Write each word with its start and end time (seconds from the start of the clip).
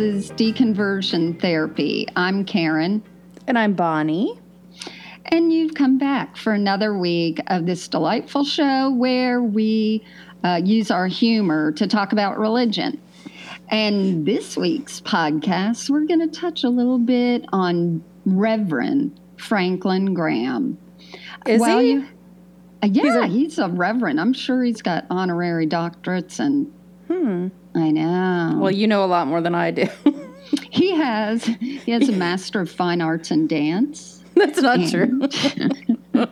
Is 0.00 0.30
Deconversion 0.30 1.38
Therapy. 1.42 2.06
I'm 2.16 2.46
Karen. 2.46 3.02
And 3.46 3.58
I'm 3.58 3.74
Bonnie. 3.74 4.40
And 5.26 5.52
you've 5.52 5.74
come 5.74 5.98
back 5.98 6.38
for 6.38 6.54
another 6.54 6.96
week 6.96 7.38
of 7.48 7.66
this 7.66 7.86
delightful 7.86 8.44
show 8.44 8.90
where 8.90 9.42
we 9.42 10.02
uh, 10.42 10.58
use 10.64 10.90
our 10.90 11.06
humor 11.06 11.72
to 11.72 11.86
talk 11.86 12.12
about 12.12 12.38
religion. 12.38 12.98
And 13.68 14.24
this 14.24 14.56
week's 14.56 15.02
podcast, 15.02 15.90
we're 15.90 16.06
going 16.06 16.26
to 16.26 16.34
touch 16.34 16.64
a 16.64 16.70
little 16.70 16.98
bit 16.98 17.44
on 17.52 18.02
Reverend 18.24 19.20
Franklin 19.36 20.14
Graham. 20.14 20.78
Is 21.46 21.60
well, 21.60 21.78
he? 21.78 21.90
You, 21.90 22.06
uh, 22.82 22.86
yeah, 22.86 23.02
he's 23.02 23.14
a, 23.14 23.26
he's 23.26 23.58
a 23.58 23.68
reverend. 23.68 24.18
I'm 24.18 24.32
sure 24.32 24.62
he's 24.64 24.80
got 24.80 25.04
honorary 25.10 25.66
doctorates 25.66 26.40
and. 26.40 26.72
Hmm. 27.10 27.48
I 27.74 27.90
know. 27.90 28.58
Well, 28.60 28.70
you 28.70 28.86
know 28.86 29.04
a 29.04 29.06
lot 29.06 29.26
more 29.26 29.40
than 29.40 29.54
I 29.54 29.72
do. 29.72 29.88
he 30.70 30.92
has. 30.92 31.44
He 31.44 31.90
has 31.90 32.08
a 32.08 32.12
master 32.16 32.60
of 32.60 32.70
fine 32.70 33.00
arts 33.00 33.32
in 33.32 33.48
dance. 33.48 34.22
That's 34.34 34.60
not 34.62 34.78
and, 34.78 34.90
true. 34.90 35.28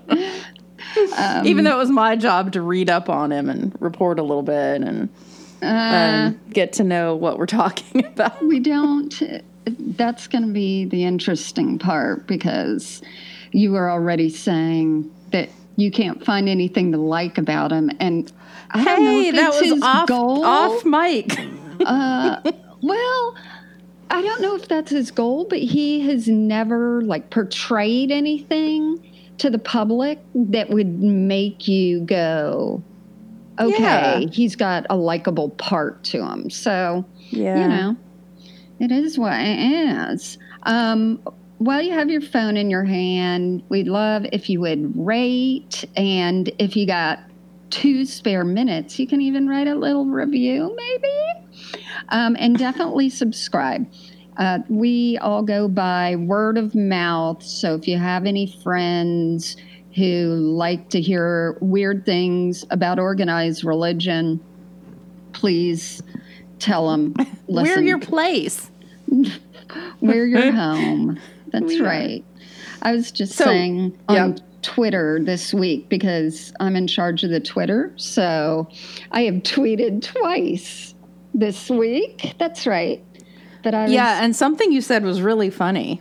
um, 1.17 1.47
Even 1.47 1.65
though 1.65 1.75
it 1.75 1.79
was 1.79 1.91
my 1.91 2.15
job 2.15 2.53
to 2.53 2.63
read 2.63 2.89
up 2.89 3.09
on 3.09 3.33
him 3.33 3.51
and 3.51 3.77
report 3.81 4.21
a 4.21 4.23
little 4.23 4.45
bit 4.45 4.83
and 4.83 5.09
uh, 5.63 6.31
get 6.51 6.75
to 6.75 6.85
know 6.85 7.17
what 7.17 7.39
we're 7.39 7.47
talking 7.47 8.05
about. 8.07 8.41
We 8.45 8.61
don't. 8.61 9.43
That's 9.67 10.29
going 10.29 10.47
to 10.47 10.53
be 10.53 10.85
the 10.85 11.05
interesting 11.05 11.79
part 11.81 12.29
because 12.29 13.03
you 13.51 13.73
were 13.73 13.91
already 13.91 14.31
saying 14.31 15.13
that 15.33 15.51
you 15.77 15.91
can't 15.91 16.25
find 16.25 16.49
anything 16.49 16.93
to 16.93 16.99
like 16.99 17.37
about 17.37 17.73
him, 17.73 17.91
and 17.99 18.33
I 18.71 18.83
hey, 18.83 19.31
that 19.33 19.51
was 19.51 19.83
off 19.83 20.09
goal. 20.09 20.45
off 20.45 20.85
mic. 20.85 21.39
uh, 21.87 22.41
well, 22.83 23.37
I 24.11 24.23
don't 24.23 24.41
know 24.41 24.57
if 24.57 24.69
that's 24.69 24.91
his 24.91 25.11
goal, 25.11 25.47
but 25.49 25.59
he 25.59 26.01
has 26.09 26.29
never 26.29 27.03
like 27.03 27.31
portrayed 27.31 28.11
anything 28.11 29.05
to 29.39 29.51
the 29.51 29.59
public 29.59 30.19
that 30.35 30.71
would 30.71 31.01
make 31.01 31.69
you 31.69 32.01
go, 32.01 32.83
okay, 33.59 34.21
yeah. 34.21 34.27
he's 34.31 34.57
got 34.57 34.87
a 34.91 34.97
likable 34.97 35.51
part 35.51 36.03
to 36.05 36.25
him. 36.25 36.51
So, 36.51 37.05
yeah. 37.31 37.63
you 37.63 37.69
know, 37.69 37.97
it 38.81 38.91
is 38.91 39.19
what 39.19 39.39
it 39.41 40.13
is. 40.13 40.39
Um, 40.65 41.21
while 41.59 41.83
you 41.83 41.93
have 41.93 42.09
your 42.09 42.21
phone 42.21 42.57
in 42.57 42.71
your 42.71 42.85
hand, 42.85 43.63
we'd 43.69 43.89
love 43.89 44.25
if 44.33 44.49
you 44.49 44.61
would 44.61 44.93
rate. 44.97 45.85
And 45.97 46.51
if 46.59 46.77
you 46.77 46.87
got 46.87 47.21
two 47.71 48.05
spare 48.05 48.45
minutes, 48.45 48.99
you 48.99 49.07
can 49.07 49.21
even 49.21 49.49
write 49.49 49.69
a 49.69 49.75
little 49.75 50.07
review, 50.07 50.75
maybe. 50.77 51.75
Um, 52.11 52.37
and 52.39 52.57
definitely 52.57 53.11
subscribe. 53.11 53.87
Uh, 54.37 54.61
we 54.69 55.19
all 55.19 55.43
go 55.43 55.69
by 55.69 56.17
word 56.17 56.57
of 56.57 56.75
mouth. 56.75 57.43
So 57.43 57.75
if 57.75 57.89
you 57.89 57.99
have 57.99 58.25
any 58.25 58.47
friends 58.63 59.57
who 59.95 60.55
like 60.57 60.91
to 60.91 61.01
hear 61.01 61.59
weird 61.61 62.07
things 62.07 62.65
about 62.71 62.99
organized 62.99 63.65
religion, 63.65 64.41
please 65.33 66.03
tell 66.61 66.89
them. 66.91 67.15
Listen, 67.49 67.83
We're 67.83 67.89
your 67.89 67.99
place. 67.99 68.71
We're 70.01 70.27
your 70.27 70.53
home. 70.53 71.19
That's 71.49 71.81
right. 71.81 72.25
I 72.83 72.93
was 72.93 73.11
just 73.11 73.35
so, 73.35 73.45
saying 73.45 73.99
on 74.09 74.37
yeah. 74.37 74.45
Twitter 74.63 75.21
this 75.23 75.55
week 75.55 75.89
because 75.89 76.53
I'm 76.61 76.77
in 76.77 76.87
charge 76.87 77.25
of 77.25 77.31
the 77.31 77.41
Twitter. 77.41 77.93
So 77.97 78.69
I 79.13 79.23
have 79.23 79.37
tweeted 79.37 80.03
twice 80.03 80.95
this 81.35 81.71
week. 81.71 82.35
That's 82.39 82.67
right. 82.67 83.05
That 83.65 83.75
I 83.75 83.85
was, 83.85 83.93
Yeah, 83.93 84.23
and 84.23 84.35
something 84.35 84.73
you 84.73 84.81
said 84.81 85.05
was 85.05 85.21
really 85.21 85.51
funny. 85.51 86.01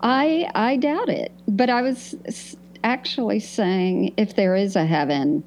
I 0.00 0.50
I 0.54 0.76
doubt 0.76 1.08
it, 1.08 1.32
but 1.46 1.70
I 1.70 1.82
was 1.82 2.56
actually 2.82 3.40
saying 3.40 4.14
if 4.16 4.34
there 4.34 4.56
is 4.56 4.74
a 4.74 4.84
heaven, 4.84 5.44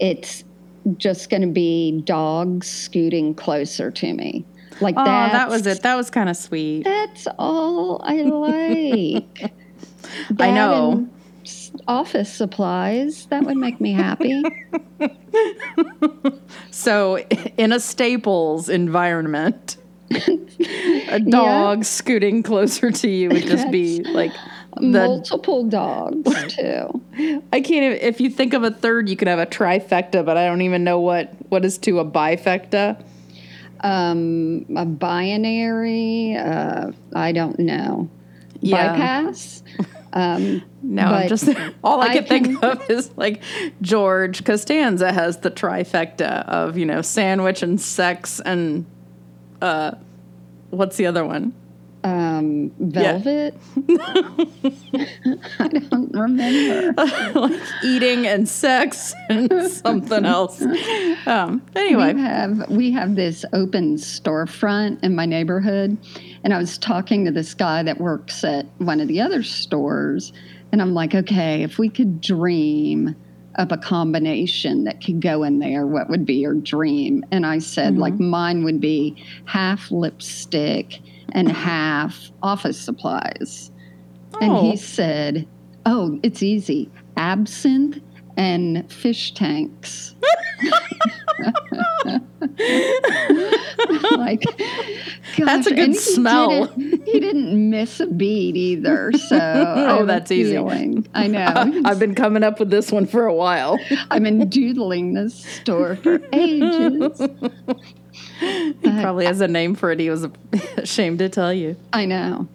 it's 0.00 0.44
just 0.96 1.30
going 1.30 1.42
to 1.42 1.48
be 1.48 2.00
dogs 2.04 2.68
scooting 2.68 3.34
closer 3.34 3.90
to 3.90 4.12
me. 4.12 4.44
Like 4.80 4.94
oh, 4.98 5.04
that 5.04 5.48
was 5.48 5.66
it. 5.66 5.82
That 5.82 5.94
was 5.94 6.10
kind 6.10 6.28
of 6.28 6.36
sweet. 6.36 6.84
That's 6.84 7.26
all 7.38 8.00
I 8.04 8.14
like. 8.22 9.52
I 10.38 10.50
know. 10.50 11.08
Office 11.88 12.32
supplies. 12.32 13.26
That 13.26 13.44
would 13.44 13.56
make 13.56 13.80
me 13.80 13.92
happy. 13.92 14.42
so, 16.70 17.18
in 17.56 17.72
a 17.72 17.80
Staples 17.80 18.68
environment, 18.68 19.76
a 20.10 21.20
dog 21.20 21.78
yeah. 21.78 21.82
scooting 21.82 22.42
closer 22.42 22.90
to 22.90 23.08
you 23.08 23.30
would 23.30 23.46
just 23.46 23.70
be 23.70 24.02
like 24.04 24.32
the, 24.76 24.86
multiple 24.86 25.64
dogs 25.64 26.30
too. 26.48 27.02
I 27.52 27.60
can't. 27.60 27.84
Even, 27.84 27.98
if 28.00 28.20
you 28.20 28.30
think 28.30 28.54
of 28.54 28.62
a 28.62 28.70
third, 28.70 29.08
you 29.08 29.16
could 29.16 29.28
have 29.28 29.38
a 29.38 29.46
trifecta, 29.46 30.24
but 30.24 30.36
I 30.36 30.46
don't 30.46 30.62
even 30.62 30.84
know 30.84 31.00
what 31.00 31.32
what 31.48 31.64
is 31.64 31.78
to 31.78 31.98
a 31.98 32.04
bifecta 32.04 33.02
um, 33.80 34.66
a 34.76 34.84
binary. 34.84 36.36
Uh, 36.36 36.92
I 37.14 37.32
don't 37.32 37.58
know. 37.58 38.08
Yeah. 38.60 38.92
Bypass. 38.92 39.62
Um, 40.12 40.62
no, 40.82 41.02
I'm 41.02 41.28
just 41.28 41.48
all 41.84 42.00
I, 42.00 42.06
I 42.06 42.12
can, 42.14 42.24
think 42.24 42.62
of 42.62 42.88
is 42.90 43.10
like 43.16 43.42
George 43.82 44.44
Costanza 44.44 45.12
has 45.12 45.38
the 45.38 45.50
trifecta 45.50 46.46
of 46.46 46.78
you 46.78 46.86
know 46.86 47.02
sandwich 47.02 47.62
and 47.62 47.80
sex 47.80 48.40
and 48.40 48.86
uh, 49.60 49.92
what's 50.70 50.96
the 50.96 51.06
other 51.06 51.24
one? 51.24 51.52
Um, 52.04 52.70
velvet. 52.78 53.54
Yeah. 53.88 54.28
I 55.58 55.68
don't 55.68 56.12
remember. 56.12 56.94
like 57.34 57.60
eating 57.82 58.26
and 58.26 58.48
sex 58.48 59.14
and 59.28 59.70
something 59.70 60.24
else. 60.24 60.62
Um, 61.26 61.62
anyway, 61.74 62.14
we 62.14 62.20
have 62.20 62.70
we 62.70 62.90
have 62.92 63.16
this 63.16 63.44
open 63.52 63.96
storefront 63.96 65.02
in 65.02 65.14
my 65.14 65.26
neighborhood, 65.26 65.96
and 66.44 66.54
I 66.54 66.58
was 66.58 66.78
talking 66.78 67.24
to 67.24 67.30
this 67.30 67.54
guy 67.54 67.82
that 67.82 68.00
works 68.00 68.44
at 68.44 68.66
one 68.78 69.00
of 69.00 69.08
the 69.08 69.20
other 69.20 69.42
stores, 69.42 70.32
and 70.72 70.80
I'm 70.80 70.94
like, 70.94 71.14
okay, 71.14 71.62
if 71.62 71.78
we 71.78 71.88
could 71.88 72.20
dream 72.20 73.16
of 73.56 73.72
a 73.72 73.78
combination 73.78 74.84
that 74.84 75.02
could 75.02 75.20
go 75.20 75.42
in 75.42 75.58
there, 75.58 75.86
what 75.86 76.10
would 76.10 76.26
be 76.26 76.34
your 76.34 76.54
dream? 76.54 77.24
And 77.30 77.46
I 77.46 77.58
said, 77.58 77.94
mm-hmm. 77.94 78.02
like, 78.02 78.20
mine 78.20 78.64
would 78.64 78.80
be 78.80 79.16
half 79.46 79.90
lipstick 79.90 81.00
and 81.32 81.50
half 81.50 82.30
office 82.42 82.80
supplies. 82.80 83.70
Oh. 84.34 84.38
And 84.40 84.56
he 84.66 84.72
oh. 84.72 84.76
said, 84.76 85.48
Oh, 85.84 86.18
it's 86.22 86.42
easy 86.42 86.90
absinthe 87.16 88.02
and 88.36 88.90
fish 88.92 89.32
tanks. 89.32 90.14
like, 94.12 94.42
gosh, 94.42 95.36
that's 95.38 95.66
a 95.66 95.74
good 95.74 95.90
he 95.90 95.94
smell. 95.94 96.66
Didn't, 96.66 97.06
he 97.06 97.20
didn't 97.20 97.70
miss 97.70 98.00
a 98.00 98.06
beat 98.06 98.56
either. 98.56 99.12
So, 99.12 99.38
oh, 99.88 100.04
that's 100.04 100.30
easy. 100.30 100.58
I 101.14 101.26
know. 101.28 101.82
I've 101.84 101.98
been 101.98 102.14
coming 102.14 102.42
up 102.42 102.58
with 102.58 102.70
this 102.70 102.92
one 102.92 103.06
for 103.06 103.24
a 103.26 103.34
while. 103.34 103.78
I've 104.10 104.22
been 104.22 104.48
doodling 104.48 105.14
this 105.14 105.34
store 105.34 105.96
for 105.96 106.20
ages. 106.32 107.20
He 108.40 109.00
probably 109.00 109.26
has 109.26 109.40
a 109.40 109.48
name 109.48 109.74
for 109.74 109.90
it. 109.90 110.00
He 110.00 110.10
was 110.10 110.26
ashamed 110.76 111.18
to 111.20 111.28
tell 111.28 111.52
you. 111.52 111.76
I 111.92 112.06
know. 112.06 112.48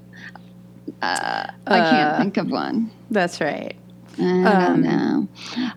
Uh, 1.01 1.47
I 1.67 1.77
can't 1.77 2.13
uh, 2.13 2.17
think 2.19 2.37
of 2.37 2.49
one. 2.49 2.91
That's 3.09 3.41
right. 3.41 3.75
I 4.17 4.21
don't 4.21 4.45
um, 4.45 4.81
know. 4.81 5.27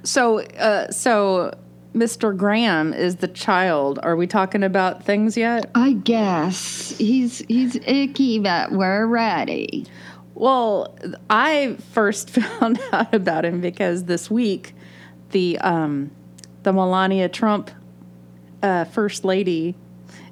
So, 0.03 0.41
uh, 0.41 0.91
so 0.91 1.57
Mr. 1.95 2.37
Graham 2.37 2.93
is 2.93 3.17
the 3.17 3.29
child. 3.29 3.99
Are 4.03 4.17
we 4.17 4.27
talking 4.27 4.63
about 4.63 5.05
things 5.05 5.37
yet? 5.37 5.71
I 5.75 5.93
guess 5.93 6.97
he's 6.99 7.39
he's 7.49 7.77
icky, 7.77 8.41
but 8.41 8.73
we're 8.73 9.07
ready. 9.07 9.87
Well, 10.35 10.99
I 11.31 11.77
first 11.93 12.31
found 12.31 12.81
out 12.93 13.15
about 13.15 13.45
him 13.45 13.61
because 13.61 14.05
this 14.05 14.31
week, 14.31 14.75
the 15.31 15.59
um, 15.59 16.11
the 16.65 16.73
Melania 16.73 17.29
Trump 17.29 17.71
uh, 18.65 18.85
first 18.87 19.25
lady 19.25 19.75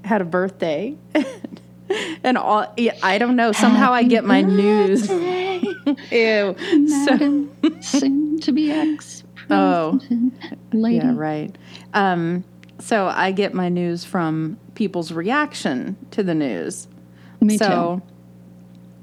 had 0.04 0.20
a 0.22 0.24
birthday. 0.24 0.96
and 2.24 2.38
all 2.38 2.74
I 3.02 3.18
don't 3.18 3.36
know. 3.36 3.52
Somehow 3.52 3.92
Happy 3.92 4.06
I 4.06 4.08
get 4.08 4.24
my 4.24 4.40
news. 4.40 5.08
Ew. 6.10 6.56
so 6.88 7.48
soon 7.80 8.40
to 8.40 8.52
be 8.52 8.70
ex. 8.70 9.22
Oh, 9.50 10.00
lady. 10.72 10.96
Yeah, 10.96 11.12
right. 11.14 11.56
Um, 11.92 12.44
so 12.78 13.06
I 13.06 13.32
get 13.32 13.52
my 13.52 13.68
news 13.68 14.04
from 14.04 14.58
people's 14.74 15.12
reaction 15.12 15.96
to 16.12 16.22
the 16.22 16.34
news. 16.34 16.88
Me 17.40 17.58
so, 17.58 18.00
too. 18.00 18.12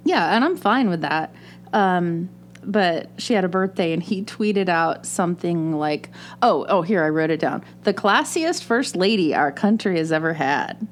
Yeah, 0.05 0.35
and 0.35 0.43
I'm 0.43 0.57
fine 0.57 0.89
with 0.89 1.01
that. 1.01 1.33
Um, 1.71 2.29
but 2.63 3.09
she 3.17 3.33
had 3.33 3.43
a 3.43 3.49
birthday 3.49 3.93
and 3.93 4.01
he 4.03 4.23
tweeted 4.23 4.69
out 4.69 5.05
something 5.05 5.73
like, 5.73 6.09
"Oh, 6.41 6.65
oh, 6.69 6.81
here 6.81 7.03
I 7.03 7.09
wrote 7.09 7.29
it 7.29 7.39
down. 7.39 7.63
The 7.83 7.93
classiest 7.93 8.63
first 8.63 8.95
lady 8.95 9.33
our 9.33 9.51
country 9.51 9.97
has 9.97 10.11
ever 10.11 10.33
had." 10.33 10.87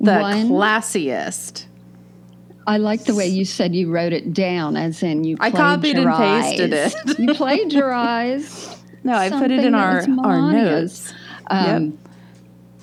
the 0.00 0.18
One- 0.18 0.48
classiest. 0.48 1.66
I 2.66 2.76
like 2.78 3.04
the 3.04 3.14
way 3.14 3.26
you 3.26 3.44
said 3.44 3.74
you 3.74 3.90
wrote 3.90 4.12
it 4.12 4.32
down, 4.32 4.76
as 4.76 5.02
in 5.02 5.24
you. 5.24 5.36
I 5.40 5.50
copied 5.50 5.96
and 5.98 6.10
pasted 6.14 6.72
it. 6.72 6.94
you 7.18 7.34
plagiarized. 7.34 8.76
No, 9.02 9.14
I 9.14 9.30
put 9.30 9.50
it 9.50 9.64
in 9.64 9.74
our 9.74 10.04
our 10.22 10.52
notes. 10.52 11.14
Um, 11.46 11.98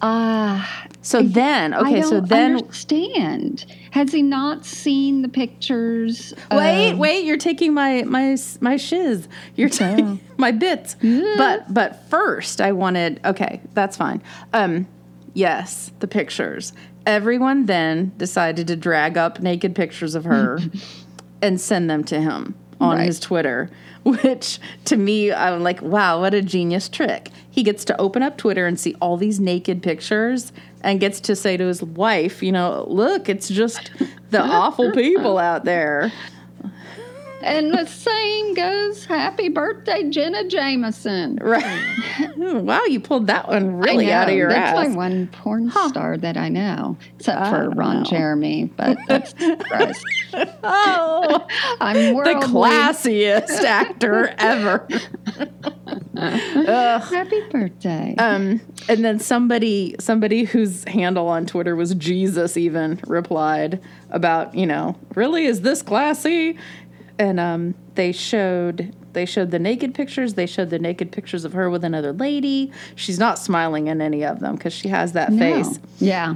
Ah, 0.02 0.86
So 1.02 1.22
then, 1.22 1.74
okay, 1.74 2.00
I 2.00 2.02
so 2.02 2.12
don't 2.20 2.30
then 2.30 2.56
understand. 2.58 3.66
Has 3.98 4.12
he 4.14 4.22
not 4.22 4.64
seen 4.64 5.24
the 5.24 5.28
pictures? 5.28 6.32
Wait, 6.52 6.92
of- 6.92 7.00
wait! 7.00 7.26
You're 7.26 7.36
taking 7.38 7.74
my 7.74 8.04
my 8.04 8.38
my 8.62 8.78
shiz. 8.78 9.28
You're 9.56 9.70
taking 9.70 10.20
my 10.38 10.52
bits. 10.52 10.96
But 11.02 11.74
but 11.74 12.08
first, 12.08 12.62
I 12.62 12.74
wanted. 12.74 13.20
Okay, 13.26 13.60
that's 13.74 13.98
fine. 13.98 14.22
Um, 14.54 14.88
yes, 15.34 15.92
the 15.98 16.08
pictures. 16.08 16.74
Everyone 17.08 17.66
then 17.66 18.12
decided 18.18 18.68
to 18.68 18.76
drag 18.76 19.18
up 19.18 19.40
naked 19.40 19.74
pictures 19.74 20.14
of 20.14 20.26
her 20.26 20.60
and 21.42 21.60
send 21.60 21.90
them 21.90 22.04
to 22.04 22.22
him 22.22 22.54
on 22.80 22.98
Right. 22.98 23.08
his 23.08 23.20
Twitter. 23.20 23.72
Which 24.24 24.60
to 24.86 24.96
me, 24.96 25.34
I'm 25.34 25.64
like, 25.64 25.82
wow, 25.82 26.22
what 26.22 26.34
a 26.34 26.42
genius 26.42 26.88
trick. 26.88 27.30
He 27.52 27.62
gets 27.62 27.84
to 27.86 28.00
open 28.00 28.24
up 28.24 28.38
Twitter 28.38 28.66
and 28.66 28.80
see 28.80 28.96
all 29.02 29.18
these 29.18 29.40
naked 29.40 29.84
pictures 29.84 30.54
and 30.82 31.02
gets 31.02 31.20
to 31.22 31.36
say 31.36 31.58
to 31.58 31.66
his 31.66 31.84
wife, 31.84 32.42
you 32.42 32.54
know, 32.54 32.86
look, 32.88 33.28
it's 33.28 33.50
just 33.50 33.92
the 34.30 34.42
awful 34.44 34.92
people 34.94 35.38
out 35.38 35.66
there. 35.66 36.14
And 37.48 37.74
the 37.74 37.86
same 37.86 38.54
goes, 38.54 39.06
"Happy 39.06 39.50
birthday, 39.50 40.10
Jenna 40.10 40.48
Jameson." 40.48 41.38
Right. 41.42 41.98
wow, 42.38 42.84
you 42.84 43.00
pulled 43.00 43.28
that 43.28 43.48
one 43.48 43.64
I 43.64 43.68
really 43.68 44.12
out 44.12 44.24
of 44.24 44.30
know, 44.30 44.36
your 44.36 44.50
that's 44.50 44.78
ass. 44.78 44.90
my 44.90 44.96
one 44.96 45.28
porn 45.28 45.72
star 45.72 46.18
that 46.18 46.36
I 46.36 46.50
know, 46.50 46.98
except 47.18 47.48
for 47.48 47.70
Ron 47.70 48.00
know. 48.00 48.04
Jeremy. 48.04 48.66
But 48.76 48.98
that's 49.08 49.34
oh, 50.64 51.48
I'm 51.80 52.16
the 52.16 52.46
classiest 52.46 53.64
actor 53.64 54.34
ever. 54.38 54.88
Happy 56.18 57.42
birthday. 57.50 58.16
Um, 58.18 58.62
and 58.90 59.06
then 59.06 59.20
somebody, 59.20 59.96
somebody 60.00 60.44
whose 60.44 60.84
handle 60.86 61.28
on 61.28 61.46
Twitter 61.46 61.76
was 61.76 61.94
Jesus, 61.96 62.58
even 62.58 63.00
replied 63.08 63.82
about, 64.10 64.56
you 64.56 64.66
know, 64.66 64.96
really 65.16 65.46
is 65.46 65.62
this 65.62 65.82
classy? 65.82 66.58
And 67.20 67.40
um, 67.40 67.76
they 67.96 68.12
showed 68.12 68.94
they 69.14 69.26
showed 69.26 69.50
the 69.52 69.60
naked 69.60 69.96
pictures. 69.96 70.36
They 70.36 70.46
showed 70.46 70.70
the 70.70 70.78
naked 70.80 71.12
pictures 71.12 71.44
of 71.46 71.54
her 71.54 71.70
with 71.70 71.84
another 71.84 72.14
lady. 72.14 72.72
She's 72.96 73.18
not 73.18 73.40
smiling 73.40 73.88
in 73.88 74.02
any 74.02 74.24
of 74.24 74.40
them 74.40 74.56
because 74.56 74.74
she 74.74 74.90
has 74.90 75.14
that 75.14 75.32
No. 75.32 75.40
face, 75.64 75.80
Yeah. 76.00 76.36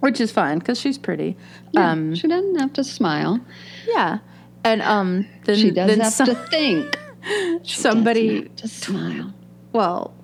which 0.00 0.18
is 0.20 0.32
fine 0.32 0.58
because 0.60 0.80
she's 0.80 0.96
pretty. 0.96 1.36
yeah. 1.72 1.90
Um, 1.90 2.14
she 2.14 2.26
doesn't 2.28 2.58
have 2.58 2.72
to 2.74 2.84
smile. 2.84 3.40
yeah, 3.86 4.18
and 4.64 4.80
um, 4.80 5.26
then 5.44 5.56
She 5.58 5.70
does 5.70 5.88
then 5.90 6.00
have 6.00 6.12
some- 6.12 6.26
to 6.28 6.34
think. 6.34 6.96
She 7.62 7.76
somebody 7.78 8.48
to 8.56 8.66
smile. 8.66 9.34
Well, 9.74 10.14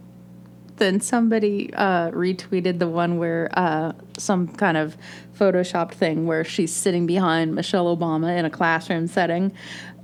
then 0.76 1.00
somebody 1.02 1.70
uh, 1.75 2.11
retweeted 2.12 2.79
the 2.79 2.88
one 2.88 3.19
where 3.19 3.50
uh, 3.52 3.93
some 4.17 4.49
kind 4.49 4.79
of 4.79 4.96
photoshopped 5.38 5.92
thing 5.92 6.26
where 6.26 6.44
she's 6.44 6.72
sitting 6.72 7.06
behind 7.06 7.54
Michelle 7.54 7.94
Obama 7.94 8.36
in 8.36 8.44
a 8.44 8.50
classroom 8.50 9.06
setting 9.06 9.52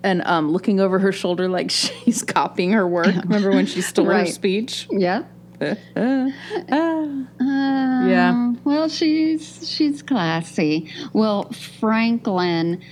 and 0.03 0.23
um, 0.27 0.51
looking 0.51 0.81
over 0.81 0.99
her 0.99 1.13
shoulder 1.13 1.49
like 1.49 1.71
she's 1.73 2.23
copying 2.23 2.73
her 2.73 2.87
work. 2.87 3.07
Remember 3.07 3.51
when 3.51 3.67
she 3.67 3.81
stole 3.83 4.07
her 4.07 4.27
speech? 4.27 4.89
Yeah. 4.91 5.25
Uh, 5.61 5.75
uh, 5.97 6.31
uh. 6.71 7.09
Uh, 7.41 8.07
Yeah. 8.09 8.55
Well, 8.65 8.89
she's 8.89 9.69
she's 9.69 10.03
classy. 10.03 10.91
Well, 11.13 11.51
Franklin, 11.53 12.83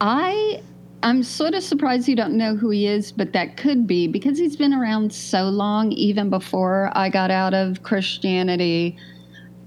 I 0.00 0.62
I'm 1.02 1.22
sort 1.22 1.54
of 1.54 1.62
surprised 1.62 2.08
you 2.08 2.16
don't 2.16 2.36
know 2.36 2.56
who 2.56 2.70
he 2.70 2.86
is, 2.86 3.10
but 3.12 3.32
that 3.32 3.56
could 3.56 3.86
be 3.86 4.06
because 4.06 4.38
he's 4.38 4.56
been 4.56 4.74
around 4.74 5.12
so 5.12 5.44
long, 5.44 5.92
even 5.92 6.28
before 6.30 6.90
I 6.94 7.08
got 7.08 7.30
out 7.30 7.54
of 7.54 7.82
Christianity 7.82 8.96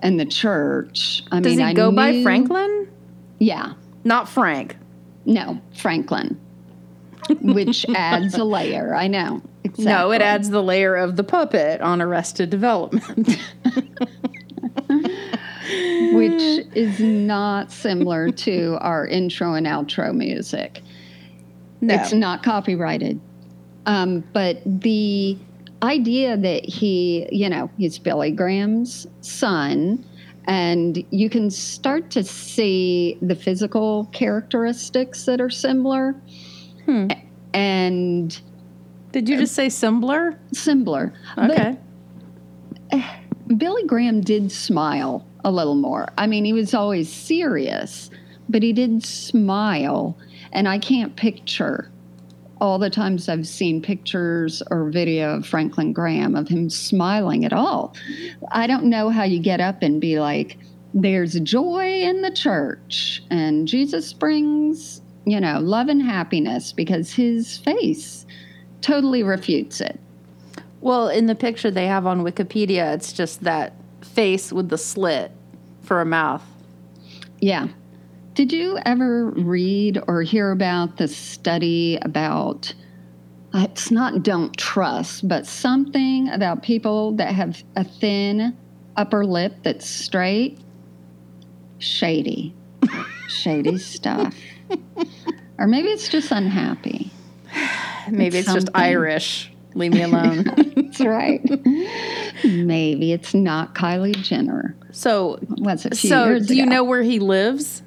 and 0.03 0.19
the 0.19 0.25
church. 0.25 1.23
I 1.31 1.39
Does 1.39 1.51
mean, 1.51 1.59
he 1.59 1.65
I 1.65 1.73
go 1.73 1.91
by 1.91 2.21
Franklin? 2.21 2.91
Yeah. 3.39 3.73
Not 4.03 4.29
Frank. 4.29 4.75
No, 5.25 5.59
Franklin. 5.75 6.39
Which 7.41 7.85
adds 7.95 8.35
a 8.35 8.43
layer. 8.43 8.93
I 8.93 9.07
know. 9.07 9.41
Exactly. 9.63 9.85
No, 9.85 10.11
it 10.11 10.21
adds 10.21 10.49
the 10.49 10.61
layer 10.61 10.95
of 10.95 11.15
the 11.15 11.23
puppet 11.23 11.79
on 11.81 12.01
Arrested 12.01 12.49
Development. 12.49 13.27
which 16.11 16.67
is 16.75 16.99
not 16.99 17.71
similar 17.71 18.29
to 18.29 18.77
our 18.81 19.07
intro 19.07 19.53
and 19.53 19.65
outro 19.65 20.13
music. 20.13 20.81
no. 21.79 21.95
It's 21.95 22.11
not 22.11 22.43
copyrighted. 22.43 23.21
Um, 23.85 24.23
but 24.33 24.61
the 24.65 25.37
idea 25.83 26.37
that 26.37 26.65
he, 26.65 27.27
you 27.31 27.49
know, 27.49 27.69
he's 27.77 27.99
Billy 27.99 28.31
Graham's 28.31 29.05
son, 29.21 30.03
and 30.45 31.03
you 31.11 31.29
can 31.29 31.49
start 31.51 32.09
to 32.11 32.23
see 32.23 33.17
the 33.21 33.35
physical 33.35 34.05
characteristics 34.13 35.25
that 35.25 35.39
are 35.39 35.49
similar 35.49 36.15
Hmm. 36.85 37.07
and 37.53 38.41
Did 39.13 39.29
you 39.29 39.37
just 39.37 39.53
say 39.55 39.69
similar? 39.69 40.37
similar. 40.53 41.13
Okay. 41.37 41.77
But 42.91 42.99
Billy 43.57 43.83
Graham 43.85 44.19
did 44.21 44.51
smile 44.51 45.25
a 45.45 45.51
little 45.51 45.75
more. 45.75 46.07
I 46.17 46.27
mean, 46.27 46.43
he 46.45 46.51
was 46.53 46.73
always 46.73 47.11
serious, 47.11 48.09
but 48.49 48.63
he 48.63 48.73
did 48.73 49.05
smile. 49.05 50.17
And 50.51 50.67
I 50.67 50.77
can't 50.77 51.15
picture 51.15 51.89
all 52.63 52.79
the 52.79 52.89
times 52.89 53.27
I've 53.27 53.45
seen 53.45 53.81
pictures 53.81 54.63
or 54.71 54.89
video 54.89 55.35
of 55.35 55.45
Franklin 55.45 55.91
Graham 55.91 56.33
of 56.33 56.47
him 56.47 56.69
smiling 56.69 57.43
at 57.43 57.51
all. 57.51 57.93
I 58.53 58.67
don't 58.67 58.85
know 58.85 59.09
how 59.09 59.23
you 59.23 59.39
get 59.39 59.59
up 59.59 59.81
and 59.81 59.99
be 59.99 60.21
like, 60.21 60.57
there's 60.93 61.37
joy 61.41 62.01
in 62.03 62.21
the 62.21 62.31
church 62.31 63.21
and 63.29 63.67
Jesus 63.67 64.13
brings, 64.13 65.01
you 65.25 65.41
know, 65.41 65.59
love 65.59 65.89
and 65.89 66.01
happiness 66.01 66.71
because 66.71 67.11
his 67.11 67.57
face 67.57 68.25
totally 68.79 69.23
refutes 69.23 69.81
it. 69.81 69.99
Well, 70.79 71.09
in 71.09 71.25
the 71.25 71.35
picture 71.35 71.69
they 71.69 71.87
have 71.87 72.07
on 72.07 72.21
Wikipedia, 72.21 72.93
it's 72.93 73.11
just 73.11 73.43
that 73.43 73.73
face 74.01 74.53
with 74.53 74.69
the 74.69 74.77
slit 74.77 75.33
for 75.81 75.99
a 75.99 76.05
mouth. 76.05 76.45
Yeah. 77.41 77.67
Did 78.33 78.51
you 78.51 78.79
ever 78.83 79.29
read 79.29 80.01
or 80.07 80.23
hear 80.23 80.51
about 80.51 80.97
the 80.97 81.07
study 81.07 81.99
about 82.01 82.73
uh, 83.53 83.67
it's 83.69 83.91
not 83.91 84.23
don't 84.23 84.57
trust, 84.57 85.27
but 85.27 85.45
something 85.45 86.29
about 86.29 86.63
people 86.63 87.11
that 87.17 87.35
have 87.35 87.61
a 87.75 87.83
thin 87.83 88.57
upper 88.97 89.23
lip 89.23 89.53
that's 89.61 89.87
straight? 89.87 90.57
Shady. 91.77 92.55
Shady 93.27 93.77
stuff. 93.77 94.33
Or 95.59 95.67
maybe 95.67 95.89
it's 95.89 96.09
just 96.09 96.31
unhappy. 96.31 97.11
Maybe 98.09 98.39
it's, 98.39 98.51
just. 98.51 98.69
Irish. 98.73 99.51
Leave 99.75 99.93
me 99.93 100.01
alone. 100.01 100.43
That's 100.75 100.99
right. 100.99 101.41
maybe 102.43 103.13
it's 103.13 103.33
not 103.33 103.73
Kylie 103.73 104.15
Jenner. 104.15 104.75
so, 104.91 105.39
Was 105.57 105.85
it 105.85 105.95
so 105.95 106.37
do 106.39 106.55
you 106.55 106.65
know 106.65 106.83
where 106.83 107.01
he 107.01 107.19
lives? 107.19 107.81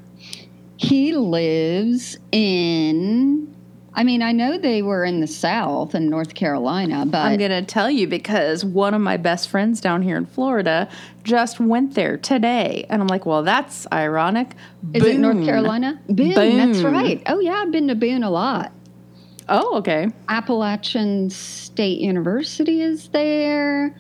He 0.76 1.12
lives 1.12 2.18
in. 2.33 3.54
I 3.95 4.04
mean, 4.04 4.21
I 4.21 4.33
know 4.33 4.59
they 4.59 4.83
were 4.83 5.04
in 5.04 5.21
the 5.21 5.26
South 5.26 5.95
in 5.95 6.11
North 6.11 6.35
Carolina, 6.35 7.06
but 7.06 7.18
I'm 7.18 7.38
going 7.38 7.50
to 7.50 7.62
tell 7.62 7.90
you 7.90 8.06
because 8.06 8.62
one 8.62 8.92
of 8.92 9.00
my 9.00 9.16
best 9.16 9.49
friends 9.49 9.80
down 9.80 10.02
here 10.02 10.18
in 10.18 10.26
Florida 10.26 10.90
just 11.23 11.59
went 11.59 11.95
there 11.95 12.18
today. 12.18 12.85
And 12.90 13.00
I'm 13.00 13.09
like, 13.09 13.25
well, 13.25 13.42
that's 13.42 13.87
ironic. 13.90 14.54
is 14.92 15.02
it 15.02 15.18
North 15.18 15.42
Carolina? 15.47 15.99
Boone, 16.09 16.35
that's 16.35 16.83
right. 16.83 17.23
Oh 17.26 17.40
yeah, 17.40 17.54
I've 17.54 17.71
been 17.71 17.88
to 17.88 17.95
Boone 17.95 18.23
a 18.23 18.30
lot. 18.30 18.71
Oh, 19.49 19.78
okay. 19.78 20.09
Appalachian 20.28 21.30
State 21.30 22.00
University 22.00 22.83
is 22.83 23.09
there, 23.09 23.95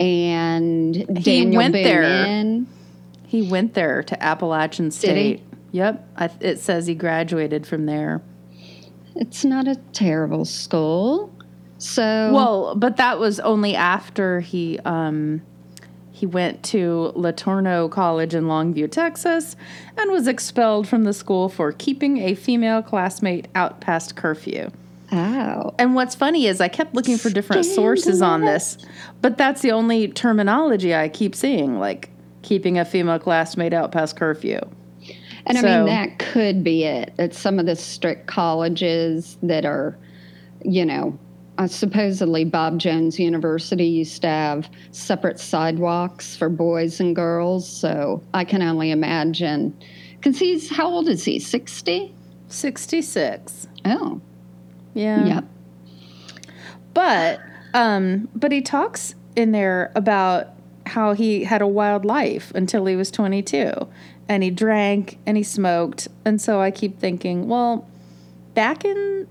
and 0.00 1.22
Daniel 1.22 1.58
went 1.58 1.74
Boone 1.74 1.82
there. 1.84 2.02
Inn. 2.02 2.66
He 3.26 3.42
went 3.42 3.74
there 3.74 4.02
to 4.02 4.22
Appalachian 4.22 4.86
he? 4.86 4.90
State. 4.90 5.42
Yep. 5.72 6.08
I, 6.16 6.30
it 6.40 6.58
says 6.58 6.86
he 6.86 6.94
graduated 6.94 7.66
from 7.66 7.86
there. 7.86 8.22
It's 9.14 9.44
not 9.44 9.66
a 9.66 9.76
terrible 9.92 10.44
school. 10.44 11.34
So 11.78 12.30
Well, 12.32 12.74
but 12.74 12.96
that 12.96 13.18
was 13.18 13.40
only 13.40 13.74
after 13.74 14.40
he 14.40 14.78
um, 14.80 15.42
he 16.18 16.26
went 16.26 16.64
to 16.64 17.12
LeTourneau 17.14 17.90
College 17.90 18.34
in 18.34 18.44
Longview, 18.44 18.90
Texas, 18.90 19.54
and 19.96 20.10
was 20.10 20.26
expelled 20.26 20.88
from 20.88 21.04
the 21.04 21.12
school 21.12 21.48
for 21.48 21.70
keeping 21.70 22.18
a 22.18 22.34
female 22.34 22.82
classmate 22.82 23.46
out 23.54 23.80
past 23.80 24.16
curfew. 24.16 24.68
oh, 25.12 25.74
And 25.78 25.94
what's 25.94 26.16
funny 26.16 26.46
is 26.46 26.60
I 26.60 26.66
kept 26.66 26.92
looking 26.92 27.18
for 27.18 27.30
different 27.30 27.64
sources 27.64 28.20
on 28.20 28.44
this, 28.44 28.78
but 29.20 29.38
that's 29.38 29.62
the 29.62 29.70
only 29.70 30.08
terminology 30.08 30.92
I 30.92 31.08
keep 31.08 31.36
seeing, 31.36 31.78
like 31.78 32.10
keeping 32.42 32.78
a 32.78 32.84
female 32.84 33.20
classmate 33.20 33.72
out 33.72 33.92
past 33.92 34.16
curfew. 34.16 34.58
And 35.48 35.58
I 35.58 35.62
mean, 35.62 35.86
that 35.86 36.18
could 36.18 36.62
be 36.62 36.84
it. 36.84 37.12
It's 37.18 37.38
some 37.38 37.58
of 37.58 37.66
the 37.66 37.76
strict 37.76 38.26
colleges 38.26 39.38
that 39.42 39.64
are, 39.64 39.98
you 40.64 40.84
know, 40.84 41.18
uh, 41.58 41.66
supposedly 41.66 42.44
Bob 42.44 42.78
Jones 42.78 43.18
University 43.18 43.86
used 43.86 44.22
to 44.22 44.28
have 44.28 44.70
separate 44.92 45.40
sidewalks 45.40 46.36
for 46.36 46.48
boys 46.48 47.00
and 47.00 47.16
girls. 47.16 47.68
So 47.68 48.22
I 48.34 48.44
can 48.44 48.62
only 48.62 48.90
imagine. 48.90 49.76
Because 50.16 50.38
he's, 50.38 50.70
how 50.70 50.86
old 50.88 51.08
is 51.08 51.24
he? 51.24 51.38
60? 51.38 52.14
66. 52.48 53.66
Oh, 53.84 54.20
Yeah. 54.94 55.24
yep. 55.24 55.44
But 56.94 57.40
um 57.74 58.28
but 58.34 58.50
he 58.50 58.62
talks 58.62 59.14
in 59.36 59.52
there 59.52 59.92
about 59.94 60.48
how 60.86 61.12
he 61.12 61.44
had 61.44 61.60
a 61.62 61.66
wild 61.66 62.04
life 62.04 62.50
until 62.54 62.86
he 62.86 62.96
was 62.96 63.10
22 63.10 63.72
and 64.28 64.42
he 64.42 64.50
drank 64.50 65.18
and 65.26 65.36
he 65.36 65.42
smoked 65.42 66.08
and 66.24 66.40
so 66.40 66.60
I 66.60 66.70
keep 66.70 66.98
thinking, 66.98 67.48
well, 67.48 67.88
back 68.54 68.84
in 68.84 69.26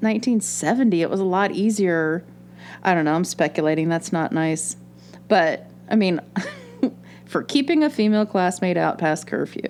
1970 0.00 1.02
it 1.02 1.10
was 1.10 1.20
a 1.20 1.24
lot 1.24 1.52
easier. 1.52 2.24
I 2.82 2.94
don't 2.94 3.04
know, 3.04 3.14
I'm 3.14 3.24
speculating 3.24 3.88
that's 3.88 4.12
not 4.12 4.32
nice. 4.32 4.76
But 5.28 5.66
I 5.90 5.96
mean 5.96 6.20
for 7.26 7.42
keeping 7.42 7.82
a 7.82 7.90
female 7.90 8.26
classmate 8.26 8.76
out 8.76 8.98
past 8.98 9.26
curfew. 9.26 9.66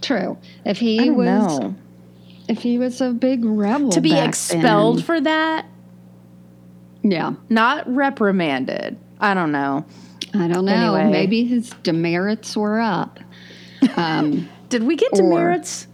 True. 0.00 0.38
If 0.64 0.78
he 0.78 1.10
was, 1.10 1.58
know. 1.58 1.74
if 2.48 2.58
he 2.62 2.78
was 2.78 3.00
a 3.02 3.10
big 3.10 3.44
rebel, 3.44 3.90
To 3.90 4.00
be 4.00 4.16
expelled 4.18 4.98
then- 4.98 5.04
for 5.04 5.20
that, 5.20 5.66
yeah. 7.02 7.34
not 7.48 7.92
reprimanded. 7.94 8.96
I 9.20 9.34
don't 9.34 9.52
know. 9.52 9.84
I 10.32 10.48
don't 10.48 10.64
know. 10.64 10.94
Anyway. 10.94 11.10
Maybe 11.12 11.44
his 11.44 11.70
demerits 11.82 12.56
were 12.56 12.80
up. 12.80 13.18
Um, 13.96 14.48
Did 14.68 14.84
we 14.84 14.96
get 14.96 15.12
Or- 15.12 15.16
demerits? 15.16 15.86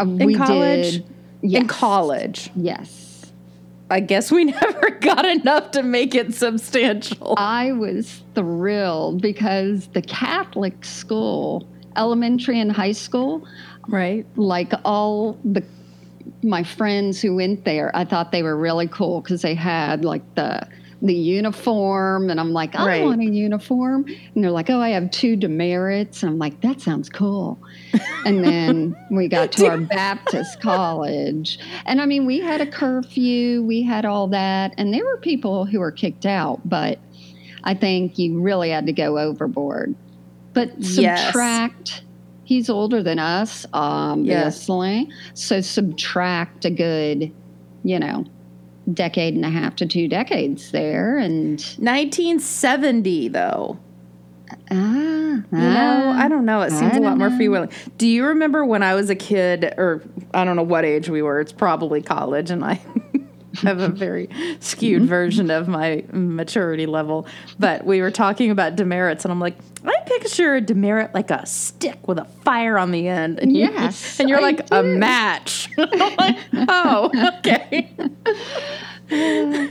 in 0.00 0.36
college? 0.36 0.92
Did, 0.92 1.04
yes. 1.42 1.60
in 1.62 1.68
college. 1.68 2.50
Yes. 2.54 3.32
I 3.90 4.00
guess 4.00 4.30
we 4.30 4.44
never 4.62 4.90
got 4.90 5.24
enough 5.24 5.70
to 5.72 5.82
make 5.82 6.14
it 6.14 6.34
substantial. 6.34 7.34
I 7.38 7.72
was 7.72 8.22
thrilled 8.34 9.20
because 9.22 9.86
the 9.88 10.02
Catholic 10.02 10.84
school, 10.84 11.66
elementary 11.96 12.60
and 12.60 12.70
high 12.70 12.92
school, 12.92 13.46
right? 13.88 14.26
like 14.36 14.72
all 14.84 15.38
the 15.44 15.64
my 16.42 16.62
friends 16.62 17.20
who 17.22 17.34
went 17.36 17.64
there, 17.64 17.90
I 17.96 18.04
thought 18.04 18.30
they 18.30 18.42
were 18.42 18.56
really 18.56 18.86
cool 18.86 19.22
because 19.22 19.40
they 19.42 19.54
had 19.54 20.04
like 20.04 20.22
the 20.34 20.68
the 21.00 21.14
uniform, 21.14 22.28
and 22.30 22.40
I'm 22.40 22.52
like, 22.52 22.74
I 22.74 22.84
Right. 22.84 23.02
want 23.02 23.20
a 23.20 23.26
uniform, 23.26 24.04
and 24.34 24.42
they're 24.44 24.50
like, 24.50 24.68
oh, 24.70 24.80
I 24.80 24.90
have 24.90 25.10
two 25.10 25.36
demerits, 25.36 26.22
and 26.22 26.30
I'm 26.32 26.38
like, 26.38 26.60
that 26.62 26.80
sounds 26.80 27.08
cool. 27.08 27.60
and 28.26 28.42
then 28.42 28.94
we 29.10 29.28
got 29.28 29.52
to 29.52 29.66
our 29.68 29.78
Baptist 29.78 30.60
college, 30.60 31.58
and 31.86 32.00
I 32.00 32.06
mean, 32.06 32.26
we 32.26 32.40
had 32.40 32.60
a 32.60 32.66
curfew, 32.66 33.62
we 33.64 33.82
had 33.82 34.04
all 34.04 34.28
that, 34.28 34.72
and 34.76 34.92
there 34.92 35.04
were 35.04 35.20
people 35.22 35.66
who 35.66 35.78
were 35.80 35.92
kicked 35.92 36.26
out, 36.26 36.60
but 36.64 36.98
I 37.64 37.74
think 37.74 38.18
you 38.18 38.40
really 38.40 38.70
had 38.70 38.86
to 38.86 38.92
go 38.92 39.18
overboard. 39.18 39.94
But 40.54 40.70
Yes. 40.78 41.26
subtract. 41.26 42.02
He's 42.44 42.70
older 42.70 43.02
than 43.02 43.18
us, 43.18 43.66
obviously. 43.74 45.06
So 45.34 45.60
subtract 45.60 46.64
a 46.64 46.70
good, 46.70 47.30
you 47.82 47.98
know, 47.98 48.24
decade 48.92 49.34
and 49.34 49.44
a 49.44 49.50
half 49.50 49.76
to 49.76 49.86
two 49.86 50.08
decades 50.08 50.70
there, 50.72 51.18
and 51.18 51.60
1970, 51.78 53.28
though. 53.28 53.78
ah, 54.70 54.74
You 54.74 55.44
know, 55.50 56.14
I 56.16 56.28
don't 56.28 56.44
know. 56.44 56.62
It 56.62 56.70
seems 56.72 56.96
a 56.96 57.00
lot 57.00 57.18
more 57.18 57.28
freewheeling. 57.30 57.70
Do 57.98 58.06
you 58.06 58.24
remember 58.26 58.64
when 58.64 58.82
I 58.82 58.94
was 58.94 59.10
a 59.10 59.14
kid, 59.14 59.74
or 59.76 60.02
I 60.34 60.44
don't 60.44 60.56
know 60.56 60.62
what 60.62 60.84
age 60.84 61.08
we 61.08 61.22
were? 61.22 61.40
It's 61.40 61.52
probably 61.52 62.02
college, 62.02 62.50
and 62.50 62.64
I 62.64 62.80
have 63.62 63.80
a 63.80 63.88
very 63.88 64.28
skewed 64.60 65.02
version 65.04 65.50
of 65.50 65.68
my 65.68 66.04
maturity 66.12 66.86
level. 66.86 67.26
But 67.58 67.84
we 67.84 68.00
were 68.00 68.10
talking 68.10 68.50
about 68.50 68.76
demerits, 68.76 69.24
and 69.24 69.32
I'm 69.32 69.40
like, 69.40 69.67
I 69.84 69.94
picture 70.06 70.54
a 70.56 70.60
demerit 70.60 71.14
like 71.14 71.30
a 71.30 71.46
stick 71.46 72.06
with 72.08 72.18
a 72.18 72.24
fire 72.44 72.78
on 72.78 72.90
the 72.90 73.08
end. 73.08 73.38
And 73.38 73.56
you, 73.56 73.66
and 73.70 74.28
you're 74.28 74.38
I 74.38 74.42
like 74.42 74.70
a 74.70 74.82
match. 74.82 75.70
Like, 75.78 76.36
oh, 76.68 77.10
okay. 77.38 77.90
I'm 79.10 79.70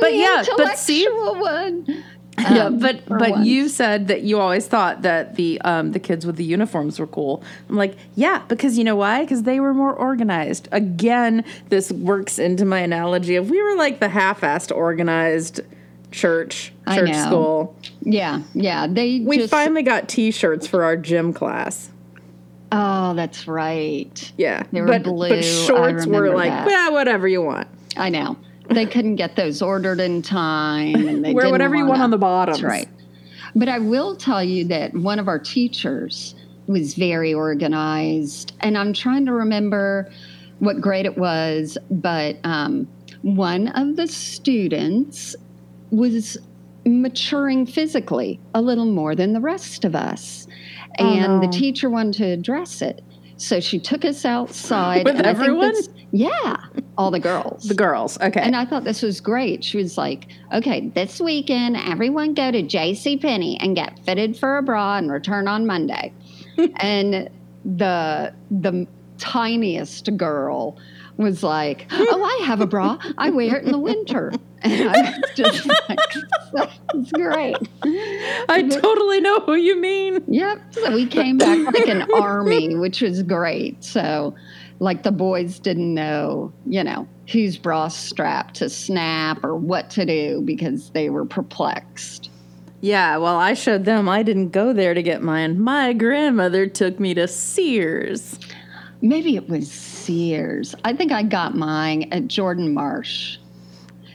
But 0.00 0.10
the 0.10 0.16
yeah, 0.16 0.44
but 0.56 0.78
see- 0.78 1.04
intellectual 1.04 1.40
one. 1.40 2.04
yeah, 2.38 2.66
Um, 2.66 2.78
but 2.78 3.04
for 3.06 3.18
but 3.18 3.38
you 3.44 3.68
said 3.68 4.08
that 4.08 4.22
you 4.22 4.38
always 4.38 4.66
thought 4.66 5.02
that 5.02 5.34
the 5.34 5.60
um, 5.62 5.90
the 5.92 5.98
kids 5.98 6.24
with 6.24 6.36
the 6.36 6.44
uniforms 6.44 6.98
were 7.00 7.06
cool. 7.06 7.42
I'm 7.68 7.76
like, 7.76 7.96
yeah, 8.14 8.42
because 8.48 8.78
you 8.78 8.84
know 8.84 8.96
why? 8.96 9.22
Because 9.22 9.42
they 9.42 9.58
were 9.60 9.74
more 9.74 9.92
organized. 9.92 10.68
Again, 10.72 11.44
this 11.68 11.90
works 11.90 12.38
into 12.38 12.64
my 12.64 12.78
analogy 12.78 13.34
of 13.36 13.50
we 13.50 13.60
were 13.62 13.74
like 13.74 13.98
the 14.00 14.08
half-assed 14.08 14.74
organized 14.74 15.60
church 16.10 16.72
church 16.92 17.14
school. 17.14 17.76
Yeah, 18.00 18.42
yeah. 18.54 18.86
They 18.86 19.20
We 19.20 19.38
just, 19.38 19.50
finally 19.50 19.82
got 19.82 20.08
T-shirts 20.08 20.66
for 20.66 20.84
our 20.84 20.96
gym 20.96 21.32
class. 21.32 21.90
Oh, 22.70 23.14
that's 23.14 23.48
right. 23.48 24.32
Yeah, 24.36 24.64
They 24.72 24.80
were 24.82 24.86
but 24.88 25.02
blue. 25.02 25.28
but 25.30 25.42
shorts 25.42 26.06
were 26.06 26.34
like, 26.34 26.50
that. 26.50 26.70
yeah, 26.70 26.88
whatever 26.90 27.26
you 27.26 27.42
want. 27.42 27.66
I 27.96 28.10
know. 28.10 28.36
They 28.68 28.84
couldn't 28.84 29.16
get 29.16 29.36
those 29.36 29.62
ordered 29.62 30.00
in 30.00 30.20
time, 30.20 31.08
and 31.08 31.24
they 31.24 31.32
Wear 31.34 31.50
whatever 31.50 31.74
you 31.74 31.86
want 31.86 32.02
on 32.02 32.10
the 32.10 32.18
bottom. 32.18 32.52
That's 32.52 32.62
right. 32.62 32.88
But 33.54 33.68
I 33.70 33.78
will 33.78 34.14
tell 34.14 34.44
you 34.44 34.64
that 34.66 34.92
one 34.94 35.18
of 35.18 35.26
our 35.28 35.38
teachers 35.38 36.34
was 36.66 36.94
very 36.94 37.32
organized, 37.32 38.52
and 38.60 38.76
I'm 38.76 38.92
trying 38.92 39.24
to 39.24 39.32
remember 39.32 40.12
what 40.58 40.80
grade 40.82 41.06
it 41.06 41.16
was, 41.16 41.78
but 41.90 42.36
um, 42.44 42.86
one 43.22 43.68
of 43.68 43.96
the 43.96 44.06
students 44.06 45.34
was 45.90 46.36
maturing 46.86 47.66
physically 47.66 48.40
a 48.54 48.62
little 48.62 48.86
more 48.86 49.14
than 49.14 49.32
the 49.32 49.40
rest 49.40 49.84
of 49.84 49.94
us. 49.94 50.46
Oh, 50.98 51.04
And 51.04 51.42
the 51.42 51.48
teacher 51.48 51.90
wanted 51.90 52.14
to 52.14 52.24
address 52.24 52.82
it. 52.82 53.02
So 53.36 53.60
she 53.60 53.78
took 53.78 54.04
us 54.04 54.24
outside. 54.24 55.04
With 55.04 55.16
and 55.16 55.26
I 55.26 55.32
think 55.32 55.44
everyone? 55.44 55.74
Yeah, 56.10 56.56
all 56.96 57.10
the 57.10 57.20
girls. 57.20 57.64
The 57.64 57.74
girls, 57.74 58.18
okay. 58.20 58.40
And 58.40 58.56
I 58.56 58.64
thought 58.64 58.82
this 58.82 59.02
was 59.02 59.20
great. 59.20 59.62
She 59.62 59.76
was 59.76 59.96
like, 59.96 60.28
okay, 60.52 60.88
this 60.88 61.20
weekend, 61.20 61.76
everyone 61.76 62.34
go 62.34 62.50
to 62.50 62.62
J.C. 62.62 63.16
Penney 63.18 63.58
and 63.60 63.76
get 63.76 63.98
fitted 64.04 64.36
for 64.36 64.58
a 64.58 64.62
bra 64.62 64.96
and 64.96 65.10
return 65.10 65.46
on 65.46 65.66
Monday. 65.66 66.12
and 66.76 67.30
the 67.64 68.32
the 68.50 68.86
tiniest 69.18 70.16
girl 70.16 70.78
was 71.18 71.42
like, 71.42 71.86
oh, 71.90 72.22
I 72.22 72.46
have 72.46 72.60
a 72.60 72.66
bra. 72.66 72.98
I 73.18 73.30
wear 73.30 73.56
it 73.56 73.64
in 73.64 73.72
the 73.72 73.78
winter. 73.78 74.32
And 74.62 74.88
I 74.88 75.02
was 75.02 75.30
just 75.34 75.66
like, 75.88 75.98
that's 76.52 77.12
great. 77.12 77.56
I 78.48 78.62
totally 78.68 79.20
know 79.20 79.40
who 79.40 79.54
you 79.54 79.76
mean. 79.76 80.24
Yep. 80.26 80.74
So 80.74 80.94
we 80.94 81.06
came 81.06 81.36
back 81.38 81.58
like 81.74 81.88
an 81.88 82.10
army, 82.14 82.74
which 82.76 83.02
was 83.02 83.22
great. 83.22 83.84
So, 83.84 84.34
like, 84.80 85.02
the 85.02 85.12
boys 85.12 85.58
didn't 85.58 85.92
know, 85.92 86.52
you 86.66 86.82
know, 86.82 87.06
whose 87.30 87.58
bra 87.58 87.88
strap 87.88 88.52
to 88.54 88.70
snap 88.70 89.44
or 89.44 89.56
what 89.56 89.90
to 89.90 90.06
do 90.06 90.40
because 90.44 90.90
they 90.90 91.10
were 91.10 91.24
perplexed. 91.24 92.30
Yeah, 92.80 93.16
well, 93.16 93.36
I 93.36 93.54
showed 93.54 93.84
them 93.84 94.08
I 94.08 94.22
didn't 94.22 94.50
go 94.50 94.72
there 94.72 94.94
to 94.94 95.02
get 95.02 95.20
mine. 95.20 95.60
My 95.60 95.92
grandmother 95.92 96.68
took 96.68 97.00
me 97.00 97.12
to 97.14 97.26
Sears. 97.26 98.38
Maybe 99.00 99.34
it 99.34 99.48
was 99.48 99.68
Sears. 100.08 100.74
I 100.84 100.94
think 100.94 101.12
I 101.12 101.22
got 101.22 101.54
mine 101.54 102.08
at 102.12 102.28
Jordan 102.28 102.72
Marsh. 102.72 103.36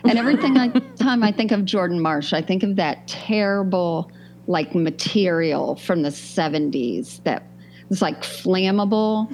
And 0.03 0.17
every 0.17 0.35
time 0.97 1.21
I 1.21 1.31
think 1.31 1.51
of 1.51 1.65
Jordan 1.65 1.99
Marsh, 1.99 2.33
I 2.33 2.41
think 2.41 2.63
of 2.63 2.77
that 2.77 3.07
terrible, 3.07 4.11
like, 4.47 4.73
material 4.73 5.75
from 5.75 6.01
the 6.01 6.09
70s 6.09 7.23
that 7.25 7.43
was 7.89 8.01
like 8.01 8.23
flammable. 8.23 9.31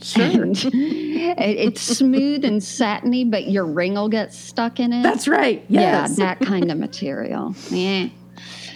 Sure. 0.00 0.42
And 0.44 0.56
it, 0.64 1.58
it's 1.58 1.80
smooth 1.80 2.44
and 2.44 2.62
satiny, 2.62 3.24
but 3.24 3.48
your 3.48 3.66
ring 3.66 3.94
will 3.94 4.08
get 4.08 4.32
stuck 4.32 4.78
in 4.78 4.92
it. 4.92 5.02
That's 5.02 5.26
right. 5.26 5.64
Yes. 5.68 6.16
Yeah, 6.16 6.24
that 6.24 6.46
kind 6.46 6.70
of 6.70 6.78
material. 6.78 7.56
Yeah. 7.68 8.10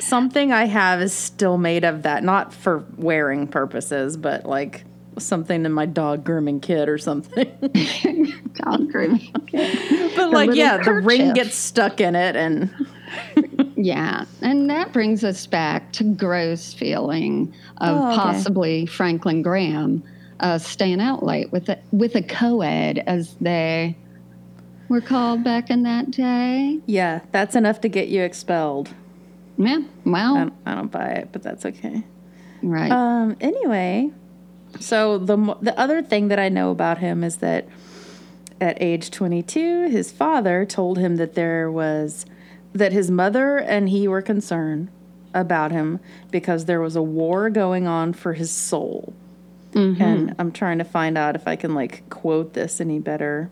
Something 0.01 0.53
I 0.53 0.65
have 0.65 1.01
is 1.01 1.13
still 1.13 1.59
made 1.59 1.85
of 1.85 2.03
that, 2.03 2.25
not 2.25 2.53
for 2.53 2.85
wearing 2.97 3.47
purposes, 3.47 4.17
but 4.17 4.47
like 4.47 4.85
something 5.19 5.65
in 5.65 5.73
my 5.73 5.87
dog 5.87 6.25
grooming 6.25 6.61
kit 6.61 6.89
or 6.89 6.99
something. 6.99 7.47
Dog 8.55 8.91
grooming. 8.91 9.33
kit. 9.47 10.17
but 10.17 10.31
like, 10.31 10.49
little 10.49 10.55
yeah, 10.55 10.83
the 10.83 10.93
ring 10.93 11.33
gets 11.35 11.57
stuck 11.57 12.01
in 12.01 12.15
it 12.15 12.37
and 12.37 12.71
Yeah. 13.77 14.25
And 14.43 14.71
that 14.71 14.93
brings 14.93 15.25
us 15.25 15.47
back 15.47 15.93
to 15.95 16.05
gross 16.05 16.73
feeling 16.73 17.53
of 17.79 17.97
Oh, 17.97 18.09
okay. 18.09 18.17
possibly 18.17 18.87
Franklin 18.87 19.43
Graham 19.43 20.03
uh, 20.41 20.59
staying 20.59 21.01
out 21.01 21.23
late 21.23 21.53
with 21.53 21.69
a, 21.69 21.79
with 21.93 22.15
a 22.17 22.23
co-ed 22.23 22.99
as 23.07 23.35
they 23.41 23.97
were 24.89 25.01
called 25.01 25.43
back 25.45 25.71
in 25.71 25.83
that 25.85 26.11
day. 26.11 26.81
yeah, 26.87 27.21
that's 27.33 27.57
enough 27.57 27.81
to 27.83 27.89
get 27.89 28.09
you 28.09 28.23
expelled. 28.23 28.91
Yeah. 29.57 29.81
Well, 30.05 30.35
I 30.37 30.39
don't, 30.41 30.55
I 30.67 30.75
don't 30.75 30.91
buy 30.91 31.09
it, 31.11 31.29
but 31.33 31.43
that's 31.43 31.65
okay. 31.67 32.05
right. 32.63 32.91
Um. 32.91 33.37
Anyway, 33.41 34.11
so 34.81 35.19
the 35.19 35.37
the 35.61 35.79
other 35.79 36.03
thing 36.03 36.29
that 36.29 36.39
I 36.39 36.49
know 36.49 36.71
about 36.71 36.99
him 36.99 37.23
is 37.25 37.37
that 37.37 37.67
at 38.61 38.81
age 38.81 39.11
22, 39.11 39.89
his 39.89 40.13
father 40.13 40.65
told 40.65 40.99
him 40.99 41.17
that 41.17 41.35
there 41.35 41.71
was 41.71 42.27
that 42.73 42.93
his 42.93 43.11
mother 43.11 43.59
and 43.59 43.89
he 43.89 44.09
were 44.09 44.23
concerned 44.23 44.89
about 45.33 45.71
him 45.73 46.01
because 46.31 46.65
there 46.65 46.81
was 46.81 46.97
a 46.97 47.03
war 47.03 47.51
going 47.51 47.87
on 47.87 48.13
for 48.13 48.33
his 48.33 48.51
soul. 48.51 49.13
And 50.03 50.35
I'm 50.39 50.53
trying 50.53 50.79
to 50.79 50.85
find 50.85 51.19
out 51.19 51.35
if 51.35 51.49
I 51.49 51.57
can 51.57 51.75
like 51.75 52.09
quote 52.09 52.53
this 52.53 52.81
any 52.81 53.01
better. 53.01 53.51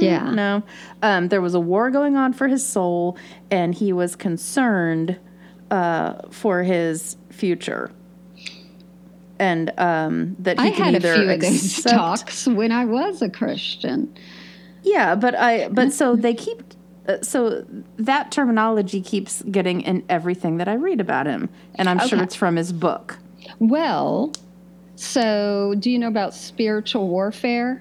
yeah. 0.00 0.30
No. 0.32 0.62
Um, 1.00 1.28
there 1.28 1.40
was 1.40 1.54
a 1.54 1.60
war 1.60 1.90
going 1.90 2.16
on 2.16 2.32
for 2.32 2.48
his 2.48 2.66
soul, 2.66 3.16
and 3.50 3.74
he 3.74 3.92
was 3.92 4.16
concerned 4.16 5.18
uh, 5.70 6.14
for 6.30 6.62
his 6.64 7.16
future. 7.30 7.90
And 9.38 9.72
um, 9.78 10.36
that 10.40 10.58
he 10.58 10.66
I 10.66 10.70
had 10.70 10.94
a 10.94 11.00
few 11.00 11.30
of 11.30 11.40
those 11.40 11.82
talks 11.82 12.46
when 12.46 12.72
I 12.72 12.84
was 12.84 13.22
a 13.22 13.30
Christian. 13.30 14.12
Yeah, 14.82 15.14
but 15.14 15.34
I 15.34 15.68
but 15.68 15.92
so 15.92 16.16
they 16.16 16.34
keep 16.34 16.62
uh, 17.08 17.22
so 17.22 17.64
that 17.96 18.30
terminology 18.30 19.00
keeps 19.00 19.42
getting 19.42 19.80
in 19.80 20.04
everything 20.08 20.58
that 20.58 20.68
I 20.68 20.74
read 20.74 21.00
about 21.00 21.26
him, 21.26 21.48
and 21.76 21.88
I'm 21.88 21.98
sure 22.06 22.22
it's 22.22 22.34
from 22.34 22.56
his 22.56 22.72
book. 22.72 23.18
Well, 23.58 24.32
so 24.96 25.74
do 25.78 25.90
you 25.90 25.98
know 25.98 26.08
about 26.08 26.34
spiritual 26.34 27.08
warfare? 27.08 27.80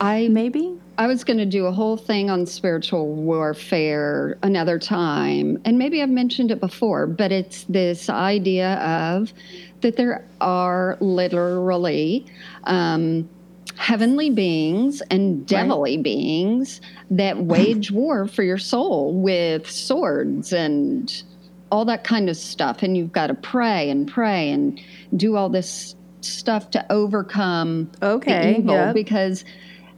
I 0.00 0.28
Maybe. 0.28 0.78
I 0.98 1.06
was 1.06 1.24
going 1.24 1.38
to 1.38 1.46
do 1.46 1.66
a 1.66 1.72
whole 1.72 1.96
thing 1.96 2.30
on 2.30 2.44
spiritual 2.44 3.08
warfare 3.08 4.36
another 4.42 4.78
time, 4.78 5.60
and 5.64 5.78
maybe 5.78 6.02
I've 6.02 6.10
mentioned 6.10 6.50
it 6.50 6.60
before, 6.60 7.06
but 7.06 7.32
it's 7.32 7.64
this 7.64 8.10
idea 8.10 8.74
of 8.74 9.32
that 9.80 9.96
there 9.96 10.24
are 10.40 10.98
literally 11.00 12.26
um, 12.64 13.28
heavenly 13.76 14.30
beings 14.30 15.02
and 15.10 15.46
devilly 15.46 15.96
beings 15.96 16.80
that 17.10 17.36
wage 17.44 17.90
war 17.90 18.26
for 18.26 18.42
your 18.42 18.58
soul 18.58 19.14
with 19.14 19.68
swords 19.70 20.52
and 20.52 21.22
all 21.70 21.84
that 21.86 22.04
kind 22.04 22.28
of 22.28 22.36
stuff. 22.36 22.82
And 22.82 22.96
you've 22.96 23.12
got 23.12 23.28
to 23.28 23.34
pray 23.34 23.88
and 23.90 24.06
pray 24.06 24.50
and 24.50 24.80
do 25.16 25.36
all 25.36 25.48
this 25.48 25.96
stuff 26.20 26.70
to 26.70 26.92
overcome 26.92 27.90
Okay, 28.02 28.52
the 28.52 28.58
evil 28.60 28.74
yep. 28.74 28.94
because 28.94 29.44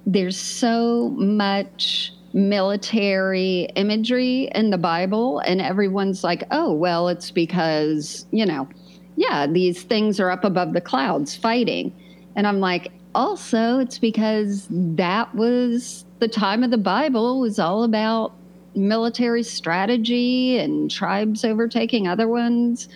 there's 0.07 0.39
so 0.39 1.11
much 1.11 2.13
military 2.33 3.69
imagery 3.77 4.51
in 4.55 4.71
the 4.71 4.79
Bible, 4.79 5.39
and 5.41 5.61
everyone's 5.61 6.25
like, 6.25 6.43
oh, 6.51 6.73
well, 6.73 7.09
it's 7.09 7.31
because, 7.31 8.27
you 8.33 8.45
know, 8.45 8.69
yeah, 9.17 9.47
these 9.47 9.83
things 9.83 10.19
are 10.19 10.31
up 10.31 10.45
above 10.45 10.73
the 10.73 10.81
clouds 10.81 11.37
fighting. 11.37 11.93
And 12.37 12.47
I'm 12.47 12.59
like, 12.61 12.91
also, 13.15 13.79
it's 13.79 13.99
because 13.99 14.67
that 14.71 15.33
was 15.35 16.05
the 16.19 16.27
time 16.27 16.65
of 16.65 16.71
the 16.73 16.79
Bible 16.79 17.41
was 17.41 17.59
all 17.61 17.85
about 17.85 18.33
military 18.75 19.45
strategy 19.45 20.59
and 20.59 20.91
tribes 20.91 21.45
overtaking 21.45 22.09
other 22.09 22.27
ones. 22.27 22.89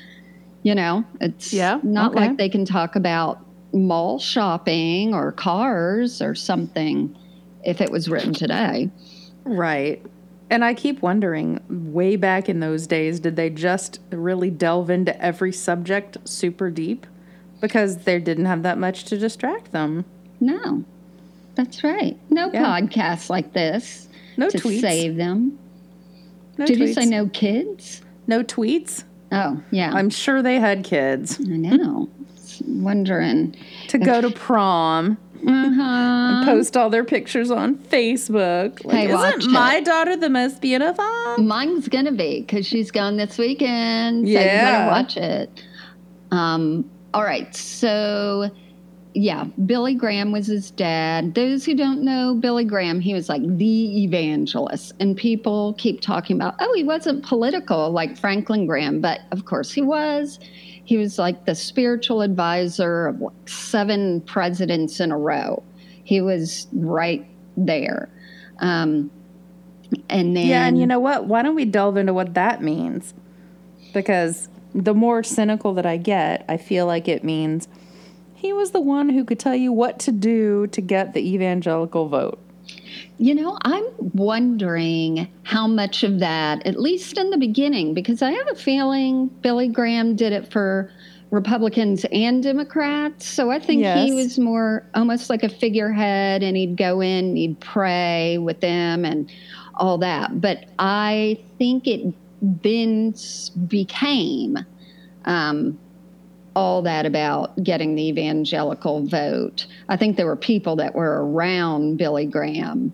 You 0.65 0.75
know, 0.75 1.05
it's 1.21 1.53
Yeah, 1.53 1.79
not 1.85 2.11
okay. 2.13 2.21
like 2.27 2.37
they 2.37 2.49
can 2.49 2.65
talk 2.65 2.97
about 2.97 3.39
mall 3.73 4.19
shopping 4.19 5.15
or 5.15 5.33
cars 5.33 6.23
or 6.23 6.35
something 6.35 7.15
if 7.65 7.81
it 7.81 7.91
was 7.91 8.09
written 8.09 8.33
today. 8.33 8.91
Right. 9.45 10.05
And 10.51 10.65
I 10.65 10.73
keep 10.73 11.03
wondering, 11.03 11.61
way 11.69 12.17
back 12.17 12.49
in 12.49 12.61
those 12.61 12.87
days, 12.87 13.21
did 13.21 13.37
they 13.37 13.51
just 13.51 14.01
really 14.11 14.51
delve 14.51 14.89
into 14.89 15.21
every 15.23 15.53
subject 15.53 16.17
super 16.27 16.71
deep? 16.71 17.07
Because 17.61 17.99
they 17.99 18.19
didn't 18.19 18.47
have 18.47 18.63
that 18.63 18.79
much 18.79 19.05
to 19.07 19.19
distract 19.19 19.73
them. 19.73 20.05
No, 20.41 20.85
that's 21.55 21.85
right. 21.85 22.17
No 22.31 22.51
Yeah. 22.53 22.65
podcasts 22.65 23.29
like 23.29 23.53
this 23.53 24.09
No 24.39 24.49
to 24.49 24.57
tweets. 24.59 24.81
save 24.81 25.17
them. 25.17 25.59
no 26.57 26.65
Did 26.65 26.79
you 26.79 26.95
say 26.95 27.05
no 27.05 27.27
kids? 27.29 28.01
No 28.27 28.43
tweets? 28.43 29.05
Oh, 29.33 29.61
yeah. 29.71 29.93
I'm 29.93 30.09
sure 30.09 30.41
they 30.41 30.59
had 30.59 30.85
kids. 30.85 31.39
I 31.41 31.57
know. 31.57 32.09
Wondering. 32.67 33.55
To 33.89 33.99
go 33.99 34.21
to 34.21 34.31
prom, 34.31 35.19
Uh-huh. 35.47 36.45
post 36.45 36.77
all 36.77 36.91
their 36.91 37.05
pictures 37.05 37.51
on 37.51 37.77
Facebook. 37.77 38.85
Like, 38.85 39.09
isn't 39.09 39.53
my 39.53 39.77
it. 39.77 39.85
daughter 39.85 40.17
the 40.17 40.31
most 40.31 40.61
beautiful? 40.61 41.39
Mine's 41.39 41.89
gonna 41.89 42.13
be 42.13 42.41
because 42.41 42.67
she's 42.67 42.91
gone 42.91 43.17
this 43.17 43.39
weekend. 43.39 44.27
So 44.27 44.31
you 44.33 44.39
Yeah. 44.39 44.65
better 44.87 44.91
watch 44.91 45.17
it. 45.17 45.63
Um, 46.31 46.85
all 47.15 47.23
right, 47.25 47.55
so 47.55 48.51
yeah, 49.15 49.45
Billy 49.67 49.95
Graham 49.95 50.31
was 50.31 50.47
his 50.47 50.71
dad. 50.71 51.35
Those 51.35 51.65
who 51.65 51.75
don't 51.75 52.03
know 52.03 52.35
Billy 52.35 52.65
Graham, 52.65 53.01
he 53.01 53.15
was 53.15 53.29
like 53.29 53.43
the 53.57 54.05
evangelist, 54.05 54.93
and 55.01 55.17
people 55.17 55.75
keep 55.79 56.01
talking 56.01 56.37
about, 56.37 56.55
oh, 56.61 56.73
he 56.77 56.85
wasn't 56.85 57.25
political 57.25 57.91
like 57.91 58.17
Franklin 58.19 58.67
Graham, 58.67 59.01
but 59.01 59.21
of 59.33 59.45
course 59.45 59.73
he 59.73 59.83
was. 59.83 60.39
He 60.89 60.97
was 60.97 61.19
like 61.19 61.45
the 61.45 61.55
spiritual 61.55 62.23
advisor 62.23 63.09
of 63.09 63.21
like 63.21 63.47
seven 63.47 64.23
presidents 64.23 65.01
in 65.01 65.13
a 65.13 65.19
row. 65.19 65.63
He 66.03 66.23
was 66.23 66.67
right 66.73 67.27
there. 67.59 68.09
Um, 68.61 69.11
and 70.09 70.35
then 70.35 70.47
Yeah, 70.47 70.67
and 70.67 70.81
you 70.81 70.87
know 70.87 70.99
what? 70.99 71.27
Why 71.27 71.43
don't 71.43 71.55
we 71.55 71.67
delve 71.67 71.99
into 71.99 72.15
what 72.15 72.33
that 72.33 72.63
means? 72.63 73.13
Because 73.93 74.49
the 74.75 74.95
more 74.95 75.23
cynical 75.23 75.75
that 75.75 75.85
I 75.85 75.99
get, 75.99 76.47
I 76.49 76.57
feel 76.57 76.87
like 76.87 77.07
it 77.07 77.23
means 77.23 77.69
he 78.35 78.55
was 78.55 78.71
the 78.71 78.81
one 78.81 79.11
who 79.11 79.27
could 79.27 79.39
tell 79.39 79.55
you 79.55 79.73
what 79.75 79.99
to 79.99 80.11
do 80.11 80.69
to 80.69 80.81
get 80.81 81.13
the 81.13 81.35
evangelical 81.35 82.09
vote. 82.09 82.41
You 83.19 83.35
know, 83.35 83.59
I'm 83.63 83.85
wondering 84.15 85.29
how 85.43 85.67
much 85.67 86.05
of 86.05 86.21
that, 86.21 86.67
at 86.67 86.81
least 86.81 87.19
in 87.19 87.31
the 87.31 87.37
beginning, 87.37 87.95
because 87.95 88.23
I 88.23 88.31
have 88.31 88.49
a 88.51 88.55
feeling 88.55 89.29
Billy 89.43 89.69
Graham 89.69 90.17
did 90.17 90.33
it 90.33 90.51
for 90.53 90.91
Republicans 91.31 92.07
and 92.11 92.43
Democrats. 92.43 93.27
So 93.27 93.51
I 93.51 93.59
think 93.59 93.83
Yes. 93.83 94.07
he 94.07 94.15
was 94.15 94.39
more 94.39 94.85
almost 94.95 95.29
like 95.29 95.43
a 95.43 95.49
figurehead 95.49 96.43
and 96.43 96.57
he'd 96.57 96.77
go 96.77 97.01
in, 97.01 97.37
he'd 97.37 97.61
pray 97.61 98.39
with 98.39 98.61
them 98.61 99.05
and 99.05 99.31
all 99.75 99.99
that. 99.99 100.41
But 100.41 100.65
I 100.79 101.39
think 101.59 101.87
it 101.87 102.15
then 102.41 103.15
became 103.67 104.59
um, 105.25 105.79
all 106.59 106.83
that 106.83 107.07
about 107.07 107.63
getting 107.63 107.95
the 107.95 108.09
evangelical 108.09 109.07
vote. 109.07 109.65
I 109.89 109.97
think 109.97 110.17
there 110.17 110.27
were 110.27 110.35
people 110.35 110.75
that 110.77 110.93
were 110.97 111.25
around 111.25 111.99
Billy 111.99 112.27
Graham. 112.27 112.93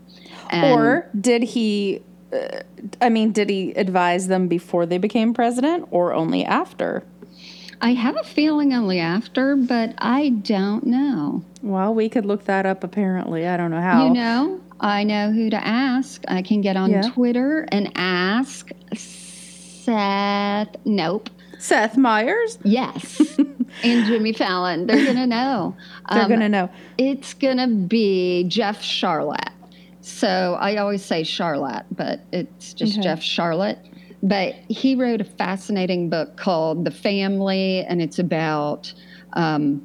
Or 0.52 1.08
did 1.18 1.42
he, 1.42 2.02
uh, 2.30 2.60
I 3.00 3.08
mean, 3.08 3.32
did 3.32 3.48
he 3.48 3.72
advise 3.72 4.28
them 4.28 4.48
before 4.48 4.84
they 4.84 4.98
became 4.98 5.32
president 5.32 5.88
or 5.90 6.12
only 6.12 6.44
after? 6.44 7.02
I 7.80 7.94
have 7.94 8.16
a 8.16 8.22
feeling 8.24 8.74
only 8.74 9.00
after, 9.00 9.56
but 9.56 9.94
I 9.98 10.28
don't 10.28 10.84
know. 10.86 11.42
Well, 11.62 11.94
we 11.94 12.10
could 12.10 12.26
look 12.26 12.44
that 12.44 12.66
up 12.66 12.84
apparently. 12.84 13.46
I 13.46 13.56
don't 13.56 13.70
know 13.70 13.80
how. 13.80 14.06
You 14.06 14.12
know, 14.12 14.60
I 14.78 15.04
know 15.04 15.32
who 15.32 15.48
to 15.50 15.56
ask. 15.66 16.22
I 16.28 16.42
can 16.42 16.60
get 16.60 16.76
on 16.76 16.90
Yeah. 16.90 17.02
Twitter 17.12 17.66
and 17.72 17.90
ask 17.96 18.70
Seth. 18.94 20.76
Nope. 20.84 21.30
Seth 21.58 21.96
Meyers? 21.96 22.58
Yes. 22.62 23.38
and 23.82 24.06
Jimmy 24.06 24.32
Fallon. 24.32 24.86
They're 24.86 25.04
going 25.04 25.16
to 25.24 25.26
know. 25.26 25.76
They're 26.10 26.22
Um, 26.22 26.28
going 26.28 26.40
to 26.40 26.48
know. 26.48 26.70
It's 26.98 27.34
going 27.34 27.56
to 27.58 27.66
be 27.66 28.44
Jeff 28.44 28.82
Charlotte. 28.82 29.50
So 30.00 30.56
I 30.60 30.76
always 30.76 31.02
say 31.04 31.22
Charlotte, 31.24 31.84
but 31.90 32.20
it's 32.32 32.74
just 32.74 32.94
Okay. 32.94 33.02
Jeff 33.02 33.20
Sharlet. 33.20 33.78
But 34.22 34.54
he 34.68 34.94
wrote 34.94 35.20
a 35.20 35.24
fascinating 35.24 36.08
book 36.10 36.36
called 36.36 36.84
The 36.84 36.90
Family, 36.90 37.84
and 37.86 38.00
it's 38.00 38.18
about 38.18 38.92
um, 39.34 39.84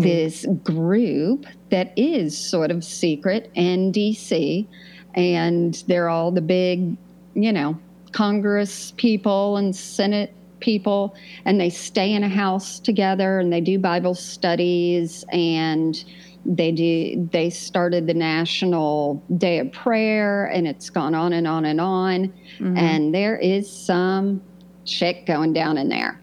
this 0.00 0.44
group 0.62 1.46
that 1.70 1.92
is 1.96 2.36
sort 2.38 2.70
of 2.70 2.84
secret 2.84 3.50
in 3.54 3.90
DC. 3.92 4.66
And 5.14 5.82
they're 5.88 6.08
all 6.08 6.30
the 6.32 6.40
big, 6.40 6.96
you 7.34 7.52
know, 7.52 7.78
Congress 8.12 8.92
people 8.96 9.56
and 9.56 9.74
Senate 9.74 10.32
people. 10.64 11.14
And 11.44 11.60
they 11.60 11.70
stay 11.70 12.12
in 12.12 12.24
a 12.24 12.28
house 12.28 12.80
together 12.80 13.38
and 13.38 13.52
they 13.52 13.60
do 13.60 13.78
Bible 13.78 14.14
studies 14.14 15.24
and 15.32 16.02
they 16.46 16.72
do 16.72 17.26
they 17.32 17.48
started 17.48 18.06
the 18.06 18.12
national 18.14 19.22
day 19.38 19.60
of 19.60 19.72
prayer 19.72 20.44
and 20.46 20.66
it's 20.66 20.90
gone 20.90 21.14
on 21.14 21.32
and 21.32 21.46
on 21.46 21.64
and 21.64 21.80
on 21.80 22.30
Mhm. 22.58 22.76
and 22.76 23.14
there 23.14 23.38
is 23.38 23.70
some 23.70 24.42
shit 24.84 25.24
going 25.24 25.54
down 25.54 25.78
in 25.78 25.88
there 25.88 26.20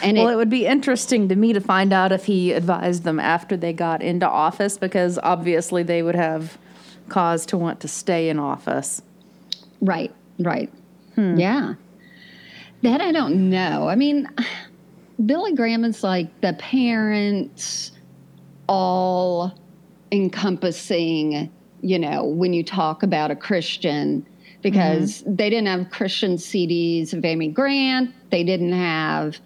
and 0.00 0.16
Well, 0.16 0.28
it, 0.28 0.34
it 0.34 0.36
would 0.36 0.48
be 0.48 0.64
interesting 0.64 1.28
to 1.28 1.34
me 1.34 1.52
to 1.52 1.60
find 1.60 1.92
out 1.92 2.12
if 2.12 2.26
he 2.26 2.52
advised 2.52 3.02
them 3.02 3.18
after 3.18 3.56
they 3.56 3.72
got 3.72 4.00
into 4.00 4.28
office 4.28 4.78
because 4.78 5.18
obviously 5.24 5.82
they 5.82 6.04
would 6.04 6.14
have 6.14 6.56
cause 7.08 7.44
to 7.46 7.58
want 7.58 7.80
to 7.80 7.88
stay 7.88 8.28
in 8.28 8.38
office. 8.38 9.02
Right, 9.80 10.12
right. 10.38 10.70
Yeah. 11.16 11.74
That 12.82 13.00
I 13.00 13.12
don't 13.12 13.50
know. 13.50 13.88
I 13.88 13.96
mean, 13.96 14.28
Billy 15.24 15.52
Graham 15.52 15.84
is 15.84 16.02
like 16.04 16.40
the 16.40 16.52
parents 16.54 17.92
all 18.68 19.52
encompassing, 20.12 21.50
you 21.80 21.98
know, 21.98 22.24
when 22.24 22.52
you 22.52 22.62
talk 22.62 23.02
about 23.02 23.30
a 23.30 23.36
Christian, 23.36 24.26
because 24.62 25.22
mm-hmm. 25.22 25.36
they 25.36 25.50
didn't 25.50 25.66
have 25.66 25.90
Christian 25.90 26.36
CDs 26.36 27.12
of 27.12 27.24
Amy 27.24 27.48
Grant. 27.48 28.14
They 28.30 28.44
didn't 28.44 28.72
have, 28.72 29.38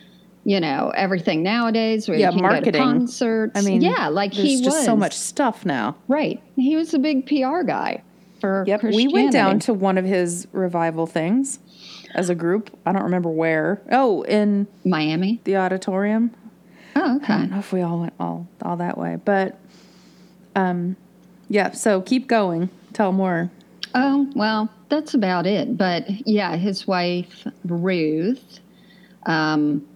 you 0.44 0.60
know, 0.60 0.92
everything 0.94 1.42
nowadays 1.42 2.08
where 2.08 2.18
Yeah, 2.18 2.30
you 2.30 2.40
can 2.40 2.50
go 2.50 2.70
to 2.70 2.78
concerts. 2.78 3.52
I 3.58 3.62
mean, 3.62 3.80
yeah, 3.80 4.08
like 4.08 4.34
There's 4.34 4.46
he 4.46 4.62
just 4.62 4.76
was 4.76 4.84
so 4.84 4.96
much 4.96 5.16
stuff 5.16 5.64
now. 5.64 5.96
right. 6.08 6.42
He 6.56 6.76
was 6.76 6.92
a 6.92 6.98
big 6.98 7.26
PR 7.26 7.62
guy 7.62 8.02
for 8.40 8.64
Yep, 8.66 8.82
we 8.82 9.08
went 9.08 9.32
down 9.32 9.58
to 9.60 9.72
one 9.74 9.96
of 9.96 10.04
his 10.04 10.46
revival 10.52 11.06
things 11.06 11.58
as 12.14 12.30
a 12.30 12.34
group. 12.34 12.76
I 12.86 12.92
don't 12.92 13.04
remember 13.04 13.28
where. 13.30 13.80
Oh, 13.90 14.22
in 14.22 14.66
Miami. 14.84 15.40
the 15.44 15.56
auditorium. 15.56 16.32
Oh, 16.94 17.16
okay. 17.16 17.32
I 17.32 17.38
don't 17.38 17.50
know 17.50 17.58
if 17.58 17.72
we 17.72 17.80
all 17.80 18.00
went 18.00 18.12
all 18.20 18.46
all 18.62 18.76
that 18.76 18.98
way, 18.98 19.16
but 19.24 19.58
um, 20.54 20.96
yeah. 21.48 21.70
So 21.72 22.00
keep 22.02 22.28
going. 22.28 22.68
Tell 22.92 23.12
more. 23.12 23.50
Oh, 23.94 24.30
well, 24.34 24.70
that's 24.88 25.14
about 25.14 25.46
it. 25.46 25.76
But 25.76 26.04
yeah, 26.26 26.56
his 26.56 26.86
wife, 26.86 27.46
Ruth, 27.64 28.60
um, 29.26 29.86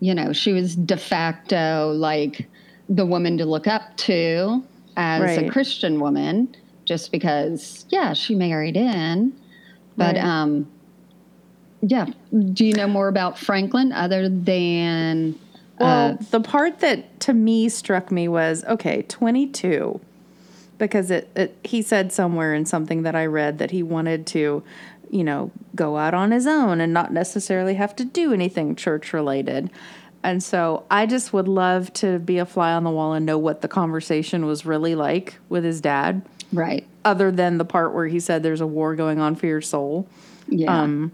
you 0.00 0.14
know, 0.14 0.32
she 0.32 0.52
was 0.52 0.74
de 0.76 0.96
facto 0.96 1.92
like 1.96 2.48
the 2.88 3.06
woman 3.06 3.38
to 3.38 3.44
look 3.46 3.66
up 3.66 3.96
to 3.98 4.62
as 4.96 5.38
a 5.38 5.48
Christian 5.48 6.00
woman, 6.00 6.54
just 6.84 7.10
because, 7.12 7.86
yeah, 7.88 8.12
she 8.12 8.34
married 8.34 8.76
in. 8.76 9.32
But, 9.96 10.16
Right. 10.16 10.24
um, 10.24 10.70
yeah. 11.82 12.06
Do 12.52 12.64
you 12.64 12.74
know 12.74 12.86
more 12.86 13.08
about 13.08 13.38
Franklin 13.38 13.92
other 13.92 14.28
than. 14.28 15.38
Well, 15.80 16.12
uh, 16.12 16.16
the 16.30 16.40
part 16.40 16.78
that 16.78 17.20
to 17.20 17.32
me 17.32 17.68
struck 17.68 18.12
me 18.12 18.28
was 18.28 18.64
okay, 18.64 19.02
22, 19.02 20.00
because 20.78 21.10
it, 21.10 21.28
it 21.34 21.56
he 21.64 21.82
said 21.82 22.12
somewhere 22.12 22.54
in 22.54 22.66
something 22.66 23.02
that 23.02 23.16
I 23.16 23.26
read 23.26 23.58
that 23.58 23.72
he 23.72 23.82
wanted 23.82 24.26
to, 24.28 24.62
you 25.10 25.24
know, 25.24 25.50
go 25.74 25.96
out 25.96 26.14
on 26.14 26.30
his 26.30 26.46
own 26.46 26.80
and 26.80 26.92
not 26.92 27.12
necessarily 27.12 27.74
have 27.74 27.96
to 27.96 28.04
do 28.04 28.32
anything 28.32 28.76
church 28.76 29.12
related. 29.12 29.68
And 30.22 30.40
so 30.40 30.84
I 30.88 31.06
just 31.06 31.32
would 31.32 31.48
love 31.48 31.92
to 31.94 32.20
be 32.20 32.38
a 32.38 32.46
fly 32.46 32.72
on 32.72 32.84
the 32.84 32.90
wall 32.90 33.12
and 33.12 33.26
know 33.26 33.38
what 33.38 33.60
the 33.60 33.66
conversation 33.66 34.46
was 34.46 34.64
really 34.64 34.94
like 34.94 35.36
with 35.48 35.64
his 35.64 35.80
dad, 35.80 36.22
right. 36.52 36.86
other 37.04 37.32
than 37.32 37.58
the 37.58 37.64
part 37.64 37.92
where 37.92 38.06
he 38.06 38.20
said 38.20 38.44
there's 38.44 38.60
a 38.60 38.66
war 38.66 38.94
going 38.94 39.18
on 39.18 39.34
for 39.34 39.46
your 39.46 39.60
soul. 39.60 40.06
Yeah. 40.46 40.82
Um, 40.82 41.10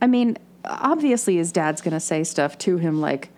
I 0.00 0.06
mean, 0.06 0.36
obviously 0.64 1.36
his 1.36 1.52
dad's 1.52 1.80
going 1.80 1.94
to 1.94 2.00
say 2.00 2.24
stuff 2.24 2.58
to 2.58 2.76
him 2.76 3.00
like, 3.00 3.30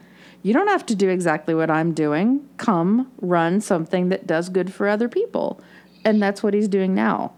you 0.42 0.52
don't 0.52 0.68
have 0.68 0.86
to 0.86 0.94
do 0.94 1.08
exactly 1.08 1.54
what 1.54 1.70
I'm 1.70 1.92
doing. 1.92 2.48
Come 2.56 3.10
run 3.20 3.60
something 3.60 4.10
that 4.10 4.26
does 4.26 4.48
good 4.48 4.72
for 4.72 4.88
other 4.88 5.08
people. 5.08 5.60
And 6.04 6.22
that's 6.22 6.42
what 6.42 6.54
he's 6.54 6.68
doing 6.68 6.94
now. 6.94 7.32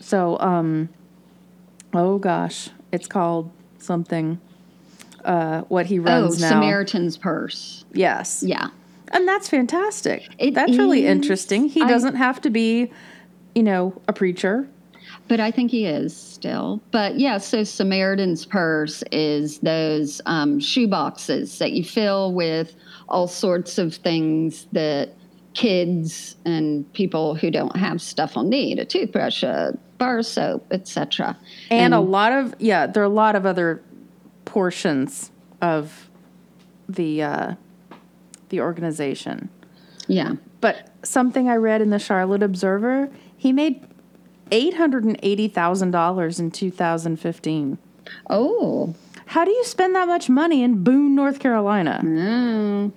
So, 0.00 0.38
um, 0.40 0.88
oh 1.92 2.18
gosh, 2.18 2.70
it's 2.90 3.06
called 3.06 3.50
something, 3.78 4.40
uh, 5.24 5.62
what 5.62 5.86
he 5.86 5.98
oh, 5.98 6.02
runs 6.02 6.40
now. 6.40 6.48
Samaritan's 6.48 7.18
Purse. 7.18 7.84
yes. 7.92 8.42
Yeah. 8.42 8.68
And 9.14 9.28
that's 9.28 9.48
fantastic. 9.48 10.26
It 10.38 10.54
that's 10.54 10.76
really 10.78 11.06
interesting. 11.06 11.68
He 11.68 11.82
I- 11.82 11.88
doesn't 11.88 12.14
have 12.14 12.40
to 12.42 12.50
be, 12.50 12.90
you 13.54 13.62
know, 13.62 14.00
a 14.08 14.12
preacher. 14.14 14.66
But 15.28 15.40
I 15.40 15.50
think 15.50 15.70
he 15.70 15.86
is 15.86 16.14
still. 16.16 16.82
But 16.90 17.18
yeah, 17.18 17.38
so 17.38 17.64
Samaritan's 17.64 18.44
Purse 18.44 19.02
is 19.12 19.58
those 19.60 20.20
um, 20.26 20.60
shoe 20.60 20.88
boxes 20.88 21.58
that 21.58 21.72
you 21.72 21.84
fill 21.84 22.32
with 22.32 22.74
all 23.08 23.28
sorts 23.28 23.78
of 23.78 23.94
things 23.94 24.66
that 24.72 25.14
kids 25.54 26.36
and 26.44 26.90
people 26.92 27.34
who 27.34 27.50
don't 27.50 27.76
have 27.76 28.00
stuff 28.00 28.36
will 28.36 28.44
need 28.44 28.78
a 28.78 28.84
toothbrush, 28.84 29.42
a 29.42 29.76
bar 29.98 30.22
soap, 30.22 30.66
etc. 30.72 31.36
and, 31.70 31.94
a 31.94 32.00
lot 32.00 32.32
of 32.32 32.54
yeah 32.58 32.86
there 32.86 33.02
are 33.02 33.06
a 33.06 33.08
lot 33.08 33.36
of 33.36 33.46
other 33.46 33.82
portions 34.44 35.30
of 35.60 36.08
the 36.88 37.22
uh, 37.22 37.54
the 38.48 38.60
organization 38.60 39.48
Yeah. 40.08 40.32
but 40.60 40.90
something 41.04 41.48
i 41.48 41.54
read 41.56 41.80
in 41.80 41.90
the 41.90 41.98
charlotte 41.98 42.42
observer 42.42 43.10
he 43.36 43.52
made 43.52 43.86
$880000 44.50 46.38
in 46.40 46.50
2015 46.50 47.78
Oh. 48.28 48.94
how 49.26 49.44
do 49.44 49.50
you 49.50 49.64
spend 49.64 49.94
that 49.94 50.08
much 50.08 50.28
money 50.28 50.62
in 50.62 50.82
boone 50.82 51.14
north 51.14 51.38
carolina 51.38 52.00
Mm. 52.02 52.92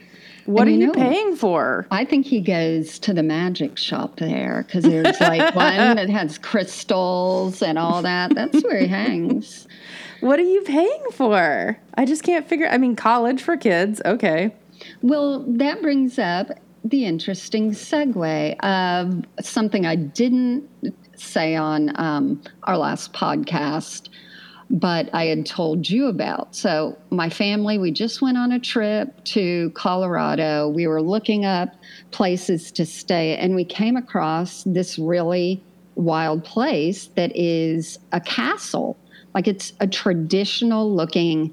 what 0.46 0.68
And 0.68 0.78
are 0.78 0.80
you 0.80 0.88
know- 0.88 0.94
paying 0.94 1.36
for 1.36 1.88
I 1.92 2.06
think 2.06 2.26
he 2.26 2.42
goes 2.42 3.00
to 3.00 3.14
the 3.14 3.24
magic 3.24 3.78
shop 3.78 4.18
there 4.18 4.64
because 4.66 4.84
there's 4.84 5.20
like 5.20 5.56
one 5.68 5.96
that 5.96 6.10
has 6.10 6.38
crystals 6.38 7.62
and 7.62 7.78
all 7.78 8.02
that. 8.02 8.34
That's 8.36 8.64
where 8.64 8.80
he 8.80 8.88
hangs. 8.88 9.68
what 10.22 10.40
are 10.40 10.44
you 10.44 10.62
paying 10.62 11.04
for 11.12 11.78
i 11.96 12.06
just 12.06 12.24
can't 12.24 12.48
figure 12.48 12.68
i 12.70 12.78
mean 12.78 12.96
college 12.96 13.42
for 13.44 13.56
kids 13.58 14.02
okay 14.06 14.54
Well, 15.02 15.44
that 15.48 15.82
brings 15.82 16.18
up 16.20 16.48
the 16.86 17.06
interesting 17.06 17.72
segue 17.72 18.60
of 18.60 19.26
something 19.44 19.88
I 19.88 19.96
didn't 19.96 20.70
say 21.16 21.56
on 21.56 22.00
um, 22.00 22.44
our 22.64 22.78
last 22.78 23.12
podcast, 23.12 24.10
but 24.70 25.10
I 25.12 25.26
had 25.26 25.48
told 25.48 25.90
you 25.90 26.06
about. 26.06 26.56
So, 26.56 26.96
my 27.10 27.28
family, 27.28 27.80
we 27.80 27.92
just 27.92 28.22
went 28.22 28.38
on 28.38 28.52
a 28.52 28.60
trip 28.60 29.24
to 29.26 29.72
Colorado. 29.72 30.70
We 30.70 30.86
were 30.86 31.02
looking 31.02 31.44
up 31.44 31.70
places 32.12 32.72
to 32.74 32.86
stay, 32.86 33.36
and 33.36 33.56
we 33.56 33.66
came 33.66 33.98
across 33.98 34.64
this 34.64 35.00
really 35.00 35.64
wild 35.96 36.44
place 36.44 37.08
that 37.16 37.36
is 37.36 37.98
a 38.12 38.22
castle. 38.22 38.96
Like 39.34 39.48
it's 39.48 39.74
a 39.80 39.88
traditional 39.88 40.94
looking 40.94 41.52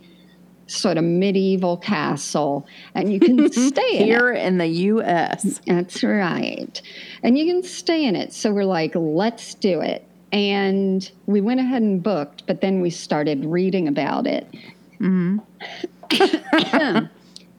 sort 0.73 0.99
of 0.99 1.05
medieval 1.05 1.77
castle, 1.77 2.67
and 2.95 3.13
you 3.13 3.21
can 3.21 3.51
stay 3.53 3.97
in 3.97 4.03
it. 4.03 4.07
here 4.07 4.33
in 4.33 4.59
the 4.59 4.67
us 4.67 5.61
That's 5.67 6.03
right. 6.03 6.81
And 7.23 7.39
you 7.39 7.47
can 7.47 7.63
stay 7.63 8.05
in 8.05 8.17
it. 8.17 8.33
So 8.33 8.53
we're 8.53 8.65
like, 8.65 8.93
let's 8.95 9.55
do 9.55 9.81
it. 9.81 10.07
And 10.33 11.09
we 11.27 11.41
went 11.41 11.61
ahead 11.61 11.83
and 11.83 12.03
booked, 12.03 12.47
but 12.47 12.63
then 12.63 12.81
we 12.81 12.91
started 12.91 13.45
reading 13.45 13.87
about 13.89 14.27
it. 14.27 14.47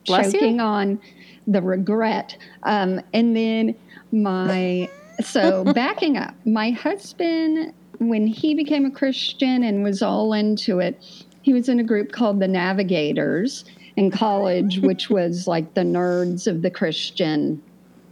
You. 0.05 0.21
choking 0.31 0.59
on 0.59 0.99
the 1.47 1.61
regret. 1.61 2.37
Um, 2.63 3.01
and 3.13 3.35
then 3.35 3.75
my, 4.11 4.89
so 5.23 5.63
backing 5.73 6.17
up, 6.17 6.33
my 6.45 6.71
husband, 6.71 7.73
when 7.99 8.27
he 8.27 8.53
became 8.53 8.85
a 8.85 8.91
Christian 8.91 9.63
and 9.63 9.83
was 9.83 10.01
all 10.01 10.33
into 10.33 10.79
it, 10.79 11.01
he 11.43 11.53
was 11.53 11.69
in 11.69 11.79
a 11.79 11.83
group 11.83 12.11
called 12.11 12.39
the 12.39 12.47
Navigators 12.47 13.65
in 13.95 14.09
college, 14.09 14.79
which 14.81 15.09
was 15.09 15.47
like 15.47 15.75
the 15.75 15.81
nerds 15.81 16.47
of 16.47 16.63
the 16.63 16.71
Christian. 16.71 17.61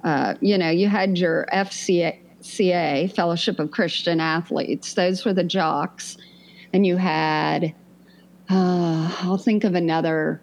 Uh, 0.03 0.35
you 0.41 0.57
know, 0.57 0.69
you 0.69 0.87
had 0.87 1.17
your 1.17 1.47
FCA, 1.51 2.17
CA, 2.41 3.07
Fellowship 3.07 3.59
of 3.59 3.71
Christian 3.71 4.19
Athletes. 4.19 4.93
Those 4.93 5.25
were 5.25 5.33
the 5.33 5.43
jocks. 5.43 6.17
And 6.73 6.85
you 6.85 6.97
had, 6.97 7.73
uh, 8.49 9.15
I'll 9.21 9.37
think 9.37 9.63
of 9.63 9.75
another, 9.75 10.41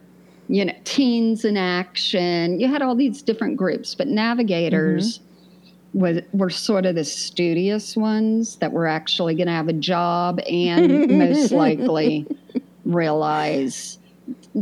you 0.48 0.64
know, 0.64 0.74
Teens 0.84 1.44
in 1.44 1.56
Action. 1.56 2.58
You 2.58 2.68
had 2.68 2.82
all 2.82 2.94
these 2.94 3.22
different 3.22 3.56
groups, 3.56 3.94
but 3.94 4.08
Navigators 4.08 5.20
was, 5.92 6.20
were 6.32 6.50
sort 6.50 6.86
of 6.86 6.94
the 6.94 7.04
studious 7.04 7.96
ones 7.96 8.56
that 8.56 8.72
were 8.72 8.86
actually 8.86 9.34
going 9.34 9.46
to 9.46 9.52
have 9.52 9.68
a 9.68 9.72
job 9.72 10.40
and 10.48 11.18
most 11.18 11.50
likely 11.52 12.26
realize, 12.88 13.98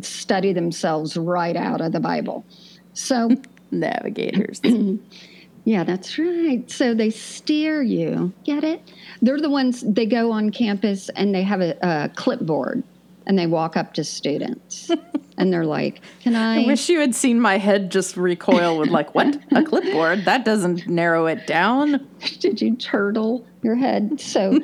study 0.03 0.53
themselves 0.53 1.17
right 1.17 1.57
out 1.57 1.81
of 1.81 1.93
the 1.93 2.01
Bible. 2.01 2.45
So, 2.93 3.31
navigators 3.71 4.61
yeah, 5.67 5.83
that's 5.83 6.17
right. 6.17 6.71
So 6.71 6.95
they 6.95 7.11
steer 7.11 7.83
you. 7.83 8.33
Get 8.45 8.63
it? 8.63 8.81
They're 9.21 9.41
the 9.41 9.51
ones, 9.51 9.83
they 9.85 10.07
go 10.07 10.31
on 10.31 10.51
campus 10.51 11.09
and 11.11 11.35
they 11.35 11.43
have 11.43 11.61
a, 11.61 11.77
a 11.83 12.09
clipboard 12.15 12.85
and 13.27 13.39
they 13.39 13.47
walk 13.47 13.77
up 13.77 13.95
to 13.95 14.05
students 14.05 14.91
and 15.39 15.53
they're 15.53 15.67
like, 15.67 16.01
Can 16.21 16.35
I? 16.35 16.63
I 16.63 16.67
wish 16.67 16.89
you 16.89 17.01
had 17.01 17.15
seen 17.15 17.41
my 17.41 17.59
head 17.59 17.91
just 17.91 18.17
recoil 18.17 18.79
with 18.79 18.89
like, 18.89 19.15
what? 19.15 19.39
A 19.53 19.63
clipboard? 19.65 20.25
That 20.25 20.45
doesn't 20.45 20.87
narrow 20.87 21.27
it 21.27 21.47
down. 21.47 22.07
did 22.41 22.61
you 22.61 22.77
turtle 22.77 23.47
your 23.63 23.75
head? 23.75 24.21
So 24.21 24.59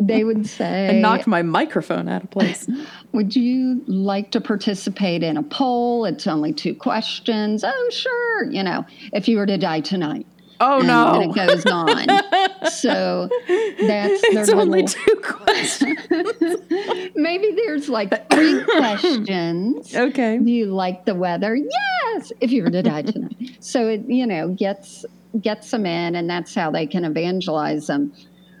they 0.00 0.24
would 0.24 0.46
say, 0.46 0.88
And 0.88 1.02
knocked 1.02 1.26
my 1.26 1.42
microphone 1.42 2.08
out 2.08 2.24
of 2.24 2.30
place. 2.30 2.68
Would 3.12 3.36
you 3.36 3.82
like 3.86 4.32
to 4.32 4.40
participate 4.40 5.22
in 5.22 5.36
a 5.36 5.42
poll? 5.42 6.04
It's 6.04 6.26
only 6.26 6.52
two 6.52 6.74
questions. 6.74 7.62
Oh, 7.64 7.90
sure. 7.90 8.50
You 8.50 8.62
know, 8.62 8.84
if 9.12 9.28
you 9.28 9.38
were 9.38 9.46
to 9.46 9.56
die 9.56 9.80
tonight. 9.80 10.26
Oh, 10.60 10.78
and, 10.78 10.86
no. 10.88 11.20
And 11.20 11.30
it 11.30 11.34
goes 11.34 11.66
on. 11.66 12.70
so 12.70 13.28
that's 13.46 13.78
their 14.22 14.40
It's 14.40 14.50
only 14.50 14.84
two 14.84 15.20
questions. 15.22 15.98
maybe 17.16 17.50
there's 17.52 17.88
like 17.88 18.30
three 18.30 18.62
questions. 18.76 19.94
okay. 19.94 20.38
Do 20.38 20.50
you 20.50 20.66
like 20.66 21.04
the 21.06 21.14
weather? 21.14 21.56
Yes. 21.56 22.32
If 22.40 22.52
you 22.52 22.62
were 22.62 22.70
to 22.70 22.82
die 22.82 23.02
tonight. 23.02 23.56
so 23.60 23.88
it, 23.88 24.02
you 24.06 24.26
know, 24.26 24.48
gets 24.48 25.04
gets 25.40 25.70
them 25.72 25.84
in 25.86 26.14
and 26.14 26.30
that's 26.30 26.54
how 26.54 26.70
they 26.70 26.86
can 26.86 27.04
evangelize 27.04 27.88
them. 27.88 28.12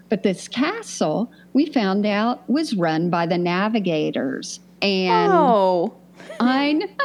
But 0.08 0.22
this 0.24 0.48
castle, 0.48 1.30
we 1.52 1.66
found 1.66 2.04
out, 2.06 2.48
was 2.50 2.74
run 2.74 3.10
by 3.10 3.26
the 3.26 3.38
navigators. 3.38 4.60
And 4.82 5.32
Oh. 5.32 5.94
I 6.40 6.72
know. 6.72 6.86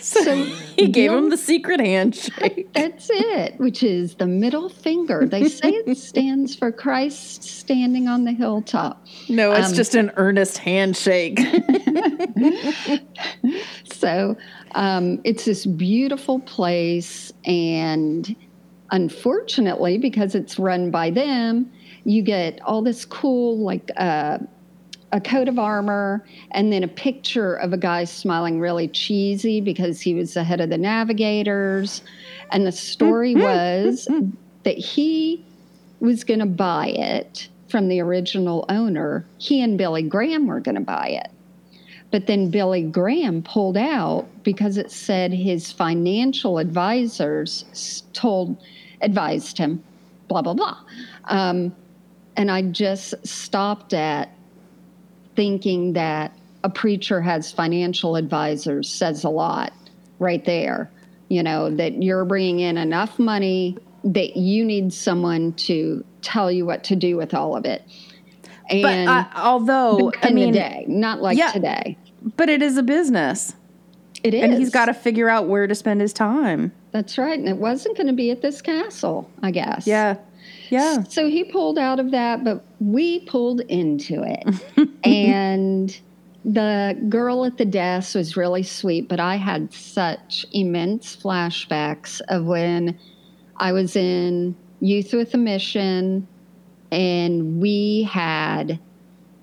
So, 0.00 0.34
he 0.76 0.88
gave 0.88 1.10
him 1.12 1.30
the 1.30 1.36
secret 1.36 1.80
handshake. 1.80 2.68
That's 2.74 3.08
it, 3.10 3.58
which 3.58 3.82
is 3.82 4.14
the 4.16 4.26
middle 4.26 4.68
finger. 4.68 5.26
They 5.26 5.48
say 5.48 5.70
it 5.70 5.96
stands 5.98 6.54
for 6.54 6.70
Christ 6.72 7.42
standing 7.42 8.08
on 8.08 8.24
the 8.24 8.32
hilltop. 8.32 9.06
No, 9.28 9.52
it's 9.52 9.68
Um, 9.68 9.74
just 9.74 9.94
an 9.94 10.10
earnest 10.16 10.58
handshake. 10.58 11.38
So 13.84 14.36
um, 14.74 15.20
it's 15.24 15.44
this 15.44 15.66
beautiful 15.66 16.40
place, 16.40 17.32
and 17.44 18.34
unfortunately, 18.90 19.98
because 19.98 20.34
it's 20.34 20.58
run 20.58 20.90
by 20.90 21.10
them, 21.10 21.70
you 22.04 22.22
get 22.22 22.60
all 22.62 22.82
this 22.82 23.04
cool, 23.04 23.58
like 23.58 23.90
uh, 23.96 24.38
a 25.12 25.20
coat 25.20 25.48
of 25.48 25.58
armor, 25.58 26.24
and 26.50 26.72
then 26.72 26.84
a 26.84 26.88
picture 26.88 27.54
of 27.54 27.72
a 27.72 27.78
guy 27.78 28.04
smiling 28.04 28.60
really 28.60 28.88
cheesy 28.88 29.60
because 29.60 30.00
he 30.00 30.14
was 30.14 30.34
the 30.34 30.44
head 30.44 30.60
of 30.60 30.70
the 30.70 30.78
navigators. 30.78 32.02
And 32.50 32.66
the 32.66 32.72
story 32.72 33.34
was 33.34 34.08
that 34.64 34.76
he 34.76 35.44
was 36.00 36.24
going 36.24 36.40
to 36.40 36.46
buy 36.46 36.88
it 36.88 37.48
from 37.68 37.88
the 37.88 38.00
original 38.00 38.64
owner. 38.68 39.26
He 39.38 39.62
and 39.62 39.78
Billy 39.78 40.02
Graham 40.02 40.46
were 40.46 40.60
going 40.60 40.74
to 40.74 40.80
buy 40.80 41.08
it. 41.08 41.30
But 42.10 42.26
then 42.26 42.50
Billy 42.50 42.82
Graham 42.82 43.42
pulled 43.42 43.76
out 43.76 44.26
because 44.42 44.78
it 44.78 44.90
said 44.90 45.32
his 45.32 45.70
financial 45.70 46.58
advisors 46.58 48.02
told, 48.14 48.62
advised 49.02 49.58
him, 49.58 49.82
blah, 50.28 50.40
blah, 50.40 50.54
blah. 50.54 50.78
Um, 51.26 51.74
and 52.36 52.50
I 52.50 52.62
just 52.62 53.14
stopped 53.26 53.92
at 53.92 54.30
thinking 55.38 55.92
that 55.92 56.36
a 56.64 56.68
preacher 56.68 57.20
has 57.20 57.52
financial 57.52 58.16
advisors 58.16 58.88
says 58.88 59.22
a 59.22 59.28
lot 59.28 59.72
right 60.18 60.44
there. 60.44 60.90
You 61.28 61.44
know, 61.44 61.70
that 61.76 62.02
you're 62.02 62.24
bringing 62.24 62.58
in 62.58 62.76
enough 62.76 63.20
money 63.20 63.78
that 64.02 64.36
you 64.36 64.64
need 64.64 64.92
someone 64.92 65.52
to 65.52 66.04
tell 66.22 66.50
you 66.50 66.66
what 66.66 66.82
to 66.84 66.96
do 66.96 67.16
with 67.16 67.34
all 67.34 67.56
of 67.56 67.64
it. 67.64 67.84
And 68.68 69.06
but 69.06 69.12
uh, 69.12 69.24
although, 69.36 70.12
I 70.22 70.30
mean, 70.30 70.50
the 70.50 70.58
day, 70.58 70.84
not 70.88 71.22
like 71.22 71.38
yeah. 71.38 71.52
today. 71.52 71.96
but 72.36 72.48
it 72.48 72.60
is 72.60 72.76
a 72.76 72.82
business. 72.82 73.54
It 74.24 74.34
is. 74.34 74.42
And 74.42 74.54
he's 74.54 74.70
got 74.70 74.86
to 74.86 74.94
figure 74.94 75.28
out 75.28 75.46
where 75.46 75.68
to 75.68 75.74
spend 75.76 76.00
his 76.00 76.12
time. 76.12 76.72
That's 76.90 77.16
right. 77.16 77.38
And 77.38 77.48
it 77.48 77.58
wasn't 77.58 77.96
going 77.96 78.08
to 78.08 78.12
be 78.12 78.32
at 78.32 78.42
this 78.42 78.60
castle, 78.60 79.30
I 79.40 79.52
guess. 79.52 79.86
Yeah. 79.86 80.16
Yeah. 80.70 81.02
So 81.04 81.28
he 81.28 81.44
pulled 81.44 81.78
out 81.78 82.00
of 82.00 82.10
that, 82.10 82.44
but 82.44 82.64
we 82.80 83.20
pulled 83.20 83.60
into 83.62 84.22
it. 84.22 84.88
and 85.04 85.98
the 86.44 86.98
girl 87.08 87.44
at 87.44 87.58
the 87.58 87.64
desk 87.64 88.14
was 88.14 88.36
really 88.36 88.62
sweet, 88.62 89.08
but 89.08 89.20
I 89.20 89.36
had 89.36 89.72
such 89.72 90.46
immense 90.52 91.16
flashbacks 91.16 92.20
of 92.28 92.44
when 92.44 92.98
I 93.56 93.72
was 93.72 93.96
in 93.96 94.56
Youth 94.80 95.12
with 95.12 95.34
a 95.34 95.38
Mission 95.38 96.26
and 96.90 97.60
we 97.60 98.04
had 98.04 98.78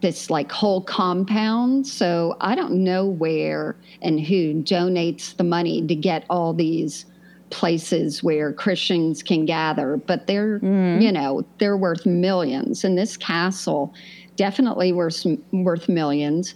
this 0.01 0.29
like 0.29 0.51
whole 0.51 0.81
compound. 0.81 1.87
So 1.87 2.37
I 2.41 2.55
don't 2.55 2.83
know 2.83 3.05
where 3.05 3.75
and 4.01 4.19
who 4.19 4.53
donates 4.55 5.35
the 5.35 5.43
money 5.43 5.85
to 5.85 5.95
get 5.95 6.25
all 6.29 6.53
these 6.53 7.05
places 7.49 8.23
where 8.23 8.51
Christians 8.51 9.21
can 9.21 9.45
gather, 9.45 9.97
but 9.97 10.27
they're, 10.27 10.57
you 10.63 11.11
know, 11.11 11.45
they're 11.59 11.77
worth 11.77 12.05
millions. 12.05 12.83
And 12.83 12.97
this 12.97 13.17
castle 13.17 13.93
definitely 14.35 14.91
worth, 14.91 15.25
worth 15.51 15.87
millions. 15.87 16.55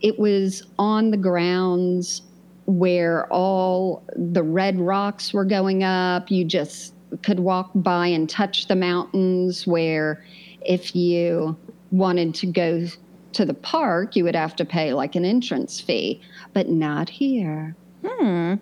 It 0.00 0.18
was 0.18 0.64
on 0.78 1.10
the 1.10 1.16
grounds 1.16 2.22
where 2.66 3.26
all 3.32 4.02
the 4.16 4.42
red 4.42 4.78
rocks 4.78 5.32
were 5.32 5.44
going 5.44 5.84
up. 5.84 6.30
You 6.30 6.44
just 6.44 6.94
could 7.22 7.40
walk 7.40 7.70
by 7.74 8.06
and 8.06 8.28
touch 8.28 8.68
the 8.68 8.76
mountains 8.76 9.66
where 9.66 10.24
if 10.64 10.96
you 10.96 11.56
wanted 11.90 12.34
to 12.36 12.46
go 12.46 12.86
to 13.32 13.44
the 13.44 13.54
park, 13.54 14.16
you 14.16 14.24
would 14.24 14.36
have 14.36 14.56
to 14.56 14.64
pay 14.64 14.92
like 14.92 15.14
an 15.14 15.24
entrance 15.24 15.80
fee, 15.80 16.20
but 16.52 16.68
not 16.68 17.08
here. 17.08 17.76
Hmm. 18.04 18.54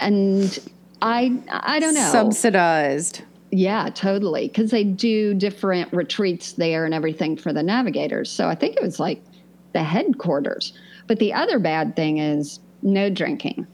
And 0.00 0.58
I 1.02 1.38
I 1.50 1.80
don't 1.80 1.94
know. 1.94 2.10
Subsidized. 2.10 3.22
yeah, 3.50 3.88
totally, 3.94 4.48
because 4.48 4.70
they 4.70 4.84
do 4.84 5.34
different 5.34 5.92
retreats 5.92 6.52
there 6.52 6.84
and 6.84 6.92
everything 6.94 7.36
for 7.36 7.52
the 7.52 7.62
navigators. 7.62 8.30
So 8.30 8.48
I 8.48 8.54
think 8.54 8.76
it 8.76 8.82
was 8.82 8.98
like 9.00 9.22
the 9.72 9.82
headquarters. 9.82 10.72
But 11.06 11.18
the 11.18 11.32
other 11.32 11.58
bad 11.58 11.96
thing 11.96 12.18
is 12.18 12.60
no 12.82 13.08
drinking. 13.10 13.66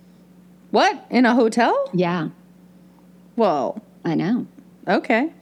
What? 0.71 1.05
In 1.11 1.25
a 1.27 1.35
hotel? 1.35 1.91
Yeah, 1.93 2.29
Whoa. 3.37 3.81
I 4.05 4.15
know. 4.15 4.47
Okay. 4.87 5.33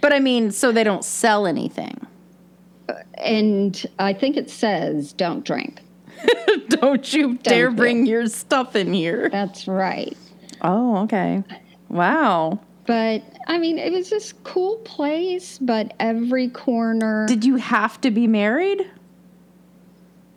But 0.00 0.12
I 0.12 0.20
mean, 0.20 0.50
so 0.50 0.72
they 0.72 0.84
don't 0.84 1.04
sell 1.04 1.46
anything. 1.46 2.06
Uh, 2.88 2.94
and 3.18 3.84
I 3.98 4.12
think 4.12 4.36
it 4.36 4.48
says 4.50 5.12
don't 5.12 5.44
drink. 5.44 5.82
don't 6.68 7.12
you 7.12 7.34
dare 7.38 7.70
do. 7.70 7.76
bring 7.76 8.06
your 8.06 8.26
stuff 8.26 8.76
in 8.76 8.92
here. 8.92 9.28
That's 9.28 9.66
right. 9.66 10.16
Oh, 10.62 10.98
okay. 11.04 11.42
Wow. 11.88 12.60
But 12.86 13.22
I 13.46 13.58
mean, 13.58 13.78
it 13.78 13.92
was 13.92 14.10
this 14.10 14.32
cool 14.44 14.76
place, 14.78 15.58
but 15.58 15.94
every 16.00 16.48
corner. 16.48 17.26
Did 17.28 17.44
you 17.44 17.56
have 17.56 18.00
to 18.00 18.10
be 18.10 18.26
married 18.26 18.90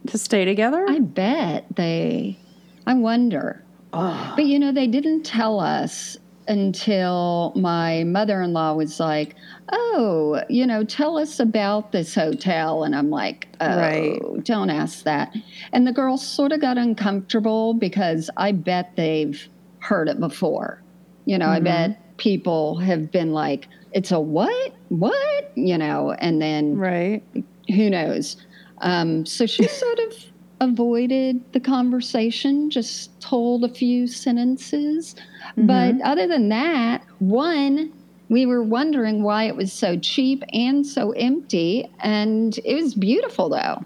to 0.07 0.17
stay 0.17 0.45
together? 0.45 0.85
I 0.87 0.99
bet 0.99 1.65
they. 1.75 2.37
I 2.85 2.93
wonder. 2.93 3.63
oh. 3.93 4.33
But 4.35 4.45
you 4.45 4.59
know, 4.59 4.71
they 4.71 4.87
didn't 4.87 5.23
tell 5.23 5.59
us 5.59 6.17
until 6.47 7.51
my 7.55 8.03
mother 8.03 8.39
in 8.43 8.53
law 8.53 8.73
was 8.75 8.99
like, 8.99 9.35
Oh, 9.71 10.43
you 10.47 10.67
know, 10.67 10.83
tell 10.83 11.17
us 11.17 11.39
about 11.39 11.91
this 11.91 12.13
hotel. 12.13 12.83
And 12.83 12.95
I'm 12.95 13.09
like, 13.09 13.47
Oh, 13.59 13.75
Right. 13.77 14.43
don't 14.43 14.69
ask 14.69 15.03
that. 15.05 15.35
And 15.73 15.87
the 15.87 15.91
girls 15.91 16.25
sort 16.25 16.51
of 16.51 16.61
got 16.61 16.77
uncomfortable 16.77 17.73
because 17.73 18.29
I 18.37 18.51
bet 18.51 18.95
they've 18.95 19.49
heard 19.85 20.09
it 20.09 20.19
before. 20.19 20.81
You 21.25 21.37
know, 21.37 21.47
I 21.47 21.59
bet 21.59 22.17
people 22.17 22.77
have 22.77 23.11
been 23.11 23.31
like, 23.31 23.67
It's 23.93 24.11
a 24.11 24.19
what? 24.19 24.73
What? 24.89 25.51
You 25.55 25.77
know, 25.77 26.11
and 26.19 26.41
then 26.41 26.77
Right. 26.77 27.23
who 27.69 27.89
knows? 27.89 28.37
Um, 28.81 29.25
so 29.25 29.45
she 29.45 29.67
sort 29.67 29.99
of 29.99 30.13
avoided 30.61 31.43
the 31.53 31.59
conversation, 31.59 32.69
just 32.69 33.19
told 33.21 33.63
a 33.63 33.69
few 33.69 34.07
sentences. 34.07 35.15
But 35.57 35.95
other 36.03 36.27
than 36.27 36.49
that, 36.49 37.03
one, 37.19 37.91
we 38.29 38.45
were 38.45 38.63
wondering 38.63 39.23
why 39.23 39.43
it 39.43 39.55
was 39.55 39.71
so 39.71 39.97
cheap 39.97 40.43
and 40.53 40.85
so 40.85 41.11
empty. 41.11 41.89
And 41.99 42.57
it 42.65 42.75
was 42.75 42.95
beautiful, 42.95 43.49
though. 43.49 43.83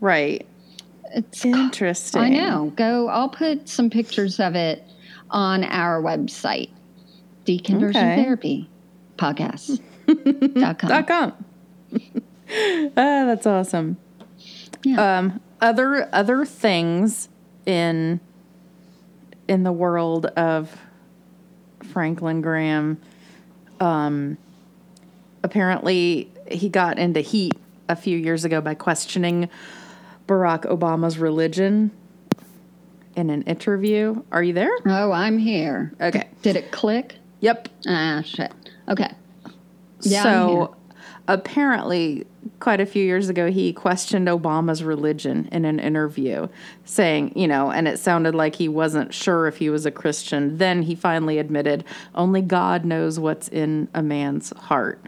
Right. 0.00 0.46
It's 1.14 1.44
Interesting. 1.44 2.22
I 2.22 2.28
know. 2.28 2.72
Go. 2.76 3.08
I'll 3.08 3.28
put 3.28 3.68
some 3.68 3.90
pictures 3.90 4.40
of 4.40 4.54
it 4.54 4.82
on 5.30 5.64
our 5.64 6.00
website, 6.02 6.70
deconversion 7.44 7.90
Okay. 7.96 8.22
therapy 8.22 8.68
podcast. 9.16 9.80
dot 10.60 10.78
com. 10.78 10.88
Dot 10.88 11.06
com. 11.06 11.32
ah, 12.02 12.90
that's 12.96 13.46
awesome. 13.46 13.96
Yeah. 14.84 15.18
Um, 15.18 15.40
other 15.60 16.08
other 16.12 16.44
things 16.44 17.28
in 17.64 18.20
in 19.48 19.62
the 19.62 19.72
world 19.72 20.26
of 20.26 20.76
Franklin 21.82 22.40
Graham. 22.40 23.00
Um, 23.80 24.38
apparently, 25.42 26.30
he 26.50 26.68
got 26.68 26.98
into 26.98 27.20
heat 27.20 27.54
a 27.88 27.96
few 27.96 28.18
years 28.18 28.44
ago 28.44 28.60
by 28.60 28.74
questioning 28.74 29.48
Barack 30.26 30.62
Obama's 30.62 31.18
religion 31.18 31.90
in 33.14 33.30
an 33.30 33.42
interview. 33.42 34.22
Are 34.30 34.42
you 34.42 34.52
there? 34.52 34.72
oh, 34.86 35.12
I'm 35.12 35.38
here. 35.38 35.92
Okay. 36.00 36.28
Did 36.42 36.56
it 36.56 36.70
click? 36.70 37.16
Yep. 37.40 37.68
Ah, 37.86 38.22
shit. 38.24 38.52
Okay. 38.88 39.10
Yeah, 40.02 40.22
so 40.22 40.76
apparently 41.28 42.26
quite 42.60 42.80
a 42.80 42.86
few 42.86 43.04
years 43.04 43.28
ago, 43.28 43.50
he 43.50 43.72
questioned 43.72 44.28
Obama's 44.28 44.82
religion 44.82 45.48
in 45.52 45.64
an 45.64 45.78
interview, 45.78 46.48
saying, 46.84 47.32
you 47.34 47.48
know, 47.48 47.70
and 47.70 47.88
it 47.88 47.98
sounded 47.98 48.34
like 48.34 48.54
he 48.54 48.68
wasn't 48.68 49.12
sure 49.12 49.46
if 49.46 49.56
he 49.56 49.70
was 49.70 49.86
a 49.86 49.90
Christian. 49.90 50.58
Then 50.58 50.82
he 50.82 50.94
finally 50.94 51.38
admitted, 51.38 51.84
only 52.14 52.42
God 52.42 52.84
knows 52.84 53.18
what's 53.18 53.48
in 53.48 53.88
a 53.94 54.02
man's 54.02 54.50
heart. 54.56 55.00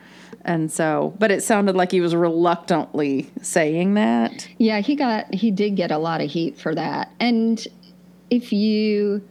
And 0.48 0.72
so, 0.72 1.14
but 1.18 1.30
it 1.30 1.42
sounded 1.42 1.76
like 1.76 1.92
he 1.92 2.00
was 2.00 2.14
reluctantly 2.16 3.30
saying 3.42 3.92
that. 3.94 4.48
Yeah, 4.56 4.80
he 4.80 4.96
got 4.96 5.32
he 5.34 5.50
did 5.50 5.76
get 5.76 5.90
a 5.90 5.98
lot 5.98 6.22
of 6.22 6.30
heat 6.30 6.58
for 6.58 6.74
that. 6.74 7.12
And 7.20 7.62
if 8.30 8.50
you 8.50 9.22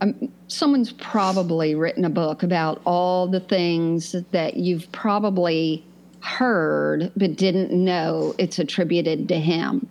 um, 0.00 0.32
someone's 0.48 0.92
probably 0.92 1.74
written 1.74 2.06
a 2.06 2.10
book 2.10 2.42
about 2.42 2.80
all 2.86 3.28
the 3.28 3.40
things 3.40 4.16
that 4.30 4.56
you've 4.56 4.90
probably 4.92 5.84
heard 6.20 7.12
but 7.16 7.36
didn't 7.36 7.70
know 7.72 8.34
it's 8.38 8.58
attributed 8.58 9.28
to 9.28 9.38
him 9.38 9.86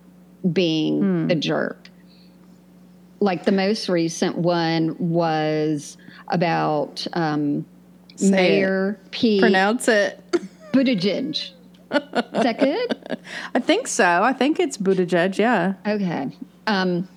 being 0.51 0.99
Hmm. 0.99 1.27
the 1.27 1.35
jerk. 1.35 1.89
Like 3.19 3.45
the 3.45 3.51
most 3.51 3.87
recent 3.87 4.35
one 4.39 4.95
was 4.97 5.95
about 6.29 7.05
um, 7.13 7.65
Say 8.15 8.27
it. 8.27 8.31
Mayor 8.31 8.99
Pete 9.11 9.41
Pronounce 9.41 9.87
it. 9.87 10.19
Buttigieg. 10.75 11.51
Is 11.91 12.43
that 12.43 12.59
good? 12.59 13.17
I 13.55 13.59
think 13.59 13.87
so. 13.87 14.23
I 14.23 14.33
think 14.33 14.59
it's 14.59 14.77
Buttigieg. 14.77 15.37
Yeah. 15.37 15.75
Okay. 15.87 16.35
Um, 16.67 17.07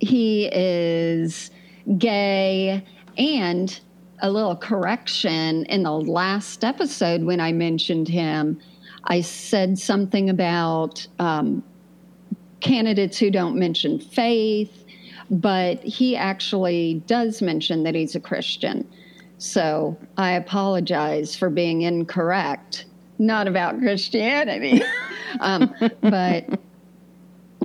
he 0.00 0.48
is 0.52 1.50
gay 1.98 2.84
and 3.16 3.80
a 4.20 4.30
little 4.30 4.56
correction 4.56 5.64
in 5.66 5.84
the 5.84 5.92
last 5.92 6.64
episode 6.64 7.22
when 7.22 7.40
I 7.40 7.52
mentioned 7.52 8.08
him. 8.08 8.60
I 9.04 9.20
said 9.20 9.78
something 9.78 10.30
about 10.30 11.06
um, 11.18 11.62
candidates 12.60 13.18
who 13.18 13.30
don't 13.30 13.56
mention 13.56 14.00
faith, 14.00 14.84
but 15.30 15.82
he 15.84 16.16
actually 16.16 17.02
does 17.06 17.40
mention 17.40 17.84
that 17.84 17.94
he's 17.94 18.14
a 18.16 18.20
Christian. 18.20 18.88
So 19.44 19.98
I 20.16 20.32
apologize 20.32 21.36
for 21.36 21.50
being 21.50 21.82
incorrect, 21.82 22.86
not 23.18 23.46
about 23.46 23.78
Christianity. 23.78 24.82
um, 25.40 25.72
but 26.00 26.46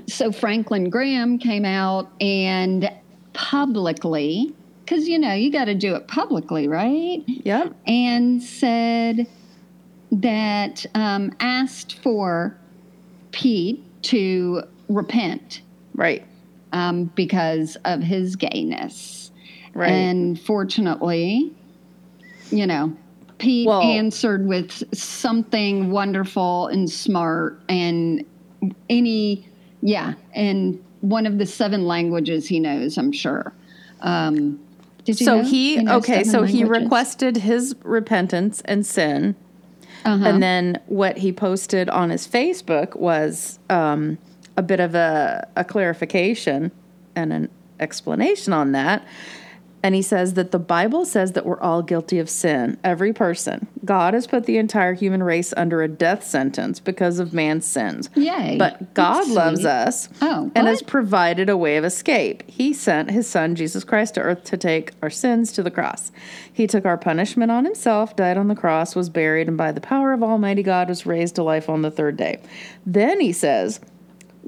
so 0.06 0.34
Franklin 0.34 0.90
Graham 0.90 1.38
came 1.40 1.64
out 1.64 2.12
and 2.20 2.92
publicly, 3.32 4.54
because 4.84 5.08
you 5.08 5.18
know, 5.18 5.34
you 5.34 5.50
got 5.52 5.66
to 5.66 5.74
do 5.74 5.96
it 5.96 6.08
publicly, 6.10 6.68
right? 6.68 7.24
Yep. 7.28 7.74
And 7.88 8.44
said 8.44 9.26
that, 10.12 10.86
um, 10.96 11.32
asked 11.40 11.94
for 12.04 12.58
Pete 13.32 13.82
to 14.04 14.64
repent 14.90 15.62
Right. 15.94 16.26
um, 16.74 17.06
because 17.16 17.78
of 17.86 18.02
his 18.02 18.36
gayness. 18.36 19.32
Right. 19.74 19.92
And 19.92 20.40
fortunately, 20.42 21.54
you 22.52 22.66
know, 22.68 22.96
Pete 23.38 23.68
Well- 23.68 23.82
answered 23.82 24.48
with 24.48 24.84
something 24.96 25.92
wonderful 25.92 26.68
and 26.68 26.90
smart 26.90 27.60
and 27.70 28.24
any, 28.90 29.48
yeah, 29.82 30.14
and 30.34 30.84
one 31.02 31.26
of 31.26 31.38
the 31.38 31.46
seven 31.46 31.86
languages 31.86 32.48
he 32.48 32.60
knows, 32.60 32.98
I'm 32.98 33.12
sure. 33.12 33.54
Um, 34.02 34.60
did 35.06 35.20
you 35.20 35.26
so 35.26 35.38
know 35.38 35.44
he 35.44 35.78
knows 35.78 35.98
okay 36.04 36.24
so 36.24 36.44
he 36.44 36.64
requested 36.64 37.38
his 37.38 37.76
repentance 37.84 38.62
and 38.66 38.86
sin 38.86 39.36
Uh-huh. 40.06 40.24
and 40.26 40.44
then 40.44 40.80
what 40.88 41.18
he 41.18 41.32
posted 41.34 41.90
on 41.90 42.10
his 42.10 42.28
facebook 42.28 42.96
was 42.96 43.60
um, 43.70 44.18
a 44.56 44.62
bit 44.62 44.80
of 44.80 44.96
a, 44.96 45.48
a 45.56 45.64
clarification 45.64 46.72
and 47.16 47.34
an 47.34 47.50
explanation 47.80 48.54
on 48.54 48.72
that 48.74 49.06
and 49.82 49.96
he 49.96 50.02
says 50.02 50.34
that 50.34 50.52
the 50.52 50.60
bible 50.60 51.06
says 51.06 51.32
that 51.34 51.46
we're 51.46 51.60
all 51.62 51.82
guilty 51.82 52.20
of 52.20 52.30
sin 52.30 52.78
every 52.84 53.14
person 53.14 53.68
god 53.86 54.14
has 54.14 54.28
put 54.28 54.46
the 54.46 54.58
entire 54.58 54.94
human 54.94 55.24
race 55.24 55.54
under 55.58 55.82
a 55.82 55.88
death 55.88 56.24
sentence 56.24 56.80
because 56.80 57.20
of 57.20 57.34
man's 57.34 57.66
sins 57.66 58.10
Yay. 58.16 58.56
but 58.58 58.94
god 58.94 59.20
That's 59.24 59.30
loves 59.30 59.60
sweet. 59.62 59.70
us 59.70 60.10
Oh, 60.22 60.52
and 60.56 60.68
has 60.68 60.82
provided 60.82 61.50
a 61.50 61.56
way 61.58 61.78
of 61.78 61.86
escape. 61.86 62.44
He 62.50 62.74
sent 62.74 63.10
his 63.12 63.28
son, 63.28 63.56
Jesus 63.56 63.84
Christ, 63.84 64.16
to 64.16 64.22
earth 64.22 64.44
to 64.46 64.58
take 64.58 64.92
our 65.02 65.10
sins 65.10 65.52
to 65.54 65.64
the 65.64 65.72
cross. 65.72 66.12
He 66.52 66.68
took 66.68 66.86
our 66.86 66.98
punishment 66.98 67.52
on 67.52 67.64
himself, 67.66 68.16
died 68.16 68.38
on 68.38 68.48
the 68.50 68.56
cross, 68.56 68.96
was 68.96 69.10
buried, 69.10 69.48
and 69.48 69.58
by 69.58 69.72
the 69.72 69.82
power 69.82 70.12
of 70.14 70.22
Almighty 70.24 70.62
God 70.64 70.90
was 70.90 71.06
raised 71.06 71.36
to 71.36 71.44
life 71.44 71.70
on 71.70 71.82
the 71.84 71.92
third 71.92 72.18
day. 72.18 72.42
Then 72.86 73.20
he 73.22 73.32
says, 73.32 73.80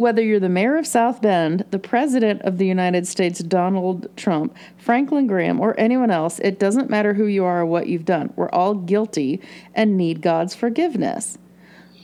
whether 0.01 0.21
you're 0.21 0.39
the 0.39 0.49
mayor 0.49 0.75
of 0.77 0.85
South 0.87 1.21
Bend, 1.21 1.63
the 1.71 1.79
president 1.79 2.41
of 2.41 2.57
the 2.57 2.65
United 2.65 3.07
States, 3.07 3.39
Donald 3.39 4.09
Trump, 4.17 4.55
Franklin 4.77 5.27
Graham, 5.27 5.59
or 5.59 5.79
anyone 5.79 6.11
else, 6.11 6.39
it 6.39 6.59
doesn't 6.59 6.89
matter 6.89 7.13
who 7.13 7.25
you 7.27 7.45
are 7.45 7.61
or 7.61 7.65
what 7.65 7.87
you've 7.87 8.05
done. 8.05 8.33
We're 8.35 8.49
all 8.49 8.73
guilty 8.73 9.39
and 9.75 9.95
need 9.95 10.21
God's 10.21 10.55
forgiveness. 10.55 11.37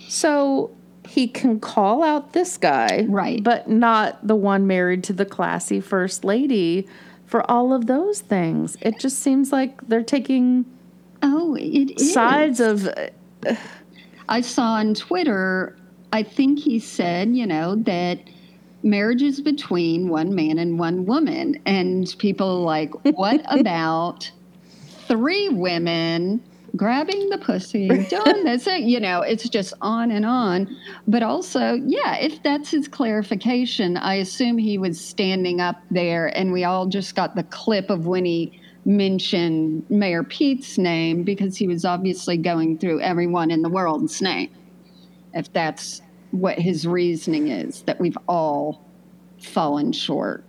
So 0.07 0.71
he 1.07 1.27
can 1.27 1.59
call 1.59 2.03
out 2.03 2.33
this 2.33 2.57
guy, 2.57 3.05
Right. 3.09 3.43
but 3.43 3.67
not 3.69 4.25
the 4.25 4.35
one 4.35 4.67
married 4.67 5.03
to 5.05 5.13
the 5.13 5.25
classy 5.25 5.81
first 5.81 6.23
lady 6.23 6.87
for 7.25 7.49
all 7.49 7.73
of 7.73 7.87
those 7.87 8.21
things. 8.21 8.77
It 8.81 8.99
just 8.99 9.19
seems 9.19 9.51
like 9.51 9.85
they're 9.87 10.03
taking 10.03 10.65
oh, 11.23 11.55
it 11.55 11.99
is. 11.99 12.13
sides 12.13 12.59
of 12.59 12.87
I 14.29 14.41
saw 14.41 14.73
on 14.73 14.93
Twitter, 14.93 15.75
I 16.13 16.23
think 16.23 16.59
he 16.59 16.79
said, 16.79 17.35
you 17.35 17.45
know, 17.45 17.75
that 17.83 18.19
marriage 18.83 19.21
is 19.21 19.41
between 19.41 20.09
one 20.09 20.33
man 20.33 20.57
and 20.57 20.79
one 20.79 21.05
woman. 21.05 21.61
And 21.65 22.13
people 22.19 22.47
are 22.47 22.65
like, 22.65 22.93
what 23.15 23.41
about 23.49 24.31
three 25.07 25.49
women 25.49 26.43
grabbing 26.75 27.29
the 27.29 27.37
pussy, 27.37 27.87
doing 28.09 28.43
this? 28.43 28.67
You 28.67 28.99
know, 28.99 29.21
it's 29.21 29.49
just 29.49 29.73
on 29.81 30.11
and 30.11 30.25
on. 30.25 30.75
But 31.07 31.23
also, 31.23 31.73
yeah, 31.85 32.15
if 32.17 32.41
that's 32.43 32.71
his 32.71 32.87
clarification, 32.87 33.97
I 33.97 34.15
assume 34.15 34.57
he 34.57 34.77
was 34.77 34.99
standing 34.99 35.59
up 35.59 35.81
there 35.91 36.27
and 36.37 36.51
we 36.53 36.63
all 36.63 36.87
just 36.87 37.15
got 37.15 37.35
the 37.35 37.43
clip 37.43 37.89
of 37.89 38.07
when 38.07 38.25
he 38.25 38.59
mentioned 38.85 39.85
Mayor 39.89 40.23
Pete's 40.23 40.77
name 40.77 41.23
because 41.23 41.57
he 41.57 41.67
was 41.67 41.83
obviously 41.83 42.37
going 42.37 42.77
through 42.77 43.01
everyone 43.01 43.51
in 43.51 43.61
the 43.61 43.69
world's 43.69 44.21
name. 44.21 44.49
If 45.37 45.51
that's 45.53 46.01
what 46.31 46.59
his 46.59 46.85
reasoning 46.85 47.47
is, 47.47 47.83
that 47.83 47.99
we've 47.99 48.17
all 48.27 48.83
fallen 49.39 49.91
short. 49.91 50.43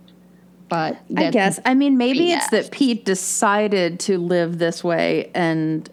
But 0.67 0.99
I 1.15 1.31
guess. 1.31 1.59
I 1.65 1.73
mean, 1.73 1.97
maybe 1.97 2.31
it's 2.31 2.49
that 2.49 2.71
Pete 2.71 3.05
decided 3.05 3.99
to 4.01 4.17
live 4.19 4.59
this 4.59 4.83
way, 4.83 5.31
and 5.33 5.89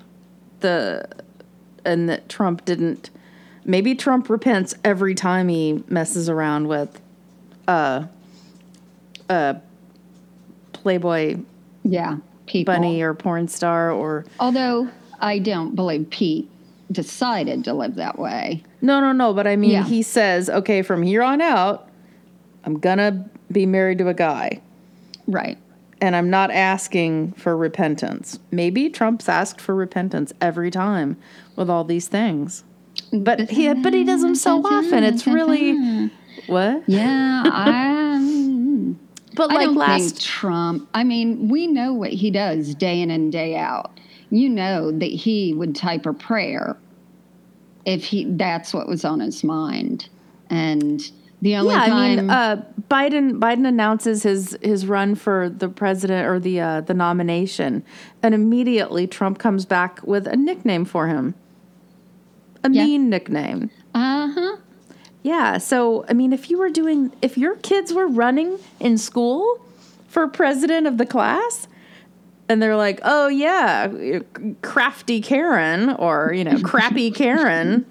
the 0.60 1.08
and 1.84 2.08
that 2.08 2.28
Trump 2.28 2.64
didn't. 2.64 3.10
Maybe 3.64 3.94
Trump 3.94 4.28
repents 4.28 4.74
every 4.84 5.14
time 5.14 5.48
he 5.48 5.82
messes 5.88 6.28
around 6.28 6.68
with 6.68 7.00
a 7.66 8.08
a 9.30 9.56
Playboy 10.72 11.38
yeah, 11.84 12.18
people. 12.46 12.74
bunny 12.74 13.00
or 13.00 13.14
porn 13.14 13.48
star 13.48 13.90
or 13.90 14.24
Although 14.38 14.88
I 15.20 15.38
don't 15.38 15.74
believe 15.74 16.10
Pete 16.10 16.50
decided 16.92 17.64
to 17.64 17.72
live 17.72 17.96
that 17.96 18.18
way. 18.18 18.62
No, 18.80 19.00
no, 19.00 19.12
no. 19.12 19.32
But 19.32 19.46
I 19.46 19.56
mean, 19.56 19.70
Yeah. 19.70 19.84
he 19.84 20.02
says, 20.02 20.48
okay, 20.50 20.82
from 20.82 21.02
here 21.02 21.22
on 21.22 21.40
out, 21.40 21.88
I'm 22.64 22.78
gonna 22.78 23.28
be 23.50 23.66
married 23.66 23.98
to 23.98 24.08
a 24.08 24.14
guy. 24.14 24.60
Right. 25.26 25.58
and 26.00 26.14
I'm 26.14 26.28
not 26.28 26.50
asking 26.50 27.32
for 27.32 27.56
repentance. 27.56 28.38
Maybe 28.50 28.90
Trump's 28.90 29.30
asked 29.30 29.62
for 29.62 29.74
repentance 29.74 30.30
every 30.42 30.70
time 30.70 31.16
with 31.56 31.70
all 31.70 31.84
these 31.84 32.06
things. 32.06 32.64
But 33.14 33.48
he 33.50 33.72
but 33.72 33.94
he 33.94 34.04
does 34.04 34.20
them 34.20 34.34
so 34.34 34.60
often. 34.64 35.02
It's 35.04 35.26
really 35.26 36.10
what? 36.48 36.82
Yeah, 36.86 37.44
I. 37.46 38.02
But 39.36 39.50
I 39.50 39.54
like 39.54 39.64
don't 39.66 39.76
last 39.76 40.02
think 40.16 40.20
Trump. 40.20 40.88
I 40.94 41.02
mean, 41.04 41.48
we 41.48 41.66
know 41.66 41.92
what 41.92 42.10
he 42.10 42.30
does 42.30 42.74
day 42.74 43.00
in 43.02 43.10
and 43.10 43.30
day 43.32 43.54
out. 43.56 43.98
You 44.30 44.48
know 44.48 44.90
that 44.90 45.10
he 45.10 45.52
would 45.54 45.74
type 45.76 46.06
a 46.06 46.12
prayer 46.14 46.76
if 47.86 48.04
he 48.04 48.24
that's 48.24 48.74
what 48.74 48.86
was 48.88 49.04
on 49.04 49.20
his 49.20 49.42
mind, 49.42 50.08
and 50.50 51.00
the 51.40 51.56
only 51.56 51.74
yeah, 51.74 51.82
I 51.82 52.16
mean, 52.16 52.30
uh, 52.30 52.64
Biden 52.90 53.38
Biden 53.38 53.66
announces 53.66 54.22
his 54.22 54.58
his 54.60 54.86
run 54.86 55.14
for 55.14 55.48
the 55.48 55.68
president 55.68 56.26
or 56.26 56.38
the 56.38 56.60
uh, 56.60 56.80
the 56.82 56.94
nomination, 56.94 57.82
and 58.22 58.34
immediately 58.34 59.06
Trump 59.06 59.38
comes 59.38 59.64
back 59.64 60.02
with 60.06 60.26
a 60.26 60.36
nickname 60.36 60.84
for 60.84 61.06
him, 61.08 61.34
a 62.64 62.70
Yeah. 62.70 62.84
mean 62.84 63.08
nickname. 63.08 63.70
uh 63.94 64.28
huh. 64.34 64.56
Yeah. 65.22 65.58
So, 65.58 66.04
I 66.08 66.12
mean, 66.12 66.32
if 66.32 66.50
you 66.50 66.58
were 66.58 66.70
doing, 66.70 67.12
if 67.20 67.36
your 67.36 67.56
kids 67.56 67.92
were 67.92 68.06
running 68.06 68.58
in 68.78 68.96
school 68.96 69.60
for 70.06 70.28
president 70.28 70.86
of 70.86 70.98
the 70.98 71.06
class, 71.06 71.66
and 72.48 72.62
they're 72.62 72.76
like, 72.76 73.00
"Oh 73.02 73.28
yeah, 73.28 74.20
crafty 74.62 75.20
Karen 75.20 75.90
or 75.90 76.32
you 76.34 76.44
know, 76.44 76.58
crappy 76.60 77.10
Karen 77.14 77.86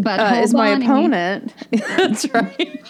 But 0.00 0.20
uh, 0.20 0.40
is 0.42 0.54
my 0.54 0.68
opponent." 0.70 1.54
That's 1.70 2.28
right. 2.32 2.82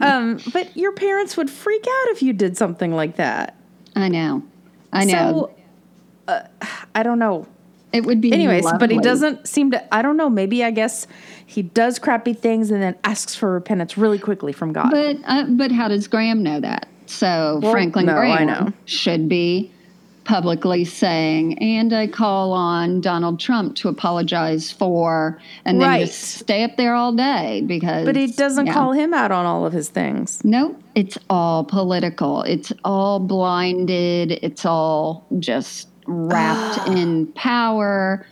um, 0.00 0.40
but 0.52 0.76
your 0.76 0.92
parents 0.92 1.36
would 1.36 1.50
freak 1.50 1.86
out 1.86 2.08
if 2.08 2.22
you 2.22 2.32
did 2.32 2.56
something 2.56 2.92
like 2.92 3.16
that. 3.16 3.56
I 3.96 4.08
know. 4.08 4.42
I 4.92 5.04
know. 5.04 5.50
So, 6.28 6.32
uh, 6.32 6.66
I 6.94 7.02
don't 7.02 7.18
know. 7.18 7.46
it 7.92 8.04
would 8.04 8.20
be 8.20 8.32
Anyways, 8.32 8.66
but 8.78 8.90
he 8.90 8.98
doesn't 8.98 9.48
seem 9.48 9.70
to. 9.70 9.94
I 9.94 10.02
don't 10.02 10.16
know. 10.16 10.28
Maybe 10.30 10.64
I 10.64 10.70
guess 10.70 11.06
he 11.46 11.62
does 11.62 11.98
crappy 11.98 12.32
things 12.32 12.70
and 12.70 12.82
then 12.82 12.96
asks 13.04 13.34
for 13.34 13.52
repentance 13.52 13.96
really 13.96 14.18
quickly 14.18 14.52
from 14.52 14.72
God. 14.72 14.90
But 14.90 15.16
uh, 15.24 15.44
but 15.48 15.72
how 15.72 15.88
does 15.88 16.08
Graham 16.08 16.42
know 16.42 16.60
that? 16.60 16.88
So 17.06 17.60
Well, 17.62 17.72
Franklin 17.72 18.06
no, 18.06 18.14
Graham 18.14 18.74
should 18.86 19.28
be 19.28 19.70
publicly 20.24 20.84
saying, 20.84 21.58
and 21.58 21.92
I 21.92 22.06
call 22.06 22.52
on 22.52 23.00
Donald 23.00 23.38
Trump 23.38 23.76
to 23.76 23.88
apologize 23.88 24.70
for, 24.70 25.38
and 25.64 25.80
then 25.80 25.88
Right. 25.88 26.06
just 26.06 26.20
stay 26.22 26.64
up 26.64 26.76
there 26.76 26.94
all 26.94 27.12
day 27.12 27.62
because. 27.66 28.04
but 28.06 28.16
he 28.16 28.28
doesn't 28.28 28.68
call 28.68 28.92
him 28.92 29.12
out 29.12 29.30
on 29.30 29.44
all 29.46 29.66
of 29.66 29.72
his 29.72 29.88
things. 29.90 30.40
Nope, 30.44 30.80
it's 30.94 31.18
all 31.28 31.64
political. 31.64 32.42
It's 32.42 32.72
all 32.84 33.20
blinded. 33.20 34.32
It's 34.42 34.64
all 34.64 35.26
just 35.38 35.88
wrapped 36.06 36.88
in 36.96 37.26
power, 37.34 38.26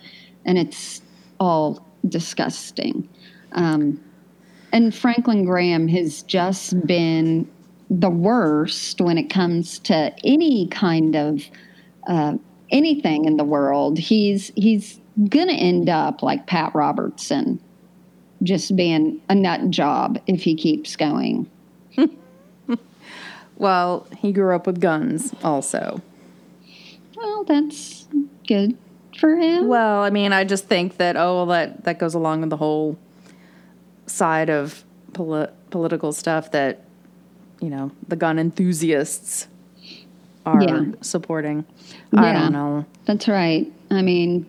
and 0.45 0.57
it's 0.57 1.01
all 1.39 1.85
disgusting. 2.09 3.07
Um, 3.53 3.99
and 4.71 4.93
Franklin 4.95 5.45
Graham 5.45 5.87
has 5.89 6.23
just 6.23 6.85
been 6.87 7.47
the 7.89 8.09
worst 8.09 8.99
when 9.01 9.19
it 9.19 9.29
comes 9.29 9.77
to 9.77 10.11
any 10.23 10.67
kind 10.69 11.15
of 11.15 11.43
uh, 12.07 12.37
anything 12.69 13.25
in 13.25 13.37
the 13.37 13.43
world. 13.43 13.97
He's 13.99 14.51
he's 14.55 14.99
gonna 15.29 15.53
end 15.53 15.89
up 15.89 16.23
like 16.23 16.47
Pat 16.47 16.73
Robertson, 16.75 17.59
just 18.41 18.75
being 18.75 19.21
a 19.29 19.35
nut 19.35 19.69
job 19.69 20.19
if 20.27 20.43
he 20.43 20.55
keeps 20.55 20.95
going. 20.95 21.49
Well, 23.55 24.07
he 24.17 24.31
grew 24.33 24.55
up 24.55 24.65
with 24.65 24.81
guns 24.81 25.33
also. 25.43 26.01
Well, 27.15 27.43
that's 27.43 28.07
good 28.47 28.75
for 29.17 29.35
him. 29.35 29.67
Well, 29.67 30.01
I 30.01 30.09
mean, 30.09 30.33
I 30.33 30.43
just 30.43 30.65
think 30.67 30.97
that 30.97 31.15
oh, 31.15 31.35
well, 31.37 31.45
that 31.47 31.83
that 31.83 31.99
goes 31.99 32.15
along 32.15 32.41
with 32.41 32.49
the 32.49 32.57
whole 32.57 32.97
side 34.07 34.49
of 34.49 34.83
poli- 35.13 35.47
political 35.69 36.11
stuff 36.11 36.51
that 36.51 36.81
you 37.61 37.69
know 37.69 37.91
the 38.07 38.15
gun 38.15 38.39
enthusiasts 38.39 39.47
are 40.45 40.61
Yeah. 40.61 40.85
supporting. 41.01 41.63
I 42.15 42.31
Yeah. 42.31 42.39
don't 42.41 42.53
know. 42.53 42.85
That's 43.05 43.27
right. 43.27 43.71
I 43.91 44.01
mean, 44.01 44.45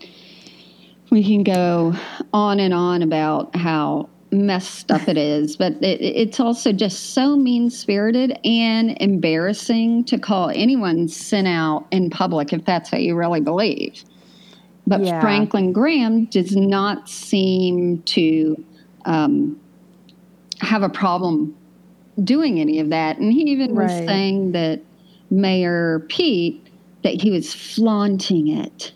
we 1.10 1.22
can 1.24 1.42
go 1.42 1.94
on 2.32 2.60
and 2.60 2.74
on 2.74 3.02
about 3.02 3.54
how 3.56 4.08
messed 4.30 4.90
up 4.90 5.08
it 5.08 5.16
is, 5.16 5.56
but 5.56 5.72
it, 5.82 6.00
it's 6.00 6.40
also 6.40 6.72
just 6.72 7.14
so 7.14 7.36
mean 7.36 7.70
spirited 7.70 8.36
and 8.44 8.96
embarrassing 9.00 10.04
to 10.04 10.18
call 10.18 10.50
anyone 10.50 11.06
sin 11.08 11.46
out 11.46 11.86
in 11.90 12.10
public 12.10 12.52
if 12.52 12.64
that's 12.64 12.90
what 12.90 13.02
you 13.02 13.14
really 13.14 13.40
believe. 13.40 14.04
But 14.86 15.02
Yeah. 15.02 15.20
Franklin 15.20 15.72
Graham 15.72 16.26
does 16.26 16.56
not 16.56 17.08
seem 17.08 18.02
to 18.02 18.62
um, 19.04 19.58
have 20.60 20.82
a 20.82 20.88
problem 20.88 21.54
doing 22.22 22.60
any 22.60 22.80
of 22.80 22.90
that. 22.90 23.18
And 23.18 23.32
he 23.32 23.42
even 23.42 23.74
was 23.74 23.90
saying 23.90 24.52
that 24.52 24.80
Mayor 25.30 26.04
Pete 26.08 26.63
that 27.04 27.22
he 27.22 27.30
was 27.30 27.54
flaunting 27.54 28.48
it. 28.48 28.92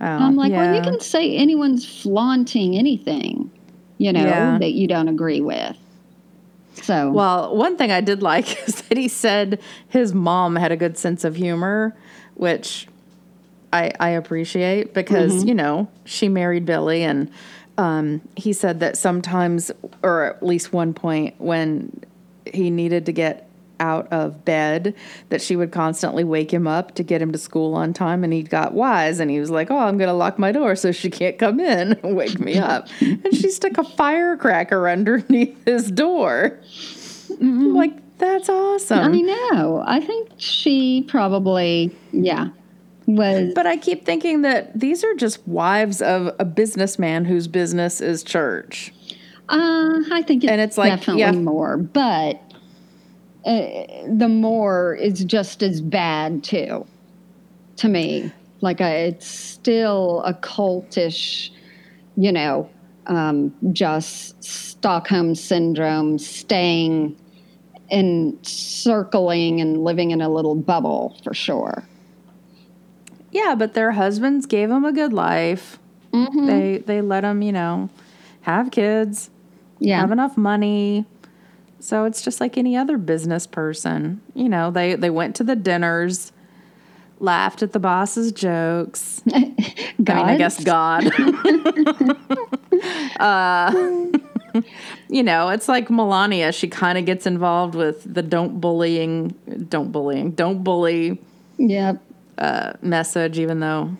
Oh, 0.00 0.06
I'm 0.06 0.34
like, 0.34 0.50
well, 0.52 0.74
you 0.74 0.80
can 0.80 0.98
say 1.00 1.36
anyone's 1.36 1.84
flaunting 1.84 2.74
anything, 2.76 3.50
you 3.98 4.12
know, 4.12 4.24
Yeah. 4.24 4.58
that 4.58 4.72
you 4.72 4.88
don't 4.88 5.08
agree 5.08 5.40
with. 5.42 5.76
So, 6.74 7.10
Well, 7.12 7.54
one 7.54 7.76
thing 7.76 7.92
I 7.92 8.00
did 8.00 8.22
like 8.32 8.66
is 8.66 8.80
that 8.82 8.96
he 8.96 9.06
said 9.08 9.60
his 9.90 10.14
mom 10.14 10.56
had 10.56 10.72
a 10.72 10.76
good 10.76 10.96
sense 10.96 11.22
of 11.22 11.36
humor, 11.36 11.94
which 12.34 12.88
I, 13.74 13.92
I 14.00 14.08
appreciate 14.10 14.94
because, 14.94 15.32
Mm-hmm. 15.34 15.48
you 15.48 15.54
know, 15.54 15.88
she 16.06 16.28
married 16.30 16.64
Billy 16.64 17.02
and 17.02 17.30
um, 17.76 18.22
he 18.36 18.54
said 18.54 18.80
that 18.80 18.96
sometimes, 18.96 19.70
or 20.02 20.24
at 20.24 20.42
least 20.42 20.72
one 20.72 20.94
point 20.94 21.34
when 21.38 22.02
he 22.46 22.70
needed 22.70 23.04
to 23.06 23.12
get 23.12 23.49
out 23.80 24.06
of 24.12 24.44
bed, 24.44 24.94
that 25.30 25.42
she 25.42 25.56
would 25.56 25.72
constantly 25.72 26.22
wake 26.22 26.52
him 26.52 26.66
up 26.66 26.94
to 26.94 27.02
get 27.02 27.20
him 27.20 27.32
to 27.32 27.38
school 27.38 27.74
on 27.74 27.92
time. 27.92 28.22
And 28.22 28.32
he 28.32 28.42
got 28.42 28.74
wise 28.74 29.18
and 29.18 29.30
he 29.30 29.40
was 29.40 29.50
like, 29.50 29.70
Oh, 29.70 29.78
I'm 29.78 29.98
going 29.98 30.08
to 30.08 30.14
lock 30.14 30.38
my 30.38 30.52
door 30.52 30.76
so 30.76 30.92
she 30.92 31.10
can't 31.10 31.38
come 31.38 31.58
in 31.58 31.94
and 31.94 32.16
wake 32.16 32.38
me 32.38 32.58
up. 32.58 32.88
and 33.00 33.34
she 33.34 33.50
stuck 33.50 33.78
a 33.78 33.84
firecracker 33.84 34.88
underneath 34.88 35.56
his 35.64 35.90
door. 35.90 36.60
I'm 37.40 37.74
like, 37.74 38.18
that's 38.18 38.48
awesome. 38.48 39.14
I 39.14 39.20
know. 39.20 39.82
I 39.86 40.00
think 40.00 40.28
she 40.36 41.04
probably, 41.08 41.96
yeah, 42.12 42.48
was. 43.06 43.52
but 43.54 43.66
I 43.66 43.76
keep 43.78 44.04
thinking 44.04 44.42
that 44.42 44.78
these 44.78 45.02
are 45.02 45.14
just 45.14 45.46
wives 45.48 46.02
of 46.02 46.34
a 46.38 46.44
businessman 46.44 47.24
whose 47.24 47.48
business 47.48 48.00
is 48.00 48.22
church. 48.22 48.92
Uh, 49.48 50.00
I 50.12 50.22
think 50.26 50.44
it's, 50.44 50.50
And 50.52 50.60
it's 50.60 50.76
like, 50.78 50.92
definitely 50.92 51.22
yeah. 51.22 51.32
more, 51.32 51.76
but 51.78 52.40
the 53.44 54.28
more 54.28 54.94
is 54.94 55.24
just 55.24 55.62
as 55.62 55.80
bad 55.80 56.44
too, 56.44 56.86
to 57.76 57.88
me. 57.88 58.32
Like, 58.60 58.80
I, 58.80 58.90
it's 58.96 59.26
still 59.26 60.22
a 60.26 60.34
cultish, 60.34 61.50
you 62.16 62.30
know, 62.30 62.68
um, 63.06 63.54
just 63.72 64.42
Stockholm 64.44 65.34
syndrome, 65.34 66.18
staying 66.18 67.16
and 67.90 68.38
circling 68.46 69.60
and 69.60 69.82
living 69.82 70.10
in 70.10 70.20
a 70.20 70.28
little 70.28 70.54
bubble 70.54 71.16
for 71.24 71.34
sure. 71.34 71.84
Yeah, 73.32 73.54
but 73.56 73.74
their 73.74 73.92
husbands 73.92 74.46
gave 74.46 74.68
them 74.68 74.84
a 74.84 74.92
good 74.92 75.12
life. 75.12 75.78
Mm-hmm. 76.12 76.46
They 76.46 76.78
they 76.78 77.00
let 77.00 77.22
them, 77.22 77.42
you 77.42 77.52
know, 77.52 77.88
have 78.42 78.70
kids, 78.70 79.30
Yeah. 79.78 80.00
have 80.00 80.12
enough 80.12 80.36
money. 80.36 81.06
So 81.80 82.04
it's 82.04 82.22
just 82.22 82.40
like 82.40 82.58
any 82.58 82.76
other 82.76 82.98
business 82.98 83.46
person. 83.46 84.20
You 84.34 84.48
know, 84.48 84.70
they 84.70 84.94
they 84.94 85.10
went 85.10 85.36
to 85.36 85.44
the 85.44 85.56
dinners, 85.56 86.32
laughed 87.18 87.62
at 87.62 87.72
the 87.72 87.78
boss's 87.78 88.32
jokes. 88.32 89.22
I 89.34 89.40
mean, 89.40 89.56
I 90.08 90.36
guess 90.36 90.62
God. 90.62 91.04
uh, 93.20 93.72
you 95.08 95.22
know, 95.22 95.48
it's 95.48 95.68
like 95.68 95.90
Melania. 95.90 96.52
She 96.52 96.68
kind 96.68 96.98
of 96.98 97.04
gets 97.06 97.26
involved 97.26 97.74
with 97.74 98.12
the 98.12 98.22
don't 98.22 98.60
bullying, 98.60 99.28
don't 99.68 99.92
bullying, 99.92 100.32
don't 100.32 100.62
bully 100.64 101.18
Yep. 101.58 102.02
uh, 102.38 102.72
message, 102.82 103.38
even 103.38 103.60
though 103.60 103.96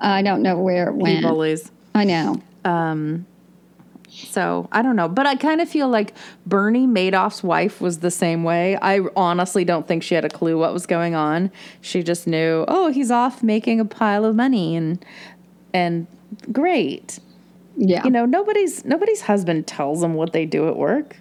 I 0.00 0.22
don't 0.22 0.42
know 0.42 0.58
where 0.58 0.88
it 0.90 0.96
he 0.96 1.02
went. 1.02 1.22
bullies. 1.22 1.70
I 1.94 2.04
know. 2.04 2.40
So 4.24 4.68
I 4.72 4.80
don't 4.82 4.96
know, 4.96 5.08
but 5.08 5.26
I 5.26 5.36
kind 5.36 5.60
of 5.60 5.68
feel 5.68 5.88
like 5.88 6.14
Bernie 6.46 6.86
Madoff's 6.86 7.42
wife 7.42 7.80
was 7.80 7.98
the 7.98 8.10
same 8.10 8.44
way. 8.44 8.76
I 8.80 9.00
honestly 9.14 9.64
don't 9.64 9.86
think 9.86 10.02
she 10.02 10.14
had 10.14 10.24
a 10.24 10.30
clue 10.30 10.58
what 10.58 10.72
was 10.72 10.86
going 10.86 11.14
on. 11.14 11.50
She 11.82 12.02
just 12.02 12.26
knew, 12.26 12.64
oh, 12.66 12.90
he's 12.90 13.10
off 13.10 13.42
making 13.42 13.78
a 13.80 13.84
pile 13.84 14.24
of 14.24 14.34
money 14.34 14.74
and 14.74 15.04
and 15.74 16.06
great. 16.50 17.18
Yeah. 17.76 18.04
You 18.04 18.10
know, 18.10 18.24
nobody's 18.24 18.84
nobody's 18.86 19.20
husband 19.20 19.66
tells 19.66 20.00
them 20.00 20.14
what 20.14 20.32
they 20.32 20.46
do 20.46 20.66
at 20.68 20.76
work. 20.76 21.16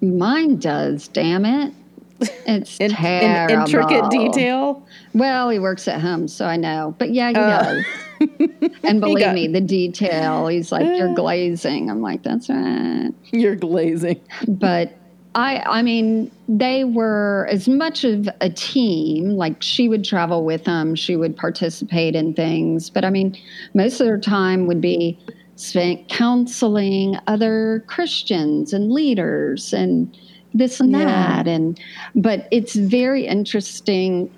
Mine 0.00 0.56
does, 0.58 1.08
damn 1.08 1.44
it. 1.44 1.72
It's 2.46 2.78
In, 2.78 2.90
in 2.92 2.96
terrible. 2.96 3.54
intricate 3.64 4.10
detail. 4.10 4.86
Well, 5.14 5.50
he 5.50 5.58
works 5.58 5.86
at 5.88 6.00
home, 6.00 6.28
so 6.28 6.46
I 6.46 6.56
know. 6.56 6.94
But 6.98 7.10
yeah, 7.12 7.30
he 7.30 7.34
Uh. 7.34 7.62
does. 7.62 7.84
and 8.84 9.00
believe 9.00 9.18
got- 9.20 9.34
me, 9.34 9.46
the 9.48 9.60
detail, 9.60 10.46
he's 10.48 10.72
like, 10.72 10.86
You're 10.96 11.10
uh. 11.10 11.14
glazing. 11.14 11.90
I'm 11.90 12.02
like, 12.02 12.22
That's 12.22 12.48
right. 12.48 13.10
You're 13.32 13.56
glazing. 13.56 14.20
But 14.48 14.94
I 15.34 15.58
I 15.66 15.82
mean, 15.82 16.30
they 16.48 16.84
were 16.84 17.46
as 17.50 17.68
much 17.68 18.04
of 18.04 18.28
a 18.40 18.48
team, 18.50 19.30
like 19.30 19.60
she 19.62 19.88
would 19.88 20.04
travel 20.04 20.44
with 20.44 20.64
them, 20.64 20.94
she 20.94 21.14
would 21.16 21.36
participate 21.36 22.14
in 22.16 22.32
things. 22.34 22.88
But 22.90 23.04
I 23.04 23.10
mean, 23.10 23.36
most 23.74 24.00
of 24.00 24.06
their 24.06 24.18
time 24.18 24.66
would 24.66 24.80
be 24.80 25.18
spent 25.56 26.08
counseling 26.08 27.18
other 27.26 27.84
Christians 27.86 28.72
and 28.72 28.92
leaders 28.92 29.72
and 29.72 30.16
this 30.54 30.80
and 30.80 30.92
Yeah. 30.92 31.04
that. 31.04 31.48
And 31.48 31.78
but 32.14 32.48
it's 32.50 32.74
very 32.74 33.26
interesting 33.26 34.30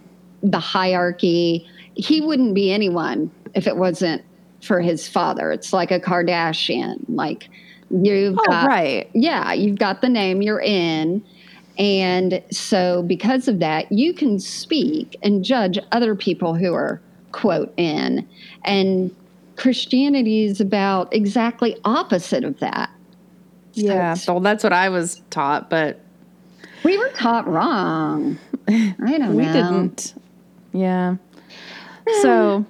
the 0.42 0.58
hierarchy. 0.60 1.66
He 1.94 2.20
wouldn't 2.20 2.54
be 2.54 2.72
anyone 2.72 3.30
if 3.54 3.66
it 3.66 3.76
wasn't 3.76 4.22
for 4.62 4.80
his 4.80 5.08
father. 5.08 5.52
It's 5.52 5.72
like 5.72 5.90
a 5.90 6.00
Kardashian. 6.00 7.04
Like 7.08 7.48
you've 7.90 8.36
Oh, 8.38 8.44
got 8.46 8.66
right. 8.68 9.08
yeah, 9.14 9.52
you've 9.52 9.78
got 9.78 10.00
the 10.02 10.08
name 10.08 10.42
you're 10.42 10.60
in, 10.60 11.22
And 11.78 12.42
so, 12.50 13.02
because 13.04 13.46
of 13.46 13.60
that, 13.60 13.90
you 13.92 14.12
can 14.12 14.40
speak 14.40 15.16
and 15.22 15.44
judge 15.44 15.78
other 15.92 16.16
people 16.16 16.54
who 16.54 16.74
are, 16.74 17.00
quote, 17.30 17.72
in. 17.76 18.26
And 18.64 19.14
Christianity 19.56 20.44
is 20.44 20.60
about 20.60 21.14
exactly 21.14 21.76
opposite 21.84 22.42
of 22.42 22.58
that. 22.58 22.90
So 23.72 23.82
Yeah. 23.82 24.16
Well, 24.26 24.40
that's 24.40 24.64
what 24.64 24.72
I 24.72 24.88
was 24.88 25.22
taught, 25.30 25.70
but 25.70 26.00
we 26.82 26.98
were 26.98 27.10
taught 27.10 27.46
wrong. 27.46 28.38
I 28.68 28.94
don't 29.18 29.36
we 29.36 29.44
know. 29.44 29.52
didn't. 29.52 30.14
Yeah. 30.72 31.14
So 32.22 32.64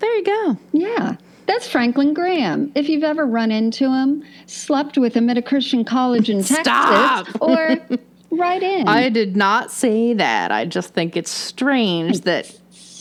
there 0.00 0.16
you 0.16 0.24
go. 0.24 0.58
Yeah. 0.72 1.16
That's 1.46 1.66
Franklin 1.68 2.14
Graham. 2.14 2.70
If 2.74 2.88
you've 2.88 3.02
ever 3.02 3.26
run 3.26 3.50
into 3.50 3.90
him, 3.90 4.22
slept 4.46 4.96
with 4.96 5.14
him 5.14 5.28
at 5.30 5.38
a 5.38 5.42
Christian 5.42 5.84
college 5.84 6.30
in 6.30 6.42
Stop. 6.42 7.26
Texas, 7.26 7.36
or 7.40 7.76
right 8.30 8.62
in. 8.62 8.86
I 8.86 9.08
did 9.08 9.36
not 9.36 9.70
say 9.70 10.14
that. 10.14 10.52
I 10.52 10.64
just 10.64 10.94
think 10.94 11.16
it's 11.16 11.30
strange 11.30 12.20
that 12.20 12.59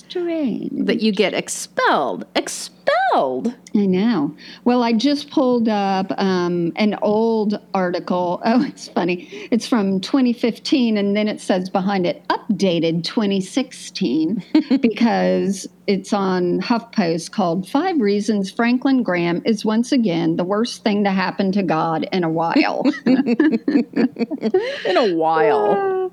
Strange. 0.09 0.71
that 0.85 1.01
you 1.01 1.11
get 1.11 1.33
expelled. 1.33 2.25
Expelled. 2.35 3.53
I 3.75 3.85
know. 3.85 4.35
Well, 4.65 4.83
I 4.83 4.93
just 4.93 5.29
pulled 5.29 5.69
up 5.69 6.11
um, 6.17 6.71
an 6.75 6.97
old 7.01 7.59
article. 7.73 8.41
Oh, 8.49 8.63
it's 8.65 8.87
funny. 8.87 9.27
It's 9.51 9.67
from 9.67 9.99
2015, 10.01 10.97
and 10.97 11.15
then 11.15 11.27
it 11.27 11.39
says 11.39 11.69
behind 11.69 12.07
it, 12.07 12.27
updated 12.29 13.03
2016, 13.03 14.43
because 14.81 15.67
it's 15.85 16.11
on 16.13 16.59
HuffPost 16.61 17.29
called 17.31 17.69
Five 17.69 17.99
Reasons 18.01 18.49
Franklin 18.49 19.03
Graham 19.03 19.43
is 19.45 19.63
Once 19.63 19.91
Again 19.91 20.35
the 20.37 20.43
Worst 20.43 20.83
Thing 20.83 21.03
to 21.03 21.11
Happen 21.11 21.51
to 21.51 21.61
God 21.61 22.07
in 22.11 22.23
a 22.23 22.29
While. 22.29 22.83
In 23.05 24.97
a 24.97 25.13
while. 25.13 26.11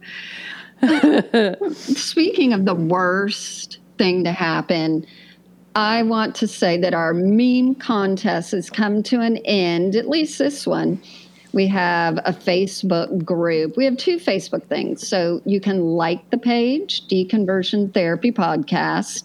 Speaking 1.73 2.53
of 2.53 2.67
the 2.67 2.75
worst 2.75 3.79
thing 3.99 4.25
to 4.25 4.33
happen, 4.33 5.07
I 5.75 6.03
want 6.05 6.35
to 6.37 6.49
say 6.49 6.79
that 6.79 6.95
our 6.95 7.13
meme 7.13 7.75
contest 7.75 8.53
has 8.53 8.71
come 8.71 9.03
to 9.05 9.21
an 9.21 9.37
end, 9.39 9.95
at 9.95 10.09
least 10.09 10.39
this 10.39 10.67
one. 10.67 11.03
We 11.53 11.67
have 11.69 12.19
a 12.19 12.33
Facebook 12.33 13.25
group. 13.25 13.77
We 13.77 13.85
have 13.85 13.97
two 13.97 14.17
Facebook 14.17 14.65
things. 14.65 15.07
So 15.07 15.43
you 15.45 15.61
can 15.61 15.83
like 15.83 16.31
the 16.31 16.39
page, 16.39 17.07
Deconversion 17.09 17.93
Therapy 17.93 18.33
Podcast, 18.33 19.25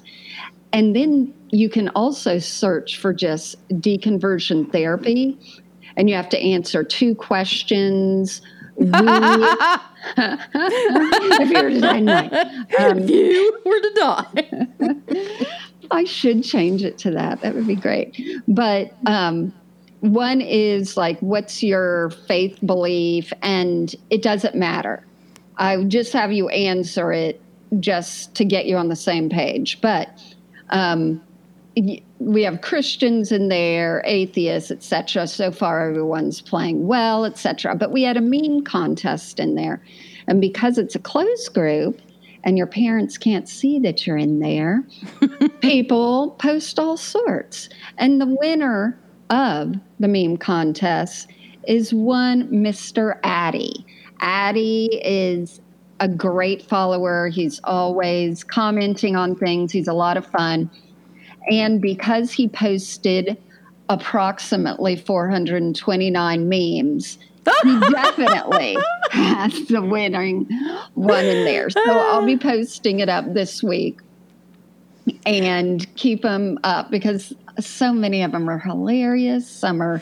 and 0.74 0.96
then 0.96 1.34
you 1.52 1.70
can 1.70 1.90
also 1.90 2.40
search 2.40 2.98
for 2.98 3.14
just 3.14 3.56
deconversion 3.80 4.72
therapy. 4.72 5.38
And 5.98 6.10
you 6.10 6.16
have 6.16 6.30
to 6.30 6.40
answer 6.40 6.84
two 6.84 7.16
questions. 7.16 8.42
We, 8.78 8.88
if 10.18 11.50
you're 11.50 11.80
dynamite. 11.80 12.34
Um, 12.80 13.00
if 13.00 13.10
you 13.10 13.60
were 13.66 13.80
to 13.80 13.92
die. 13.96 15.46
I 15.92 16.06
should 16.06 16.44
change 16.44 16.84
it 16.84 16.98
to 17.00 17.12
that. 17.12 17.42
That 17.42 17.54
would 17.54 17.68
be 17.68 17.76
great. 17.76 18.22
But 18.48 18.94
um, 19.06 19.54
one 20.00 20.42
is 20.42 20.98
like, 20.98 21.20
what's 21.20 21.62
your 21.62 22.12
faith 22.28 22.58
belief? 22.66 23.32
And 23.42 23.94
it 24.10 24.22
doesn't 24.22 24.56
matter. 24.56 25.06
I 25.58 25.78
would 25.78 25.90
just 25.90 26.14
have 26.14 26.32
you 26.32 26.50
answer 26.50 27.12
it 27.12 27.42
just 27.80 28.36
to 28.36 28.46
get 28.46 28.66
you 28.66 28.78
on 28.78 28.90
the 28.90 28.96
same 28.96 29.30
page. 29.30 29.80
But 29.82 30.10
um, 30.70 31.22
we 31.76 32.44
have 32.44 32.62
Christians 32.62 33.32
in 33.32 33.48
there, 33.48 34.02
atheists, 34.06 34.72
etc. 34.72 35.28
So 35.28 35.52
far, 35.52 35.90
everyone's 35.90 36.42
playing 36.42 36.88
well, 36.88 37.26
etc. 37.26 37.76
But 37.76 37.92
we 37.92 38.04
had 38.04 38.18
a 38.18 38.22
meme 38.22 38.64
contest 38.64 39.40
in 39.40 39.56
there, 39.56 39.82
and 40.28 40.42
because 40.42 40.78
it's 40.78 40.96
a 40.96 41.00
closed 41.00 41.54
group 41.54 42.02
and 42.44 42.58
your 42.58 42.68
parents 42.68 43.18
can't 43.18 43.48
see 43.48 43.80
that 43.80 44.06
you're 44.06 44.18
in 44.18 44.40
there, 44.40 44.84
people 45.62 46.32
post 46.40 46.80
all 46.80 46.98
sorts. 46.98 47.70
And 47.98 48.20
the 48.20 48.36
winner 48.42 48.98
of 49.30 49.76
the 50.00 50.08
meme 50.08 50.38
contest 50.38 51.30
is 51.68 51.94
one 51.94 52.48
Mr. 52.50 53.20
Addy. 53.24 53.86
Addy 54.20 55.02
is 55.04 55.62
a 56.00 56.08
great 56.08 56.64
follower. 56.64 57.28
He's 57.28 57.62
always 57.64 58.44
commenting 58.44 59.16
on 59.16 59.36
things. 59.36 59.72
He's 59.72 59.88
a 59.88 59.94
lot 59.94 60.18
of 60.18 60.26
fun. 60.26 60.70
And 61.50 61.82
because 61.82 62.32
he 62.32 62.48
posted 62.48 63.38
approximately 63.90 64.96
429 64.96 66.50
memes, 66.50 67.18
he 67.64 67.80
definitely 67.92 68.78
has 69.12 69.68
the 69.68 69.82
winning 69.82 70.48
one 70.94 71.26
in 71.26 71.46
there. 71.46 71.70
So 71.70 71.82
I'll 71.86 72.26
be 72.26 72.38
posting 72.38 73.00
it 73.00 73.10
up 73.10 73.34
this 73.34 73.64
week 73.64 74.00
and 75.26 75.94
keep 75.96 76.22
them 76.22 76.60
up 76.64 76.92
because 76.92 77.34
so 77.60 77.92
many 77.92 78.24
of 78.24 78.32
them 78.32 78.50
are 78.50 78.60
hilarious. 78.60 79.50
Some 79.50 79.82
are 79.82 80.02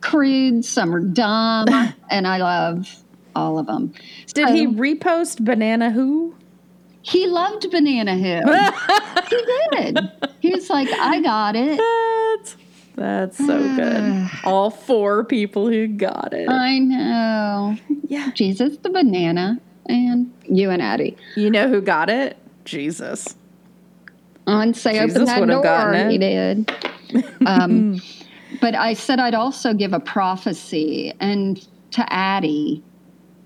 crude, 0.00 0.64
some 0.64 0.94
are 0.94 1.00
dumb, 1.00 1.66
and 2.10 2.26
I 2.26 2.38
love 2.38 2.88
all 3.34 3.58
of 3.58 3.66
them. 3.66 3.92
Did 4.32 4.48
he 4.50 4.66
repost 4.66 5.44
Banana 5.44 5.90
Who? 5.90 6.34
He 7.08 7.26
loved 7.28 7.70
Banana 7.70 8.16
Hill. 8.16 8.44
he 9.30 9.44
did. 9.72 9.98
He 10.40 10.50
was 10.52 10.68
like, 10.70 10.88
I 10.92 11.20
got 11.22 11.56
it. 11.56 11.78
That's, 11.78 12.56
that's 12.94 13.38
so 13.38 13.58
good. 13.76 14.30
All 14.44 14.70
four 14.70 15.24
people 15.24 15.66
who 15.68 15.88
got 15.88 16.32
it. 16.32 16.48
I 16.48 16.78
know. 16.78 17.76
yeah. 18.06 18.30
Jesus 18.32 18.76
the 18.78 18.90
banana 18.90 19.58
and 19.86 20.32
you 20.44 20.70
and 20.70 20.80
Addie. 20.82 21.16
You 21.36 21.50
know 21.50 21.68
who 21.68 21.80
got 21.80 22.10
it? 22.10 22.36
Jesus. 22.64 23.34
On 24.46 24.72
say 24.74 25.00
open 25.00 25.24
that 25.24 25.40
would 25.40 25.48
have 25.48 25.62
gotten 25.64 25.92
door. 25.94 26.06
it. 26.06 26.10
He 26.12 26.18
did. 26.18 26.72
Um, 27.46 28.00
but 28.60 28.74
I 28.74 28.94
said 28.94 29.18
I'd 29.20 29.34
also 29.34 29.72
give 29.74 29.92
a 29.92 30.00
prophecy 30.00 31.12
and 31.20 31.66
to 31.92 32.12
Addie. 32.12 32.82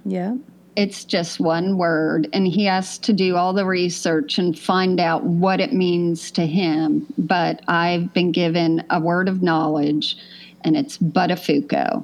Yeah. 0.04 0.36
It's 0.80 1.04
just 1.04 1.40
one 1.40 1.76
word, 1.76 2.26
and 2.32 2.48
he 2.48 2.64
has 2.64 2.96
to 3.00 3.12
do 3.12 3.36
all 3.36 3.52
the 3.52 3.66
research 3.66 4.38
and 4.38 4.58
find 4.58 4.98
out 4.98 5.22
what 5.24 5.60
it 5.60 5.74
means 5.74 6.30
to 6.30 6.46
him. 6.46 7.06
But 7.18 7.60
I've 7.68 8.14
been 8.14 8.32
given 8.32 8.82
a 8.88 8.98
word 8.98 9.28
of 9.28 9.42
knowledge, 9.42 10.16
and 10.62 10.78
it's 10.78 10.96
Buttafuoco. 10.96 12.02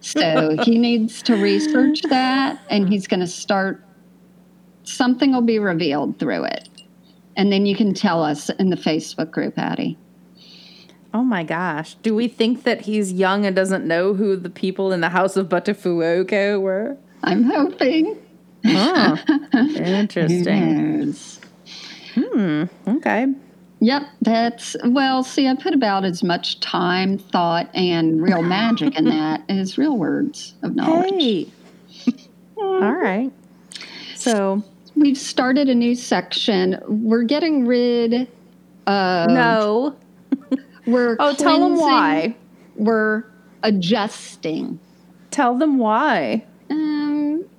So 0.00 0.56
he 0.64 0.78
needs 0.78 1.20
to 1.24 1.36
research 1.36 2.00
that, 2.08 2.58
and 2.70 2.88
he's 2.88 3.06
going 3.06 3.20
to 3.20 3.26
start. 3.26 3.84
Something 4.84 5.34
will 5.34 5.42
be 5.42 5.58
revealed 5.58 6.18
through 6.18 6.44
it, 6.44 6.70
and 7.36 7.52
then 7.52 7.66
you 7.66 7.76
can 7.76 7.92
tell 7.92 8.24
us 8.24 8.48
in 8.48 8.70
the 8.70 8.76
Facebook 8.76 9.30
group, 9.30 9.58
Addie. 9.58 9.98
Oh 11.12 11.24
my 11.24 11.44
gosh. 11.44 11.96
Do 11.96 12.14
we 12.14 12.26
think 12.26 12.62
that 12.62 12.80
he's 12.80 13.12
young 13.12 13.44
and 13.44 13.54
doesn't 13.54 13.84
know 13.84 14.14
who 14.14 14.34
the 14.34 14.48
people 14.48 14.92
in 14.92 15.02
the 15.02 15.10
house 15.10 15.36
of 15.36 15.50
Buttafuoco 15.50 16.58
were? 16.58 16.96
I'm 17.26 17.42
hoping. 17.44 18.16
Who 18.64 18.70
Interesting. 19.76 20.98
knows? 21.00 21.40
Hmm. 22.14 22.64
Okay. 22.88 23.26
Yep, 23.80 24.02
that's 24.22 24.74
well. 24.84 25.22
See, 25.22 25.46
I 25.46 25.54
put 25.54 25.74
about 25.74 26.04
as 26.04 26.22
much 26.22 26.60
time, 26.60 27.18
thought, 27.18 27.68
and 27.74 28.22
real 28.22 28.42
magic 28.56 28.96
in 28.98 29.04
that 29.04 29.42
as 29.50 29.76
real 29.76 29.96
words 29.98 30.54
of 30.62 30.74
knowledge. 30.74 31.10
Hey. 31.12 31.46
All 32.56 32.92
right. 32.94 33.30
So, 34.14 34.62
We've 34.94 35.18
started 35.18 35.68
a 35.68 35.74
new 35.74 35.94
section. 35.94 36.80
We're 36.88 37.24
getting 37.24 37.66
rid 37.66 38.26
of. 38.86 39.28
no. 39.30 39.94
We're 40.86 41.16
Oh, 41.18 41.34
tell 41.34 41.60
them 41.60 41.76
why. 41.76 42.34
We're 42.76 43.24
adjusting. 43.62 44.78
Tell 45.30 45.58
them 45.58 45.76
why. 45.78 46.44
Um, 46.70 47.05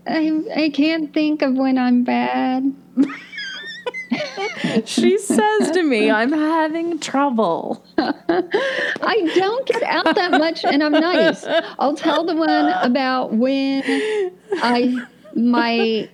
I 0.08 0.42
I 0.56 0.70
can't 0.70 1.14
think 1.14 1.42
of 1.42 1.54
when 1.56 1.78
I'm 1.78 2.04
bad. 2.04 2.74
She 4.86 5.18
says 5.18 5.72
to 5.72 5.84
me, 5.84 6.10
I'm 6.10 6.32
having 6.32 7.00
trouble. 7.00 7.84
I 7.98 9.32
don't 9.36 9.68
get 9.68 9.84
out 9.84 10.16
that 10.16 10.32
much, 10.32 10.64
and 10.64 10.84
I'm 10.84 10.92
nice. 10.92 11.46
I'll 11.80 11.96
tell 11.96 12.26
the 12.26 12.36
one 12.36 12.70
about 12.70 13.34
when 13.34 13.84
I 14.54 15.06
my 15.36 16.10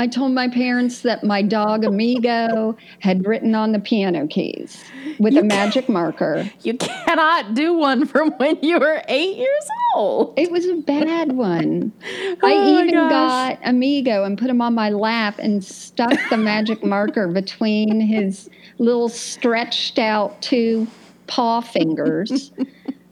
I 0.00 0.06
told 0.06 0.32
my 0.32 0.48
parents 0.48 1.02
that 1.02 1.22
my 1.24 1.42
dog 1.42 1.84
Amigo 1.84 2.74
had 3.00 3.26
written 3.26 3.54
on 3.54 3.72
the 3.72 3.78
piano 3.78 4.26
keys 4.26 4.82
with 5.18 5.36
a 5.36 5.42
magic 5.42 5.90
marker. 5.90 6.50
You 6.62 6.74
cannot 6.78 7.52
do 7.52 7.74
one 7.74 8.06
from 8.06 8.30
when 8.38 8.58
you 8.62 8.78
were 8.78 9.02
eight 9.08 9.36
years 9.36 9.68
old. 9.94 10.32
It 10.38 10.50
was 10.50 10.64
a 10.66 10.76
bad 10.76 11.32
one. 11.32 11.92
Oh 12.42 12.48
I 12.48 12.82
even 12.82 12.94
got 12.94 13.58
Amigo 13.62 14.24
and 14.24 14.38
put 14.38 14.48
him 14.48 14.62
on 14.62 14.74
my 14.74 14.88
lap 14.88 15.38
and 15.38 15.62
stuck 15.62 16.18
the 16.30 16.38
magic 16.38 16.82
marker 16.82 17.28
between 17.40 18.00
his 18.00 18.48
little 18.78 19.10
stretched 19.10 19.98
out 19.98 20.40
two 20.40 20.86
paw 21.26 21.60
fingers 21.60 22.52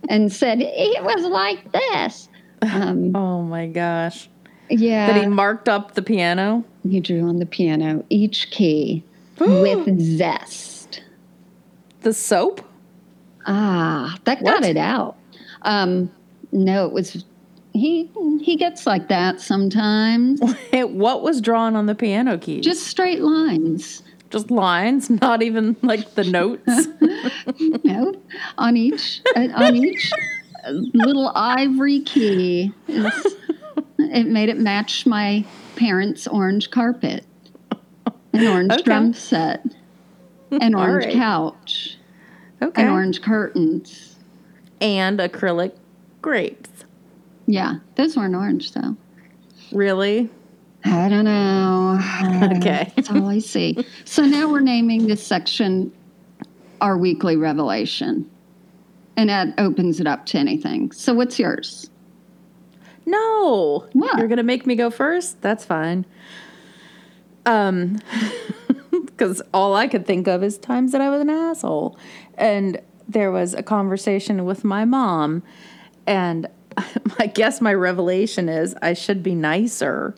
and 0.08 0.32
said, 0.32 0.62
It 0.62 1.04
was 1.04 1.26
like 1.26 1.70
this. 1.72 2.30
Um, 2.62 3.14
Oh 3.14 3.42
my 3.42 3.66
gosh. 3.66 4.30
Yeah. 4.70 5.08
That 5.08 5.20
he 5.22 5.26
marked 5.26 5.68
up 5.68 5.94
the 5.94 6.02
piano. 6.02 6.64
He 6.90 7.00
drew 7.00 7.28
on 7.28 7.38
the 7.38 7.46
piano 7.46 8.04
each 8.10 8.50
key 8.50 9.02
with 9.40 10.00
zest. 10.00 11.02
The 12.02 12.12
soap? 12.12 12.60
Ah, 13.46 14.16
that 14.24 14.42
got 14.44 14.60
What? 14.60 14.64
it 14.64 14.76
out. 14.76 15.16
Um, 15.62 16.10
no, 16.52 16.86
it 16.86 16.92
was 16.92 17.24
he. 17.72 18.10
He 18.40 18.56
gets 18.56 18.86
like 18.86 19.08
that 19.08 19.40
sometimes. 19.40 20.40
what 20.72 21.22
was 21.22 21.40
drawn 21.40 21.76
on 21.76 21.86
the 21.86 21.94
piano 21.94 22.38
keys? 22.38 22.64
Just 22.64 22.86
straight 22.86 23.20
lines. 23.20 24.02
just 24.30 24.50
lines, 24.50 25.10
not 25.10 25.42
even 25.42 25.76
like 25.82 26.14
the 26.14 26.24
notes. 26.24 26.88
Know, 27.84 28.14
on 28.58 28.76
each 28.76 29.20
uh, 29.34 29.48
on 29.54 29.74
each 29.76 30.10
little 30.68 31.32
ivory 31.34 32.00
key. 32.00 32.72
It 32.86 34.26
made 34.26 34.48
it 34.48 34.58
match 34.58 35.06
my 35.06 35.44
parents' 35.78 36.26
orange 36.26 36.70
carpet, 36.70 37.24
an 38.32 38.46
orange 38.46 38.72
Okay. 38.72 38.82
drum 38.82 39.12
set, 39.14 39.64
hmm, 40.50 40.58
an 40.60 40.74
orange 40.74 41.06
right. 41.06 41.14
couch, 41.14 41.96
okay. 42.60 42.82
and 42.82 42.90
orange 42.90 43.22
curtains. 43.22 44.16
and 44.80 45.18
acrylic 45.18 45.72
grapes. 46.22 46.70
Yeah, 47.46 47.76
those 47.94 48.16
weren't 48.16 48.34
orange 48.34 48.72
though. 48.72 48.96
Really? 49.72 50.28
I 50.84 51.08
don't 51.08 51.24
know. 51.24 51.98
Uh, 52.18 52.48
okay. 52.56 52.92
That's 52.96 53.10
all 53.10 53.28
I 53.28 53.38
see. 53.38 53.84
So 54.04 54.24
now 54.24 54.50
we're 54.50 54.60
naming 54.60 55.06
this 55.06 55.24
section 55.26 55.92
our 56.80 56.96
weekly 56.96 57.36
revelation. 57.36 58.28
And 59.16 59.28
that 59.30 59.54
opens 59.58 59.98
it 60.00 60.06
up 60.06 60.26
to 60.26 60.38
anything. 60.38 60.92
So 60.92 61.12
what's 61.14 61.38
yours? 61.38 61.90
No. 63.08 63.86
What? 63.94 64.18
You're 64.18 64.28
gonna 64.28 64.42
make 64.42 64.66
me 64.66 64.74
go 64.74 64.90
first? 64.90 65.40
That's 65.40 65.64
fine. 65.64 66.04
Um, 67.46 67.98
because 69.06 69.40
all 69.54 69.74
I 69.74 69.88
could 69.88 70.06
think 70.06 70.28
of 70.28 70.42
is 70.42 70.58
times 70.58 70.92
that 70.92 71.00
I 71.00 71.08
was 71.08 71.22
an 71.22 71.30
asshole, 71.30 71.98
and 72.34 72.80
there 73.08 73.32
was 73.32 73.54
a 73.54 73.62
conversation 73.62 74.44
with 74.44 74.62
my 74.62 74.84
mom, 74.84 75.42
and 76.06 76.48
I 77.18 77.26
guess 77.26 77.62
my 77.62 77.72
revelation 77.72 78.50
is 78.50 78.74
I 78.82 78.92
should 78.92 79.22
be 79.22 79.34
nicer, 79.34 80.14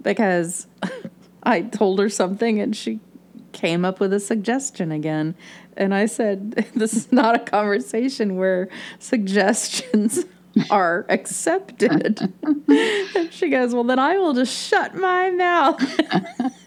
because 0.00 0.68
I 1.42 1.62
told 1.62 1.98
her 1.98 2.08
something 2.08 2.60
and 2.60 2.76
she 2.76 3.00
came 3.50 3.84
up 3.84 3.98
with 3.98 4.12
a 4.12 4.20
suggestion 4.20 4.92
again. 4.92 5.34
And 5.76 5.92
I 5.94 6.06
said, 6.06 6.52
This 6.74 6.94
is 6.94 7.10
not 7.10 7.34
a 7.34 7.40
conversation 7.40 8.36
where 8.36 8.68
suggestions 9.00 10.24
are 10.70 11.06
accepted. 11.08 12.32
and 12.68 13.32
she 13.32 13.48
goes, 13.48 13.74
Well, 13.74 13.84
then 13.84 13.98
I 13.98 14.18
will 14.18 14.34
just 14.34 14.56
shut 14.56 14.94
my 14.94 15.30
mouth. 15.30 15.80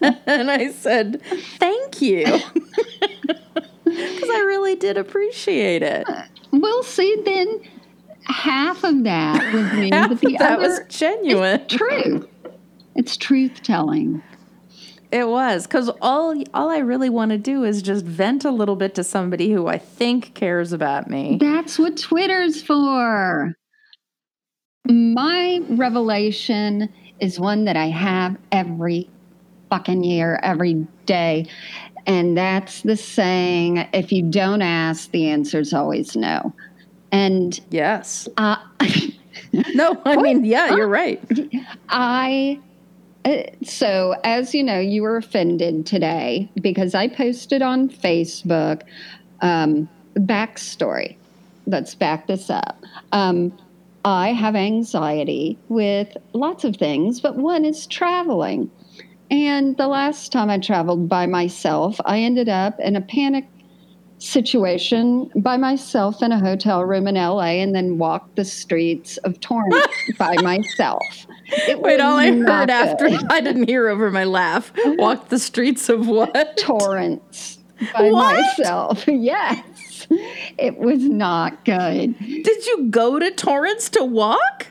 and 0.26 0.50
I 0.50 0.70
said, 0.70 1.22
Thank 1.58 2.00
you. 2.00 2.24
Because 3.84 4.30
I 4.30 4.42
really 4.46 4.76
did 4.76 4.96
appreciate 4.96 5.82
it. 5.82 6.06
We'll 6.50 6.82
see 6.82 7.16
then 7.24 7.62
half 8.24 8.84
of 8.84 9.04
that 9.04 9.52
was 9.52 9.72
me, 9.74 9.90
but 9.90 10.20
the 10.20 10.36
that 10.38 10.58
other 10.58 10.68
was 10.68 10.80
genuine. 10.88 11.66
True. 11.68 12.28
It's 12.94 13.16
truth 13.16 13.62
telling. 13.62 14.22
It 15.10 15.28
was 15.28 15.66
because 15.66 15.90
all 16.02 16.34
all 16.54 16.70
I 16.70 16.78
really 16.78 17.08
want 17.08 17.30
to 17.30 17.38
do 17.38 17.62
is 17.62 17.82
just 17.82 18.04
vent 18.04 18.44
a 18.44 18.50
little 18.50 18.74
bit 18.74 18.96
to 18.96 19.04
somebody 19.04 19.52
who 19.52 19.68
I 19.68 19.78
think 19.78 20.34
cares 20.34 20.72
about 20.72 21.08
me. 21.08 21.38
That's 21.40 21.78
what 21.78 21.96
Twitter's 21.96 22.62
for. 22.62 23.54
My 24.88 25.60
revelation 25.70 26.92
is 27.20 27.40
one 27.40 27.64
that 27.64 27.76
I 27.76 27.86
have 27.86 28.36
every 28.52 29.08
fucking 29.70 30.04
year, 30.04 30.38
every 30.42 30.86
day. 31.06 31.46
And 32.06 32.36
that's 32.36 32.82
the 32.82 32.96
saying 32.96 33.88
if 33.94 34.12
you 34.12 34.22
don't 34.22 34.60
ask, 34.62 35.10
the 35.10 35.28
answer's 35.30 35.72
always 35.72 36.16
no. 36.16 36.54
And 37.10 37.58
Yes. 37.70 38.28
uh, 38.36 38.56
No, 39.74 40.00
I 40.04 40.16
mean, 40.16 40.44
yeah, 40.44 40.74
you're 40.74 40.88
right. 40.88 41.22
I, 41.88 42.58
uh, 43.24 43.42
so 43.62 44.16
as 44.24 44.54
you 44.54 44.64
know, 44.64 44.80
you 44.80 45.02
were 45.02 45.16
offended 45.16 45.86
today 45.86 46.50
because 46.60 46.94
I 46.94 47.08
posted 47.08 47.62
on 47.62 47.88
Facebook 47.88 48.82
um, 49.40 49.88
backstory. 50.16 51.16
Let's 51.66 51.94
back 51.94 52.26
this 52.26 52.50
up. 52.50 52.82
Um, 53.12 53.56
I 54.04 54.32
have 54.32 54.54
anxiety 54.54 55.58
with 55.68 56.16
lots 56.32 56.64
of 56.64 56.76
things, 56.76 57.20
but 57.20 57.36
one 57.36 57.64
is 57.64 57.86
traveling. 57.86 58.70
And 59.30 59.76
the 59.78 59.88
last 59.88 60.30
time 60.30 60.50
I 60.50 60.58
traveled 60.58 61.08
by 61.08 61.26
myself, 61.26 61.98
I 62.04 62.18
ended 62.20 62.48
up 62.48 62.78
in 62.78 62.96
a 62.96 63.00
panic 63.00 63.46
situation 64.18 65.30
by 65.36 65.56
myself 65.56 66.22
in 66.22 66.32
a 66.32 66.38
hotel 66.38 66.82
room 66.84 67.06
in 67.06 67.14
LA 67.16 67.60
and 67.60 67.74
then 67.74 67.98
walked 67.98 68.36
the 68.36 68.44
streets 68.44 69.16
of 69.18 69.40
Torrance 69.40 69.86
by 70.18 70.36
myself. 70.42 71.02
It 71.68 71.80
Wait, 71.80 72.00
all 72.00 72.16
I 72.16 72.30
heard 72.32 72.70
after. 72.70 73.08
I 73.30 73.40
didn't 73.40 73.68
hear 73.68 73.88
over 73.88 74.10
my 74.10 74.24
laugh. 74.24 74.72
Walked 74.84 75.30
the 75.30 75.38
streets 75.38 75.88
of 75.88 76.06
what? 76.08 76.56
Torrance 76.56 77.58
by 77.92 78.10
What? 78.10 78.34
myself. 78.36 79.04
Yes. 79.06 79.64
It 80.58 80.78
was 80.78 81.02
not 81.02 81.64
good. 81.64 82.18
Did 82.18 82.66
you 82.66 82.86
go 82.90 83.18
to 83.18 83.30
Torrance 83.30 83.88
to 83.90 84.04
walk? 84.04 84.68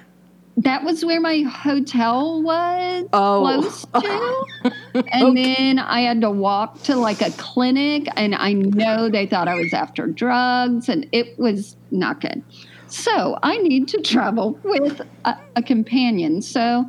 That 0.57 0.83
was 0.83 1.03
where 1.03 1.19
my 1.19 1.39
hotel 1.41 2.41
was 2.43 3.05
Oh. 3.11 3.41
close 3.41 3.85
to. 4.03 4.71
And 5.11 5.35
then 5.35 5.79
I 5.79 6.01
had 6.01 6.21
to 6.21 6.29
walk 6.29 6.83
to 6.83 6.95
like 6.95 7.21
a 7.21 7.31
clinic, 7.31 8.07
and 8.15 8.35
I 8.35 8.53
know 8.53 9.09
they 9.09 9.25
thought 9.25 9.47
I 9.47 9.55
was 9.55 9.73
after 9.73 10.05
drugs, 10.07 10.87
and 10.89 11.07
it 11.11 11.37
was 11.39 11.75
not 11.91 12.21
good. 12.21 12.43
So 12.87 13.39
I 13.41 13.57
need 13.57 13.87
to 13.89 14.01
travel 14.01 14.59
with 14.63 15.01
a, 15.25 15.35
a 15.55 15.63
companion. 15.63 16.41
So 16.43 16.85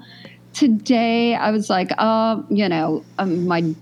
today 0.52 1.34
I 1.34 1.50
was 1.50 1.70
like, 1.70 1.90
oh, 1.98 2.44
you 2.50 2.68
know, 2.68 3.04
um, 3.18 3.46
my. 3.46 3.74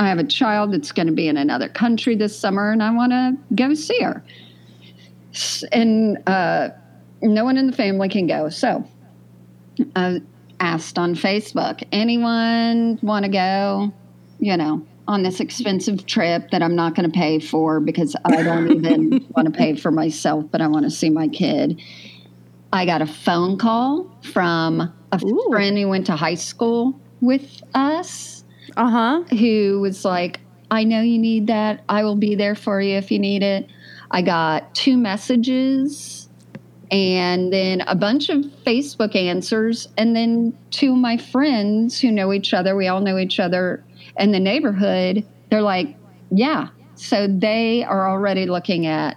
I 0.00 0.08
have 0.08 0.18
a 0.18 0.24
child 0.24 0.72
that's 0.72 0.92
going 0.92 1.08
to 1.08 1.12
be 1.12 1.28
in 1.28 1.36
another 1.36 1.68
country 1.68 2.16
this 2.16 2.36
summer, 2.36 2.72
and 2.72 2.82
I 2.82 2.90
want 2.90 3.12
to 3.12 3.36
go 3.54 3.74
see 3.74 4.00
her. 4.00 4.24
And 5.72 6.26
uh, 6.26 6.70
no 7.20 7.44
one 7.44 7.58
in 7.58 7.66
the 7.66 7.76
family 7.76 8.08
can 8.08 8.26
go. 8.26 8.48
So 8.48 8.82
I 9.94 10.22
asked 10.58 10.98
on 10.98 11.14
Facebook, 11.14 11.82
anyone 11.92 12.98
want 13.02 13.26
to 13.26 13.30
go, 13.30 13.92
you 14.38 14.56
know, 14.56 14.86
on 15.06 15.22
this 15.22 15.38
expensive 15.38 16.06
trip 16.06 16.50
that 16.50 16.62
I'm 16.62 16.74
not 16.74 16.94
going 16.94 17.10
to 17.10 17.14
pay 17.14 17.38
for 17.38 17.78
because 17.78 18.16
I 18.24 18.42
don't 18.42 18.70
even 18.76 19.26
want 19.36 19.52
to 19.52 19.56
pay 19.56 19.76
for 19.76 19.90
myself, 19.90 20.46
but 20.50 20.62
I 20.62 20.66
want 20.66 20.84
to 20.84 20.90
see 20.90 21.10
my 21.10 21.28
kid. 21.28 21.78
I 22.72 22.86
got 22.86 23.02
a 23.02 23.06
phone 23.06 23.58
call 23.58 24.10
from 24.32 24.80
a 25.12 25.20
Ooh. 25.22 25.48
friend 25.50 25.76
who 25.76 25.88
went 25.88 26.06
to 26.06 26.16
high 26.16 26.36
school 26.36 26.98
with 27.20 27.62
us 27.74 28.39
Uh 28.76 28.90
huh. 28.90 29.22
who 29.36 29.80
was 29.80 30.04
like, 30.04 30.40
I 30.70 30.84
know 30.84 31.00
you 31.00 31.18
need 31.18 31.48
that. 31.48 31.82
I 31.88 32.04
will 32.04 32.16
be 32.16 32.34
there 32.34 32.54
for 32.54 32.80
you 32.80 32.96
if 32.96 33.10
you 33.10 33.18
need 33.18 33.42
it. 33.42 33.68
I 34.10 34.22
got 34.22 34.74
two 34.74 34.96
messages 34.96 36.28
and 36.90 37.52
then 37.52 37.82
a 37.82 37.94
bunch 37.94 38.28
of 38.28 38.38
Facebook 38.66 39.14
answers. 39.14 39.88
And 39.96 40.14
then 40.14 40.56
two 40.70 40.92
of 40.92 40.98
my 40.98 41.16
friends 41.16 42.00
who 42.00 42.10
know 42.10 42.32
each 42.32 42.52
other, 42.52 42.76
we 42.76 42.88
all 42.88 43.00
know 43.00 43.18
each 43.18 43.38
other 43.38 43.84
in 44.18 44.32
the 44.32 44.40
neighborhood, 44.40 45.24
they're 45.50 45.62
like, 45.62 45.96
yeah. 46.30 46.68
So 46.96 47.26
they 47.26 47.84
are 47.84 48.08
already 48.08 48.46
looking 48.46 48.86
at 48.86 49.16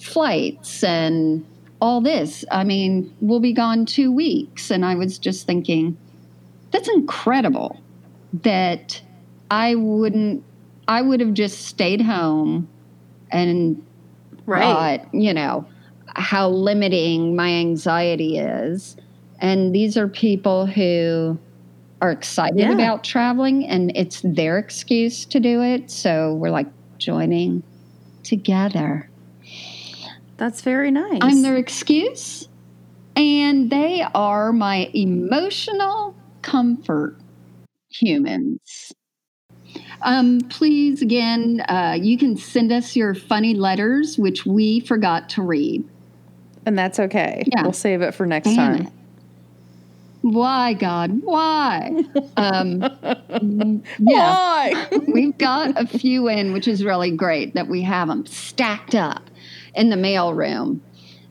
flights 0.00 0.84
and 0.84 1.44
all 1.80 2.00
this. 2.00 2.44
I 2.50 2.64
mean, 2.64 3.14
we'll 3.20 3.40
be 3.40 3.52
gone 3.52 3.86
two 3.86 4.12
weeks. 4.12 4.70
And 4.70 4.84
I 4.84 4.94
was 4.94 5.18
just 5.18 5.46
thinking, 5.46 5.96
that's 6.70 6.88
incredible 6.88 7.80
that 8.42 9.00
I 9.50 9.74
wouldn't, 9.74 10.42
I 10.88 11.02
would 11.02 11.20
have 11.20 11.34
just 11.34 11.62
stayed 11.62 12.00
home 12.00 12.68
and 13.30 13.82
Right. 14.46 14.62
thought, 14.62 15.14
you 15.14 15.32
know, 15.32 15.66
how 16.16 16.48
limiting 16.48 17.34
my 17.36 17.48
anxiety 17.50 18.38
is. 18.38 18.96
And 19.40 19.74
these 19.74 19.96
are 19.96 20.08
people 20.08 20.66
who 20.66 21.38
are 22.00 22.10
excited 22.10 22.58
Yeah. 22.58 22.72
about 22.72 23.04
traveling 23.04 23.66
and 23.66 23.92
it's 23.94 24.20
their 24.22 24.58
excuse 24.58 25.24
to 25.26 25.40
do 25.40 25.62
it. 25.62 25.90
So 25.90 26.34
we're 26.34 26.50
like 26.50 26.68
joining 26.98 27.62
together. 28.22 29.10
That's 30.36 30.62
very 30.62 30.90
nice. 30.90 31.20
I'm 31.22 31.42
their 31.42 31.56
excuse, 31.56 32.48
and 33.16 33.70
they 33.70 34.04
are 34.14 34.52
my 34.52 34.90
emotional 34.92 36.16
comfort 36.42 37.16
humans. 38.00 38.92
Um, 40.02 40.40
please, 40.50 41.02
again, 41.02 41.62
uh, 41.68 41.96
you 42.00 42.18
can 42.18 42.36
send 42.36 42.70
us 42.72 42.94
your 42.94 43.14
funny 43.14 43.54
letters, 43.54 44.18
which 44.18 44.44
we 44.46 44.80
forgot 44.80 45.28
to 45.30 45.42
read. 45.42 45.84
and 46.66 46.78
that's 46.78 46.98
okay. 47.00 47.44
Yeah. 47.46 47.62
We'll 47.62 47.72
save 47.72 48.02
it 48.02 48.14
for 48.14 48.26
next 48.26 48.48
Damn 48.50 48.56
time. 48.78 48.86
it. 48.86 48.92
Why, 50.22 50.72
God? 50.74 51.20
Why? 51.22 52.04
Um, 52.36 52.80
yeah, 52.80 53.84
Why? 54.00 54.88
we've 55.12 55.36
got 55.38 55.80
a 55.80 55.86
few 55.86 56.28
in, 56.28 56.52
which 56.52 56.66
is 56.66 56.84
really 56.84 57.10
great 57.12 57.54
that 57.54 57.68
we 57.68 57.82
have 57.82 58.08
them 58.08 58.26
stacked 58.26 58.94
up 58.96 59.30
in 59.74 59.90
the 59.90 59.96
mail 59.96 60.34
room 60.34 60.82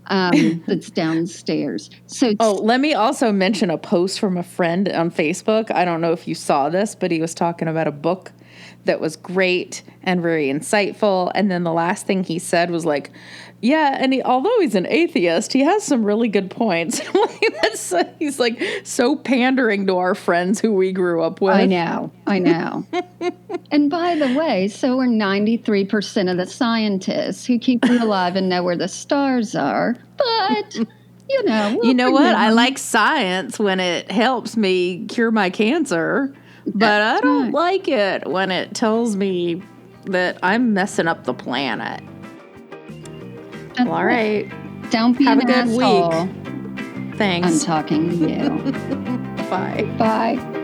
um, 0.07 0.63
that's 0.67 0.89
downstairs. 0.91 1.89
So, 2.07 2.33
Oh, 2.39 2.53
let 2.53 2.79
me 2.79 2.93
also 2.93 3.31
mention 3.31 3.69
a 3.69 3.77
post 3.77 4.19
from 4.19 4.37
a 4.37 4.43
friend 4.43 4.89
on 4.89 5.11
Facebook. 5.11 5.71
I 5.71 5.85
don't 5.85 6.01
know 6.01 6.11
if 6.11 6.27
you 6.27 6.35
saw 6.35 6.69
this, 6.69 6.95
but 6.95 7.11
he 7.11 7.21
was 7.21 7.33
talking 7.33 7.67
about 7.67 7.87
a 7.87 7.91
book 7.91 8.31
that 8.86 8.99
was 8.99 9.15
great 9.15 9.84
and 10.03 10.21
very 10.21 10.47
insightful. 10.47 11.31
And 11.36 11.49
then 11.49 11.63
the 11.63 11.73
last 11.73 12.05
thing 12.05 12.23
he 12.23 12.39
said 12.39 12.69
was 12.71 12.86
like, 12.86 13.11
"Yeah, 13.61 13.97
and 13.99 14.13
he, 14.13 14.21
although 14.21 14.59
he's 14.59 14.75
an 14.75 14.88
atheist, 14.88 15.53
he 15.53 15.61
has 15.61 15.84
some 15.84 16.03
really 16.03 16.27
good 16.27 16.49
points." 16.51 17.01
He's 18.19 18.39
like 18.39 18.61
so 18.84 19.15
pandering 19.15 19.86
to 19.88 19.97
our 19.97 20.15
friends 20.15 20.59
who 20.59 20.73
we 20.73 20.91
grew 20.93 21.21
up 21.21 21.41
with. 21.41 21.53
I 21.53 21.65
know, 21.65 22.11
I 22.25 22.39
know. 22.39 22.86
and 23.71 23.89
by 23.89 24.15
the 24.15 24.34
way, 24.36 24.67
so 24.67 24.99
are 24.99 25.07
93% 25.07 26.31
of 26.31 26.38
the 26.38 26.45
scientists 26.45 27.45
who 27.45 27.59
keep 27.59 27.86
you 27.86 28.01
alive 28.03 28.36
and 28.36 28.49
know 28.49 28.63
where 28.63 28.77
the 28.77 28.88
stars 28.88 29.55
are. 29.55 29.95
But, 30.17 30.75
you 31.29 31.43
know, 31.43 31.75
we'll 31.75 31.86
You 31.86 31.93
know 31.93 32.11
what? 32.11 32.23
forgive 32.23 32.38
I 32.38 32.49
like 32.51 32.77
science 32.77 33.59
when 33.59 33.79
it 33.79 34.09
helps 34.09 34.55
me 34.55 35.05
cure 35.05 35.31
my 35.31 35.49
cancer, 35.49 36.34
but 36.74 37.01
I 37.01 37.20
don't 37.22 37.45
right. 37.45 37.53
like 37.53 37.88
it 37.88 38.28
when 38.28 38.51
it 38.51 38.74
tells 38.74 39.16
me 39.16 39.61
that 40.05 40.38
I'm 40.43 40.74
messing 40.74 41.07
up 41.07 41.24
the 41.26 41.34
planet. 41.34 42.01
Well, 43.80 43.91
all 43.91 44.05
right. 44.05 44.51
Don't 44.91 45.18
be 45.18 45.26
Have 45.26 45.39
an 45.39 45.49
a 45.49 45.53
good 45.53 45.68
week. 45.78 45.82
asshole. 45.82 46.30
I'm 47.20 47.59
talking 47.59 48.09
to 48.09 48.16
you. 48.16 48.72
Bye. 49.49 49.84
Bye. 49.97 50.59